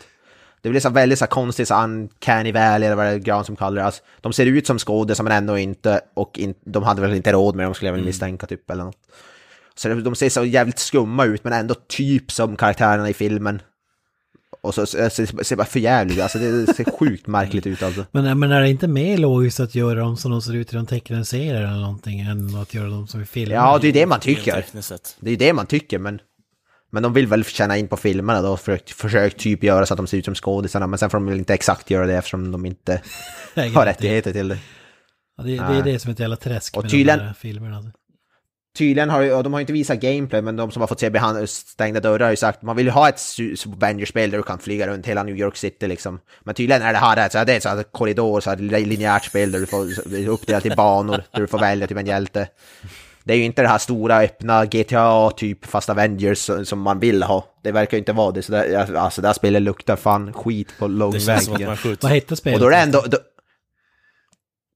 Det 0.62 0.70
blir 0.70 0.80
så 0.80 0.90
väldigt 0.90 1.18
så 1.18 1.26
konstigt, 1.26 1.68
så 1.68 1.74
uncanny 1.74 2.52
valley 2.52 2.86
eller 2.86 2.96
vad 2.96 3.06
det 3.06 3.12
är 3.12 3.18
Gran 3.18 3.44
som 3.44 3.56
kallar 3.56 3.76
det. 3.76 3.86
Alltså, 3.86 4.02
de 4.20 4.32
ser 4.32 4.46
ut 4.46 4.66
som 4.66 4.78
skådisar 4.78 5.24
men 5.24 5.32
ändå 5.32 5.58
inte, 5.58 6.00
och 6.14 6.38
in, 6.38 6.54
de 6.64 6.82
hade 6.82 7.00
väl 7.00 7.14
inte 7.14 7.32
råd 7.32 7.56
med 7.56 7.66
dem 7.66 7.74
skulle 7.74 7.88
jag 7.88 7.92
väl 7.92 8.00
mm. 8.00 8.06
misstänka 8.06 8.46
typ 8.46 8.70
eller 8.70 8.84
något. 8.84 8.98
Så 9.74 9.88
de 9.88 10.14
ser 10.14 10.28
så 10.28 10.44
jävligt 10.44 10.78
skumma 10.78 11.24
ut 11.24 11.44
men 11.44 11.52
ändå 11.52 11.74
typ 11.74 12.32
som 12.32 12.56
karaktärerna 12.56 13.08
i 13.08 13.14
filmen. 13.14 13.62
Och 14.60 14.74
så, 14.74 14.86
så, 14.86 15.10
så, 15.10 15.26
så 15.26 15.44
ser 15.44 15.56
bara 15.56 15.66
för 15.66 15.80
jävligt 15.80 16.20
alltså 16.20 16.38
det 16.38 16.74
ser 16.74 16.84
sjukt 16.98 17.26
märkligt 17.26 17.66
ut 17.66 17.82
alltså. 17.82 18.04
Men, 18.10 18.38
men 18.38 18.52
är 18.52 18.60
det 18.60 18.70
inte 18.70 18.88
mer 18.88 19.18
logiskt 19.18 19.60
att 19.60 19.74
göra 19.74 20.00
dem 20.00 20.16
som 20.16 20.30
de 20.30 20.42
ser 20.42 20.54
ut 20.54 20.72
i 20.72 20.76
de 20.76 20.86
tecknade 20.86 21.24
serier 21.24 21.54
eller 21.54 21.80
någonting 21.80 22.20
än 22.20 22.56
att 22.56 22.74
göra 22.74 22.88
dem 22.88 23.06
som 23.06 23.22
i 23.22 23.26
filmer? 23.26 23.54
Ja, 23.54 23.78
det 23.78 23.88
är 23.88 23.92
det 23.92 24.06
man 24.06 24.20
tycker. 24.20 24.64
Det 25.20 25.30
är 25.30 25.36
det 25.36 25.52
man 25.52 25.66
tycker, 25.66 25.98
men 25.98 26.20
men 26.90 27.02
de 27.02 27.12
vill 27.12 27.26
väl 27.26 27.44
känna 27.44 27.76
in 27.76 27.88
på 27.88 27.96
filmerna 27.96 28.42
då, 28.42 28.56
försökt, 28.56 28.90
försökt 28.90 29.38
typ 29.38 29.62
göra 29.62 29.86
så 29.86 29.94
att 29.94 29.98
de 29.98 30.06
ser 30.06 30.18
ut 30.18 30.24
som 30.24 30.34
skådisarna, 30.34 30.86
men 30.86 30.98
sen 30.98 31.10
får 31.10 31.18
de 31.18 31.26
väl 31.26 31.38
inte 31.38 31.54
exakt 31.54 31.90
göra 31.90 32.06
det 32.06 32.14
eftersom 32.16 32.52
de 32.52 32.66
inte 32.66 33.02
har 33.74 33.86
rättigheter 33.86 34.32
till 34.32 34.48
det. 34.48 34.58
Ja, 35.36 35.44
det, 35.44 35.56
det 35.56 35.78
är 35.78 35.82
det 35.82 35.98
som 35.98 36.08
är 36.08 36.12
ett 36.12 36.20
jävla 36.20 36.36
träsk 36.36 36.76
och 36.76 36.82
med 36.82 36.90
tydligen, 36.90 37.18
de 37.18 37.24
här 37.24 37.34
filmerna. 37.34 37.92
Tydligen 38.76 39.10
har 39.10 39.34
och 39.34 39.42
de 39.42 39.52
har 39.52 39.60
inte 39.60 39.72
visat 39.72 40.00
gameplay, 40.00 40.42
men 40.42 40.56
de 40.56 40.70
som 40.70 40.80
har 40.80 40.86
fått 40.86 41.00
se 41.00 41.10
behind, 41.10 41.48
stängda 41.48 42.00
dörrar 42.00 42.24
har 42.24 42.30
ju 42.30 42.36
sagt 42.36 42.62
man 42.62 42.76
vill 42.76 42.86
ju 42.86 42.92
ha 42.92 43.08
ett 43.08 43.20
Avengers-spel 43.66 44.30
där 44.30 44.38
du 44.38 44.42
kan 44.42 44.58
flyga 44.58 44.86
runt 44.86 45.06
hela 45.06 45.22
New 45.22 45.36
York 45.36 45.56
City 45.56 45.86
liksom. 45.86 46.20
Men 46.44 46.54
tydligen 46.54 46.82
är 46.82 46.92
det 46.92 46.98
här 46.98 47.28
så 47.28 47.38
här, 47.38 47.44
det 47.44 47.54
är 47.54 47.60
så 47.60 47.68
här 47.68 47.82
korridor, 47.82 48.40
så 48.40 48.50
här 48.50 48.56
linjärt 48.56 49.24
spel 49.24 49.52
där 49.52 49.58
du 49.58 49.66
får 49.66 49.86
uppdelat 50.28 50.66
i 50.66 50.70
banor, 50.70 51.22
där 51.30 51.40
du 51.40 51.46
får 51.46 51.58
välja 51.58 51.86
typ 51.86 51.98
en 51.98 52.06
hjälte. 52.06 52.48
Det 53.24 53.32
är 53.32 53.36
ju 53.36 53.44
inte 53.44 53.62
det 53.62 53.68
här 53.68 53.78
stora 53.78 54.18
öppna 54.18 54.66
GTA 54.66 55.30
typ 55.30 55.66
fast 55.66 55.90
Avengers 55.90 56.50
som 56.64 56.80
man 56.80 56.98
vill 56.98 57.22
ha. 57.22 57.44
Det 57.62 57.72
verkar 57.72 57.96
ju 57.96 57.98
inte 57.98 58.12
vara 58.12 58.32
det. 58.32 58.42
Så 58.42 58.52
det, 58.52 58.98
alltså 58.98 59.22
det 59.22 59.28
här 59.28 59.32
spelet 59.32 59.62
luktar 59.62 59.96
fan 59.96 60.32
skit 60.32 60.72
på 60.78 60.86
lång 60.86 61.12
väg. 61.12 61.40
Vad 62.00 62.12
heter 62.12 62.36
spelet? 62.36 62.56
Och 62.56 62.60
då 62.60 62.66
är 62.66 62.70
det 62.70 62.76
ändå... 62.76 63.00
Då, 63.06 63.18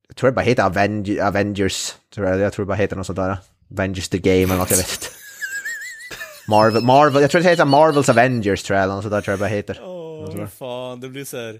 jag 0.08 0.16
tror 0.16 0.30
det 0.30 0.34
bara 0.34 0.44
heter 0.44 0.62
Aveng 0.62 1.20
Avengers. 1.22 1.94
Tror 2.14 2.26
jag, 2.26 2.40
jag 2.40 2.52
tror 2.52 2.64
det 2.64 2.68
bara 2.68 2.74
heter 2.74 2.96
något 2.96 3.06
sånt 3.06 3.16
där. 3.16 3.36
Avengers 3.72 4.08
the 4.08 4.18
Game 4.18 4.42
eller 4.42 4.56
något, 4.56 4.70
jag 4.70 4.76
vet 4.76 4.92
inte. 4.92 5.06
Marvel, 6.48 6.82
Marvel, 6.82 7.22
jag 7.22 7.30
tror 7.30 7.42
det 7.42 7.48
heter 7.48 7.64
Marvels 7.64 8.08
Avengers 8.08 8.62
tror 8.62 8.76
jag, 8.76 8.84
eller 8.84 8.94
något 8.94 9.02
sånt 9.02 9.12
där 9.12 9.20
tror 9.20 9.32
jag 9.32 9.38
bara 9.38 9.48
heter. 9.48 9.80
Åh, 9.82 10.24
oh, 10.24 10.46
fan, 10.46 11.00
det 11.00 11.08
blir 11.08 11.24
så 11.24 11.36
här... 11.36 11.58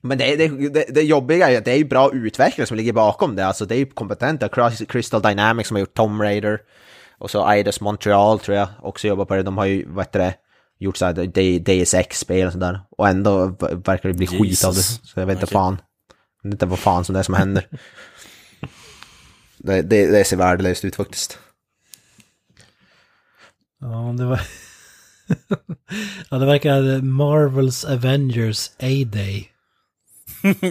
Men 0.00 0.18
det, 0.18 0.36
det, 0.36 0.68
det, 0.68 0.84
det 0.88 1.02
jobbiga 1.02 1.50
är 1.50 1.58
att 1.58 1.64
det 1.64 1.72
är 1.72 1.76
ju 1.76 1.84
bra 1.84 2.10
utvecklare 2.12 2.66
som 2.66 2.76
ligger 2.76 2.92
bakom 2.92 3.36
det. 3.36 3.46
Alltså 3.46 3.66
det 3.66 3.74
är 3.74 3.78
ju 3.78 3.86
kompetenta. 3.86 4.48
Crystal 4.88 5.22
Dynamics 5.22 5.68
som 5.68 5.74
har 5.74 5.80
gjort 5.80 5.94
Tomb 5.94 6.22
Raider. 6.22 6.60
Och 7.18 7.30
så 7.30 7.48
Eidos 7.48 7.80
Montreal 7.80 8.38
tror 8.38 8.56
jag 8.56 8.68
också 8.82 9.08
jobbar 9.08 9.24
på 9.24 9.36
det. 9.36 9.42
De 9.42 9.58
har 9.58 9.64
ju, 9.64 9.84
vad 9.88 10.04
heter 10.04 10.18
det, 10.18 10.34
gjort 10.78 10.96
såhär 10.96 11.12
DSX-spel 11.58 12.46
och 12.46 12.52
sådär. 12.52 12.80
Och 12.90 13.08
ändå 13.08 13.46
verkar 13.84 14.08
det 14.08 14.14
bli 14.14 14.26
Jesus. 14.26 14.40
skit 14.40 14.64
av 14.64 14.74
det. 14.74 14.82
Så 14.82 15.20
jag 15.20 15.26
vet 15.26 15.34
inte 15.34 15.44
okay. 15.44 15.52
fan. 15.52 15.80
Jag 16.42 16.50
vet 16.50 16.54
inte 16.54 16.66
vad 16.66 16.78
fan 16.78 17.04
som 17.04 17.12
det 17.12 17.18
är 17.18 17.24
som 17.24 17.34
händer. 17.34 17.68
det, 19.58 19.82
det, 19.82 20.06
det 20.06 20.24
ser 20.24 20.36
värdelöst 20.36 20.84
ut 20.84 20.96
faktiskt. 20.96 21.38
Ja, 23.80 24.14
det 24.18 24.24
var... 24.24 24.40
ja, 26.30 26.38
det 26.38 26.46
verkar 26.46 27.02
Marvels 27.02 27.84
Avengers 27.84 28.70
A-Day. 28.78 29.48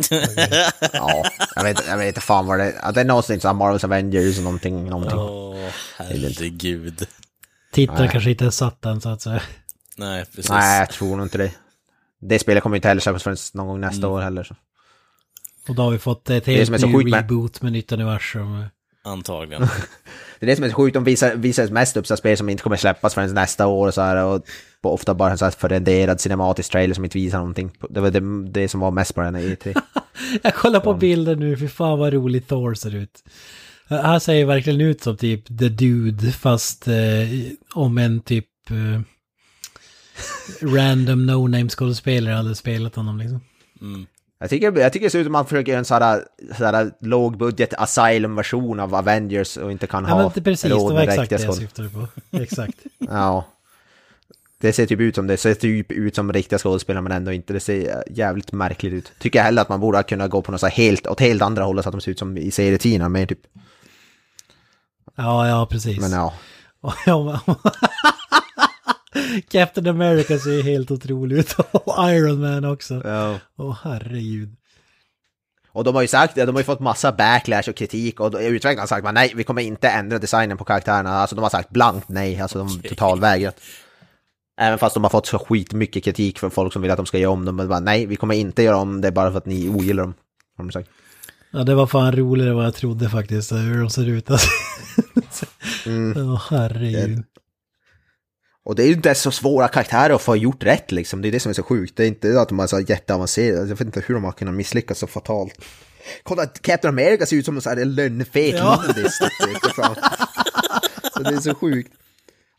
ja, 0.93 1.23
jag 1.55 1.63
vet, 1.63 1.87
jag 1.87 1.97
vet 1.97 2.07
inte 2.07 2.21
fan 2.21 2.45
vad 2.45 2.59
det 2.59 2.71
är. 2.71 2.91
Det 2.91 3.01
är 3.01 3.05
någonting 3.05 3.39
som 3.39 3.57
Marvels 3.57 3.83
Avengers 3.83 4.37
och 4.37 4.43
någonting. 4.43 4.89
någonting. 4.89 5.19
Åh, 5.19 5.69
herregud. 5.97 7.07
Tittare 7.71 8.07
kanske 8.07 8.29
inte 8.29 8.51
satt 8.51 8.81
den 8.81 9.01
så 9.01 9.09
att 9.09 9.21
säga. 9.21 9.41
Nej, 9.97 10.25
precis. 10.25 10.49
Nej, 10.49 10.79
jag 10.79 10.89
tror 10.89 11.17
nog 11.17 11.25
inte 11.25 11.37
det. 11.37 11.51
Det 12.21 12.39
spelet 12.39 12.63
kommer 12.63 12.75
inte 12.75 12.87
heller 12.87 13.01
släppas 13.01 13.23
förrän 13.23 13.37
någon 13.53 13.67
gång 13.67 13.81
nästa 13.81 14.07
mm. 14.07 14.11
år 14.11 14.21
heller. 14.21 14.43
Så. 14.43 14.55
Och 15.67 15.75
då 15.75 15.81
har 15.81 15.91
vi 15.91 15.99
fått 15.99 16.29
ett 16.29 16.45
helt 16.45 16.71
ny 16.71 17.13
reboot 17.13 17.61
med 17.61 17.71
nytt 17.71 17.91
universum. 17.91 18.65
Antagligen. 19.05 19.61
det 20.39 20.45
är 20.45 20.47
det 20.47 20.55
som 20.55 20.65
är 20.65 20.71
sjukt, 20.71 20.93
de 20.93 21.03
visar, 21.03 21.35
visar 21.35 21.67
mest 21.67 21.97
upp 21.97 22.07
så 22.07 22.17
spel 22.17 22.37
som 22.37 22.49
inte 22.49 22.63
kommer 22.63 22.77
släppas 22.77 23.13
förrän 23.13 23.33
nästa 23.33 23.67
år 23.67 23.87
och 23.87 23.93
så 23.93 24.01
här, 24.01 24.23
och 24.25 24.45
ofta 24.81 25.13
bara 25.13 25.31
en 25.31 25.37
så 25.37 25.45
här 25.45 25.51
förrenderad 25.51 26.21
cinematisk 26.21 26.71
trailer 26.71 26.93
som 26.93 27.03
inte 27.03 27.17
visar 27.17 27.37
någonting. 27.37 27.71
Det 27.89 28.01
var 28.01 28.11
det, 28.11 28.51
det 28.51 28.67
som 28.67 28.79
var 28.79 28.91
mest 28.91 29.15
på 29.15 29.21
den 29.21 29.35
här 29.35 29.41
E3. 29.41 29.81
jag 30.43 30.55
kollar 30.55 30.79
på 30.79 30.93
bilden 30.93 31.39
nu, 31.39 31.57
för 31.57 31.67
fan 31.67 31.99
vad 31.99 32.13
roligt 32.13 32.47
Thor 32.47 32.73
ser 32.73 32.95
ut. 32.95 33.23
Han 33.87 34.21
ser 34.21 34.45
verkligen 34.45 34.81
ut 34.81 35.01
som 35.01 35.17
typ 35.17 35.45
The 35.59 35.69
Dude, 35.69 36.31
fast 36.31 36.87
eh, 36.87 36.95
om 37.73 37.97
en 37.97 38.19
typ 38.19 38.47
eh, 38.69 39.01
random 40.75 41.25
no-name 41.25 41.69
skådespelare 41.69 42.33
hade 42.33 42.55
spelat 42.55 42.95
honom 42.95 43.17
liksom. 43.17 43.39
Mm. 43.81 44.05
Jag 44.39 44.49
tycker, 44.49 44.79
jag 44.79 44.93
tycker 44.93 45.05
det 45.05 45.09
ser 45.09 45.19
ut 45.19 45.25
som 45.25 45.35
att 45.35 45.39
man 45.39 45.45
försöker 45.45 45.71
göra 45.71 45.79
en 45.79 45.85
sån 45.85 46.01
här, 46.01 46.25
sån 46.57 46.65
här 46.65 46.91
lågbudget 46.99 47.73
Asylum-version 47.73 48.79
av 48.79 48.95
Avengers 48.95 49.57
och 49.57 49.71
inte 49.71 49.87
kan 49.87 50.03
ja, 50.03 50.09
ha 50.09 50.31
men 50.35 50.43
precis, 50.43 50.71
det 50.71 50.75
var 50.75 51.01
exakt 51.01 51.29
det 51.29 51.43
jag 51.43 51.55
syftade 51.55 51.89
på. 51.89 52.07
Exakt. 52.31 52.77
ja. 52.99 53.45
Det 54.57 54.73
ser 54.73 54.85
typ 54.85 54.99
ut 54.99 55.15
som 55.15 55.27
det 55.27 55.37
ser 55.37 55.53
typ 55.53 55.91
ut 55.91 56.15
som 56.15 56.33
riktiga 56.33 56.59
skådespelare 56.59 57.03
men 57.03 57.11
ändå 57.11 57.31
inte. 57.31 57.53
Det 57.53 57.59
ser 57.59 58.03
jävligt 58.09 58.51
märkligt 58.51 58.93
ut. 58.93 59.11
Tycker 59.19 59.39
jag 59.39 59.43
heller 59.43 59.61
att 59.61 59.69
man 59.69 59.79
borde 59.79 60.03
kunna 60.03 60.27
gå 60.27 60.41
på 60.41 60.51
något 60.51 60.61
så 60.61 60.67
helt, 60.67 61.07
åt 61.07 61.19
helt 61.19 61.41
andra 61.41 61.63
hållet 61.63 61.83
så 61.83 61.89
att 61.89 61.93
de 61.93 62.01
ser 62.01 62.11
ut 62.11 62.19
som 62.19 62.37
i 62.37 62.51
serietidningar 62.51 63.09
mer 63.09 63.25
typ. 63.25 63.39
Ja, 65.15 65.47
ja 65.47 65.65
precis. 65.65 65.99
Men 65.99 66.11
ja. 66.11 66.33
Captain 69.49 69.87
America 69.87 70.39
ser 70.39 70.63
helt 70.63 70.91
otrolig 70.91 71.37
ut. 71.37 71.55
Och 71.71 72.11
Iron 72.11 72.41
Man 72.41 72.65
också. 72.65 73.01
Ja. 73.05 73.39
Åh 73.57 73.77
herregud. 73.83 74.55
Och 75.71 75.83
de 75.83 75.95
har 75.95 76.01
ju 76.01 76.07
sagt, 76.07 76.35
de 76.35 76.47
har 76.47 76.57
ju 76.57 76.63
fått 76.63 76.79
massa 76.79 77.11
backlash 77.11 77.69
och 77.69 77.75
kritik 77.75 78.19
och 78.19 78.33
utvecklarna 78.39 78.81
har 78.81 78.87
sagt 78.87 79.13
nej, 79.13 79.33
vi 79.35 79.43
kommer 79.43 79.61
inte 79.61 79.89
ändra 79.89 80.19
designen 80.19 80.57
på 80.57 80.63
karaktärerna. 80.63 81.09
Alltså 81.09 81.35
de 81.35 81.41
har 81.41 81.49
sagt 81.49 81.69
blankt 81.69 82.09
nej, 82.09 82.41
alltså 82.41 82.57
de 82.57 82.81
totalvägrat. 82.81 83.61
Även 84.57 84.79
fast 84.79 84.93
de 84.93 85.03
har 85.03 85.09
fått 85.09 85.27
så 85.27 85.39
skitmycket 85.39 86.03
kritik 86.03 86.39
från 86.39 86.51
folk 86.51 86.73
som 86.73 86.81
vill 86.81 86.91
att 86.91 86.97
de 86.97 87.05
ska 87.05 87.17
göra 87.17 87.31
om 87.31 87.45
dem. 87.45 87.55
Men 87.55 87.67
bara, 87.67 87.79
nej, 87.79 88.05
vi 88.05 88.15
kommer 88.15 88.35
inte 88.35 88.63
göra 88.63 88.77
om 88.77 89.01
det 89.01 89.11
bara 89.11 89.31
för 89.31 89.37
att 89.37 89.45
ni 89.45 89.69
ogillar 89.69 90.03
dem. 90.03 90.13
Har 90.57 90.63
de 90.63 90.71
sagt. 90.71 90.89
Ja, 91.51 91.63
det 91.63 91.75
var 91.75 91.87
fan 91.87 92.11
roligare 92.11 92.49
än 92.49 92.55
vad 92.55 92.65
jag 92.65 92.75
trodde 92.75 93.09
faktiskt, 93.09 93.51
hur 93.51 93.79
de 93.79 93.89
ser 93.89 94.09
ut. 94.09 94.31
Alltså. 94.31 94.49
mm. 95.85 96.17
oh, 96.17 96.41
herregud. 96.49 97.23
Och 98.65 98.75
det 98.75 98.83
är 98.83 98.87
ju 98.87 98.93
inte 98.93 99.15
så 99.15 99.31
svåra 99.31 99.67
karaktärer 99.67 100.13
att 100.13 100.21
få 100.21 100.35
gjort 100.35 100.63
rätt 100.63 100.91
liksom. 100.91 101.21
Det 101.21 101.27
är 101.27 101.31
det 101.31 101.39
som 101.39 101.49
är 101.49 101.53
så 101.53 101.63
sjukt. 101.63 101.97
Det 101.97 102.03
är 102.03 102.07
inte 102.07 102.41
att 102.41 102.49
de 102.49 102.59
är 102.59 102.67
så 102.67 102.79
jätteavancerade. 102.79 103.69
Jag 103.69 103.75
vet 103.75 103.81
inte 103.81 104.03
hur 104.05 104.15
de 104.15 104.23
har 104.23 104.31
kunnat 104.31 104.53
misslyckas 104.53 104.99
så 104.99 105.07
fatalt. 105.07 105.53
Kolla, 106.23 106.45
Captain 106.45 106.93
America 106.93 107.25
ser 107.25 107.35
ut 107.35 107.45
som 107.45 107.55
en 107.55 107.61
sån 107.61 107.77
här 107.77 107.85
lönnfet 107.85 108.55
ja. 108.55 108.83
lundis. 108.87 109.17
så 111.13 111.23
det 111.23 111.29
är 111.29 111.41
så 111.41 111.55
sjukt. 111.55 111.91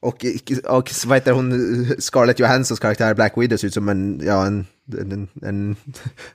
Och, 0.01 0.25
och 0.65 0.91
vad 1.07 1.17
heter 1.17 1.33
hon, 1.33 1.97
Scarlett 1.99 2.39
Johanssons 2.39 2.81
karaktär 2.81 3.15
Black 3.15 3.33
Widow 3.37 3.57
ser 3.57 3.67
ut 3.69 3.75
som 3.75 3.89
en, 3.89 4.21
ja 4.25 4.47
en, 4.47 4.67
en, 4.93 5.13
en, 5.13 5.29
en, 5.43 5.77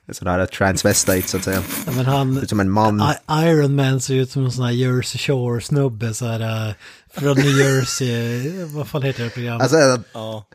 en 0.06 0.14
sån 0.14 0.28
här 0.28 0.46
transvestite 0.46 1.28
så 1.28 1.36
att 1.36 1.44
säga. 1.44 1.62
Ja, 1.86 1.92
men 1.92 2.06
han, 2.06 2.34
ser 2.34 2.42
ut 2.42 2.48
som 2.48 2.60
en 2.60 2.70
man. 2.70 3.02
Iron 3.30 3.74
Man 3.74 4.00
ser 4.00 4.14
ut 4.14 4.30
som 4.30 4.44
en 4.44 4.52
sån 4.52 4.64
här 4.64 4.72
Jersey 4.72 5.18
Shore 5.18 5.60
snubbe 5.60 6.14
så 6.14 6.26
här 6.26 6.68
äh, 6.68 6.74
från 7.14 7.36
New 7.36 7.58
Jersey, 7.58 8.64
vad 8.64 8.88
fan 8.88 9.02
heter 9.02 9.24
det 9.24 9.30
programmet? 9.30 9.62
Alltså, 9.62 10.02
ja. 10.12 10.46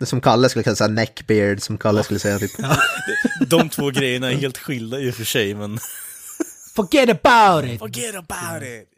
Det 0.00 0.06
som 0.06 0.20
Kalle 0.20 0.48
skulle 0.48 0.62
kalla 0.62 0.86
neckbeard, 0.86 1.60
som 1.60 1.78
Kalle 1.78 2.04
skulle 2.04 2.20
säga 2.20 2.38
typ. 2.38 2.50
Ja. 2.58 2.76
De 3.46 3.68
två 3.68 3.90
grejerna 3.90 4.32
är 4.32 4.36
helt 4.36 4.58
skilda 4.58 5.00
i 5.00 5.10
och 5.10 5.14
för 5.14 5.24
sig 5.24 5.54
men... 5.54 5.78
Forget 6.74 7.08
about 7.08 7.70
it! 7.70 7.78
Forget 7.78 8.14
about 8.14 8.62
it! 8.62 8.88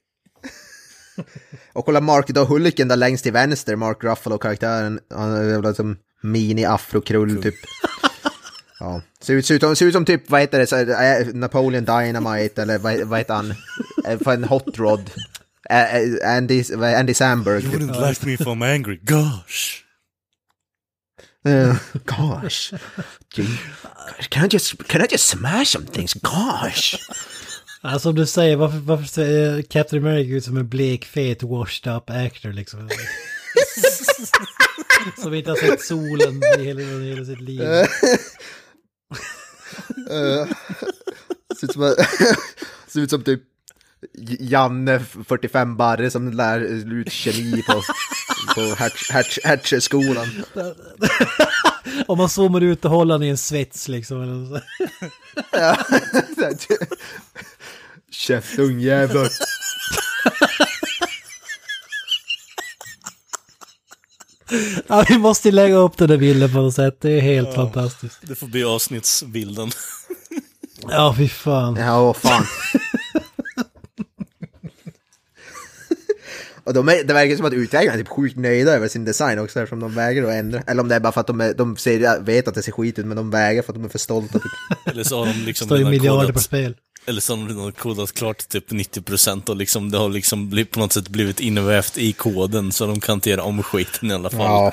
Och 1.73 1.85
kolla 1.85 2.01
Mark 2.01 2.27
då 2.29 2.45
Hulken 2.45 2.89
där 2.89 2.97
längst 2.97 3.23
till 3.23 3.33
vänster, 3.33 3.77
Mark 3.77 4.05
Ruffalo-karaktären. 4.05 5.01
Han 5.15 5.35
är 5.35 5.73
som 5.73 5.97
mini-afrokrull 6.23 7.43
typ. 7.43 7.55
Ja, 8.81 9.03
ser 9.21 9.35
ut, 9.35 9.47
ser, 9.47 9.55
ut, 9.55 9.79
ser 9.79 9.87
ut 9.87 9.93
som 9.93 10.05
typ, 10.05 10.31
vad 10.31 10.41
heter 10.41 10.59
det, 10.59 10.93
äh, 10.93 11.35
Napoleon 11.35 11.85
Dynamite 11.85 12.63
eller 12.63 12.79
vad, 12.79 13.01
vad 13.01 13.19
heter 13.19 13.35
han, 13.35 13.55
äh, 14.07 14.19
för 14.19 14.33
en 14.33 14.45
hot 14.45 14.79
rod. 14.79 15.11
Andy, 15.71 16.64
Andy 16.73 17.14
Samberg. 17.14 17.62
You 17.62 17.71
wouldn't 17.71 18.01
like 18.01 18.27
me 18.27 18.35
if 18.35 18.47
I'm 18.47 18.62
angry, 18.62 18.97
gosh. 18.97 19.85
Uh, 21.45 21.79
gosh. 22.05 22.73
Can 24.31 24.45
I 24.45 24.49
just, 24.49 24.89
can 24.89 25.03
I 25.03 25.07
just 25.07 25.27
smash 25.27 25.71
some 25.71 25.87
things? 25.87 26.14
Gosh. 26.14 26.97
Ja, 27.83 27.99
som 27.99 28.14
du 28.14 28.27
säger, 28.27 28.57
varför, 28.57 28.79
varför 28.79 29.05
ser 29.05 29.62
Captain 29.62 30.03
America 30.03 30.31
ut 30.31 30.45
som 30.45 30.57
en 30.57 30.68
blek, 30.68 31.05
fet, 31.05 31.43
washed 31.43 31.97
up 31.97 32.11
actor 32.11 32.53
liksom? 32.53 32.89
som 35.23 35.35
inte 35.35 35.51
har 35.51 35.57
sett 35.57 35.85
solen 35.85 36.43
i 36.59 36.64
hela, 36.64 36.81
i 36.81 37.09
hela 37.09 37.25
sitt 37.25 37.41
liv. 37.41 37.61
som, 41.73 41.95
ser 42.87 43.01
ut 43.01 43.11
som 43.11 43.23
typ 43.23 43.43
Janne, 44.41 45.01
45 45.29 45.77
barre, 45.77 46.11
som 46.11 46.33
lär 46.33 46.61
ut 46.61 47.13
kemi 47.13 47.63
på, 47.63 47.83
på 48.55 48.61
Hertz-skolan. 49.45 50.29
Om 52.07 52.19
man 52.19 52.29
zoomar 52.29 52.61
ut 52.61 52.85
och 52.85 52.91
håller 52.91 53.15
han 53.15 53.23
i 53.23 53.29
en 53.29 53.39
svets 53.39 53.89
liksom. 53.89 54.23
Eller 54.23 54.47
så. 54.47 54.61
Käft 58.11 58.59
ungjävel. 58.59 59.29
Ja, 64.87 65.05
vi 65.09 65.19
måste 65.19 65.51
lägga 65.51 65.77
upp 65.77 65.97
den 65.97 66.09
där 66.09 66.17
bilden 66.17 66.53
på 66.53 66.59
något 66.59 66.75
sätt. 66.75 67.01
Det 67.01 67.11
är 67.11 67.21
helt 67.21 67.49
ja, 67.49 67.55
fantastiskt. 67.55 68.19
Det 68.23 68.35
får 68.35 68.47
bli 68.47 68.65
avsnittsbilden. 68.65 69.71
Ja, 70.89 71.15
fy 71.19 71.29
fan. 71.29 71.77
Ja, 71.77 72.15
fan. 72.15 72.45
Och 76.65 76.75
de 76.75 76.89
är, 76.89 77.05
det 77.05 77.15
verkar 77.15 77.37
som 77.37 77.47
att 77.47 77.53
utvecklarna 77.53 77.99
är 77.99 77.99
typ 77.99 78.09
sjukt 78.09 78.37
nöjda 78.37 78.73
över 78.73 78.89
sin 78.89 79.05
design 79.05 79.39
också 79.39 79.61
eftersom 79.61 79.81
de 79.81 79.95
vägrar 79.95 80.29
att 80.29 80.35
ändra. 80.35 80.63
Eller 80.67 80.83
om 80.83 80.89
det 80.89 80.95
är 80.95 81.01
bara 81.01 81.13
för 81.13 81.21
att 81.21 81.27
de, 81.27 81.41
är, 81.41 81.55
de 81.55 81.77
ser, 81.77 82.21
vet 82.21 82.49
att 82.49 82.55
det 82.55 82.63
ser 82.63 82.73
skit 82.73 82.99
ut 82.99 83.07
men 83.07 83.17
de 83.17 83.31
vägrar 83.31 83.63
för 83.63 83.73
att 83.73 83.77
de 83.77 83.85
är 83.85 83.89
för 83.89 83.99
stolta. 83.99 84.39
Typ. 84.39 84.53
Eller 84.87 85.05
så 85.05 85.19
har 85.19 85.27
de 85.27 85.33
liksom... 85.33 85.67
Står 85.67 85.79
ju 85.79 85.85
miljarder 85.85 86.33
på 86.33 86.41
spel. 86.41 86.75
Eller 87.07 87.21
så 87.21 87.37
har 87.37 87.49
de 87.49 87.73
kodat 87.73 88.13
klart 88.13 88.49
typ 88.49 88.71
90% 88.71 89.51
och 89.51 89.57
liksom 89.57 89.91
det 89.91 89.99
har 89.99 90.09
liksom 90.09 90.49
blivit, 90.49 90.71
på 90.71 90.81
något 90.81 90.93
sätt 90.93 91.09
blivit 91.09 91.41
invävt 91.41 91.99
i 91.99 92.13
koden 92.13 92.73
så 92.73 92.87
de 92.87 93.01
kan 93.01 93.15
inte 93.15 93.31
göra 93.31 93.43
om 93.43 93.63
skiten 93.63 94.11
i 94.11 94.15
alla 94.15 94.31
fall. 94.31 94.41
Ja. 94.41 94.73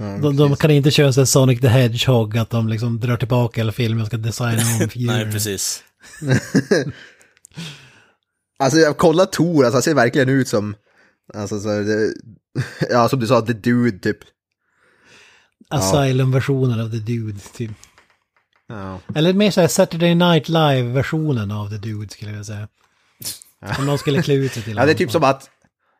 Mm, 0.00 0.20
de, 0.20 0.36
de, 0.36 0.56
kan 0.56 0.70
inte 0.70 0.90
köra 0.90 1.20
en 1.20 1.26
Sonic 1.26 1.60
the 1.60 1.68
Hedgehog, 1.68 2.38
att 2.38 2.50
de 2.50 2.68
liksom 2.68 3.00
drar 3.00 3.16
tillbaka 3.16 3.60
hela 3.60 3.72
filmen 3.72 4.00
och 4.00 4.06
ska 4.06 4.16
designa 4.16 4.62
om 4.82 4.88
figurer. 4.90 5.24
Nej, 5.24 5.32
precis. 5.32 5.82
alltså 8.58 8.78
jag 8.78 8.96
kollar 8.96 9.24
Tor, 9.24 9.64
alltså 9.64 9.76
han 9.76 9.82
ser 9.82 9.94
verkligen 9.94 10.28
ut 10.28 10.48
som, 10.48 10.74
alltså 11.34 11.60
så 11.60 11.68
det, 11.68 12.14
ja 12.90 13.08
som 13.08 13.20
du 13.20 13.26
sa, 13.26 13.40
The 13.40 13.52
Dude 13.52 13.98
typ. 13.98 14.18
Asylum-versionen 15.68 16.80
av 16.80 16.90
The 16.90 16.96
Dude 16.96 17.40
typ. 17.52 17.70
Ja. 18.68 19.00
Eller 19.14 19.32
mer 19.32 19.50
såhär 19.50 19.68
Saturday 19.68 20.14
Night 20.14 20.48
Live-versionen 20.48 21.50
av 21.50 21.68
The 21.68 21.76
Dude 21.76 22.08
skulle 22.08 22.32
jag 22.32 22.46
säga. 22.46 22.68
Om 23.78 23.86
någon 23.86 23.98
skulle 23.98 24.22
klä 24.22 24.34
ut 24.34 24.52
sig 24.52 24.62
till 24.62 24.76
Ja, 24.76 24.86
det 24.86 24.92
är 24.92 24.94
typ 24.94 25.10
som 25.10 25.24
att... 25.24 25.50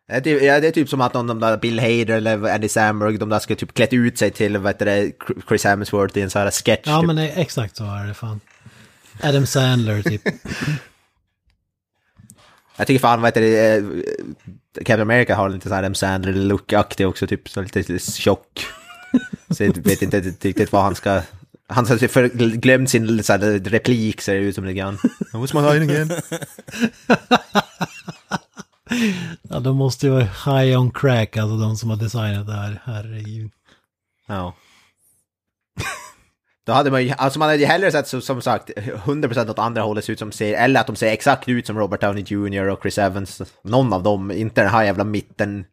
Ja, 0.07 0.21
det 0.21 0.49
är 0.49 0.71
typ 0.71 0.89
som 0.89 1.01
att 1.01 1.15
någon 1.15 1.27
de 1.27 1.41
där 1.41 1.57
Bill 1.57 1.81
Hader 1.81 2.11
eller 2.11 2.55
Andy 2.55 2.69
Samberg, 2.69 3.19
de 3.19 3.29
där 3.29 3.39
skulle 3.39 3.57
typ 3.57 3.75
klätt 3.75 3.93
ut 3.93 4.19
sig 4.19 4.31
till, 4.31 4.57
vad 4.59 4.73
heter 4.73 4.87
det, 4.87 5.13
Chris 5.49 5.65
Hemsworth 5.65 6.19
i 6.19 6.21
en 6.21 6.31
sån 6.31 6.43
här 6.43 6.51
sketch. 6.51 6.87
Ja, 6.87 7.01
typ. 7.01 7.07
men 7.07 7.19
exakt 7.19 7.77
så 7.77 7.85
är 7.85 8.07
det 8.07 8.15
fan. 8.15 8.41
Adam 9.23 9.47
Sandler 9.47 10.03
typ. 10.03 10.23
Jag 12.77 12.87
tycker 12.87 13.01
fan, 13.01 13.21
vad 13.21 13.29
heter 13.29 13.41
det, 13.41 13.77
eh, 13.77 13.85
Captain 14.79 15.01
America 15.01 15.35
har 15.35 15.49
lite 15.49 15.69
så 15.69 15.75
här 15.75 15.83
Adam 15.83 15.95
Sandler-look-aktig 15.95 17.09
också, 17.09 17.27
typ 17.27 17.49
så 17.49 17.61
lite, 17.63 17.79
lite 17.79 18.13
tjock. 18.13 18.67
Så 19.51 19.65
jag 19.65 19.77
vet 19.77 20.03
inte 20.03 20.21
riktigt 20.21 20.73
vad 20.73 20.83
han 20.83 20.95
ska 20.95 21.23
han 21.69 21.87
har 21.87 22.57
glömt 22.57 22.91
sin 22.91 23.23
så 23.23 23.33
här, 23.33 23.59
replik 23.59 24.21
ser 24.21 24.35
det 24.35 24.41
ut 24.41 24.55
som 24.55 24.65
lite 24.65 24.79
grann. 24.79 24.97
What's 25.33 25.55
my 25.55 25.79
line 25.79 25.91
again? 25.91 26.11
ja, 29.43 29.61
de 29.61 29.77
måste 29.77 30.07
ju 30.07 30.13
vara 30.13 30.23
high 30.25 30.81
on 30.81 30.91
crack, 30.91 31.37
alltså 31.37 31.57
de 31.57 31.77
som 31.77 31.91
har 31.91 31.97
designat 31.97 32.47
det 32.47 32.53
här. 32.53 32.83
Herregud. 32.85 33.51
Ja. 34.27 34.55
Då 36.69 36.75
hade 36.75 36.91
man 36.91 37.05
ju, 37.05 37.13
alltså 37.19 37.39
man 37.39 37.49
hade 37.49 37.61
ju 37.61 37.67
hellre 37.67 37.93
sett 37.93 38.09
som, 38.09 38.21
som 38.21 38.43
sagt 38.43 38.71
100% 38.71 39.51
åt 39.51 39.59
andra 39.59 39.83
hållet 39.83 40.11
ut 40.11 40.19
som 40.19 40.33
ser, 40.33 40.55
eller 40.55 40.81
att 40.81 40.87
de 40.87 40.97
ser 40.97 41.07
exakt 41.07 41.49
ut 41.49 41.67
som 41.67 41.79
Robert 41.79 42.01
Downey 42.01 42.25
Jr 42.27 42.69
och 42.69 42.83
Chris 42.83 42.99
Evans. 42.99 43.43
Någon 43.65 43.93
av 43.93 44.03
dem, 44.03 44.31
inte 44.31 44.61
den 44.61 44.71
här 44.71 44.85
jävla 44.85 45.05
mitten 45.05 45.65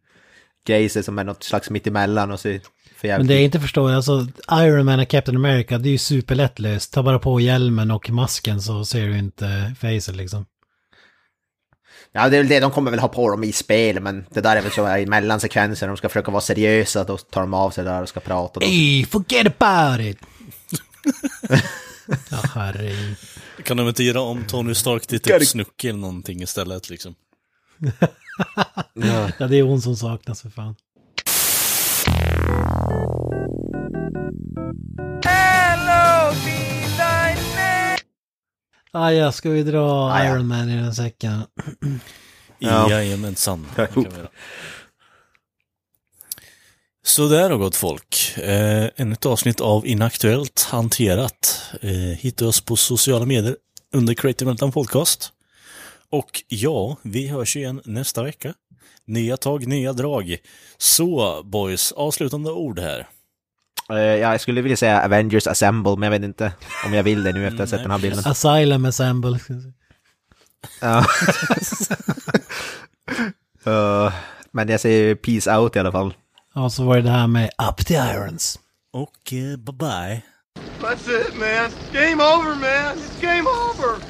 gayset 0.68 1.06
som 1.06 1.20
är 1.20 1.24
något 1.24 1.44
slags 1.44 1.70
mittemellan 1.70 2.32
och 2.32 2.40
ser 2.40 2.62
för 2.98 3.08
jävligt. 3.08 3.26
Men 3.26 3.28
det 3.28 3.34
jag 3.34 3.44
inte 3.44 3.60
förstår, 3.60 3.92
alltså 3.92 4.28
Iron 4.52 4.86
Man 4.86 5.00
och 5.00 5.08
Captain 5.08 5.38
America, 5.38 5.78
det 5.78 5.90
är 5.90 5.92
ju 5.92 5.98
superlättlöst. 5.98 6.94
Ta 6.94 7.04
bara 7.04 7.20
på 7.20 7.40
hjälmen 7.40 7.92
och 7.92 8.10
masken 8.10 8.62
så 8.62 8.86
ser 8.86 9.08
du 9.08 9.18
inte 9.18 9.76
facet 9.80 10.16
liksom. 10.16 10.46
Ja, 12.12 12.30
det 12.30 12.38
är 12.38 12.42
väl 12.42 12.50
det, 12.50 12.60
de 12.60 12.72
kommer 12.72 12.92
väl 12.92 13.00
ha 13.00 13.08
på 13.08 13.30
dem 13.30 13.44
i 13.44 13.52
spel, 13.52 14.00
men 14.00 14.26
det 14.30 14.42
där 14.42 14.56
är 14.56 14.62
väl 14.62 14.72
så 14.72 14.98
i 14.98 15.06
mellansekvenser, 15.06 15.88
de 15.88 15.98
ska 15.98 16.10
försöka 16.10 16.32
vara 16.32 16.42
seriösa, 16.42 17.04
då 17.04 17.18
tar 17.18 17.42
de 17.42 17.54
av 17.54 17.70
sig 17.70 17.84
där 17.84 18.02
och 18.02 18.10
ska 18.10 18.20
prata. 18.20 18.60
Hey, 18.66 19.06
forget 19.06 19.62
about 19.62 20.06
it! 20.06 20.18
Ja, 22.32 22.42
herregud. 22.54 23.16
Kan 23.64 23.78
de 23.78 23.88
inte 23.88 24.04
göra 24.04 24.22
om 24.22 24.44
Tony 24.48 24.76
Stark 24.76 25.08
till 25.08 25.20
typ 25.20 25.48
Snooki 25.48 25.90
eller 25.90 26.00
någonting 26.00 26.42
istället 26.42 26.90
liksom? 26.90 27.16
ja, 28.94 29.48
det 29.48 29.58
är 29.60 29.64
hon 29.64 29.82
som 29.82 29.96
saknas 29.96 30.42
för 30.42 30.50
fan. 30.50 30.76
Hello, 35.26 36.36
Ah, 38.98 39.12
ja, 39.12 39.32
ska 39.32 39.50
vi 39.50 39.64
dra 39.64 40.12
ah, 40.12 40.24
Iron 40.26 40.48
Man 40.48 40.70
i 40.70 40.76
den 40.76 40.96
säcken? 40.96 41.42
ja. 42.60 42.92
Jajamensan. 42.92 43.68
Så 47.06 47.28
där 47.28 47.50
har 47.50 47.58
gott 47.58 47.76
folk. 47.76 48.38
Eh, 48.38 48.90
ännu 48.96 49.14
ett 49.14 49.26
avsnitt 49.26 49.62
av 49.62 49.88
Inaktuellt 49.88 50.68
hanterat. 50.72 51.62
Eh, 51.82 51.92
hitta 51.92 52.48
oss 52.48 52.62
på 52.62 52.76
sociala 52.76 53.26
medier 53.26 53.56
under 53.94 54.14
Creative 54.14 54.50
Meltdown 54.50 54.72
Podcast. 54.72 55.32
Och 56.10 56.44
ja, 56.48 56.98
vi 57.02 57.28
hörs 57.28 57.56
igen 57.56 57.82
nästa 57.86 58.24
vecka. 58.24 58.54
Nya 59.08 59.38
tag, 59.38 59.68
nya 59.68 59.94
drag. 59.94 60.38
Så 60.78 61.42
boys, 61.44 61.92
avslutande 61.92 62.52
ord 62.52 62.80
här. 62.80 63.08
Uh, 63.92 63.98
ja, 63.98 64.32
jag 64.32 64.42
skulle 64.42 64.62
vilja 64.62 64.78
säga 64.78 65.06
Avengers 65.06 65.48
Assemble, 65.48 65.96
men 65.96 66.04
jag 66.04 66.20
vet 66.20 66.24
inte 66.24 66.54
om 66.86 66.94
jag 66.94 67.04
vill 67.04 67.24
det 67.24 67.34
nu 67.34 67.48
efter 67.48 67.64
att 67.64 67.70
ha 67.70 67.78
sett 67.78 67.84
den 67.84 67.92
här 67.92 68.00
bilden. 68.00 68.24
Asylum 68.26 68.86
Assemble. 68.86 69.40
Ja. 70.82 71.06
uh, 73.68 74.14
men 74.52 74.70
jag 74.70 74.80
säger 74.80 75.16
Peace 75.16 75.58
Out 75.58 75.76
i 75.76 75.80
alla 75.80 75.92
fall. 75.92 76.14
Ja, 76.58 76.70
så 76.70 76.84
var 76.84 76.96
det 76.96 77.02
det 77.02 77.10
här 77.10 77.28
med 77.28 77.50
Up 77.70 77.86
the 77.86 77.94
Irons. 77.94 78.60
Och 78.94 79.34
uh, 79.34 79.58
bye 79.58 79.74
bye. 79.74 80.22
That's 80.82 81.08
it 81.10 81.36
man. 81.36 81.72
Game 81.94 82.24
over 82.24 82.56
man. 82.56 82.98
It's 82.98 83.22
game 83.22 83.48
over. 83.48 84.05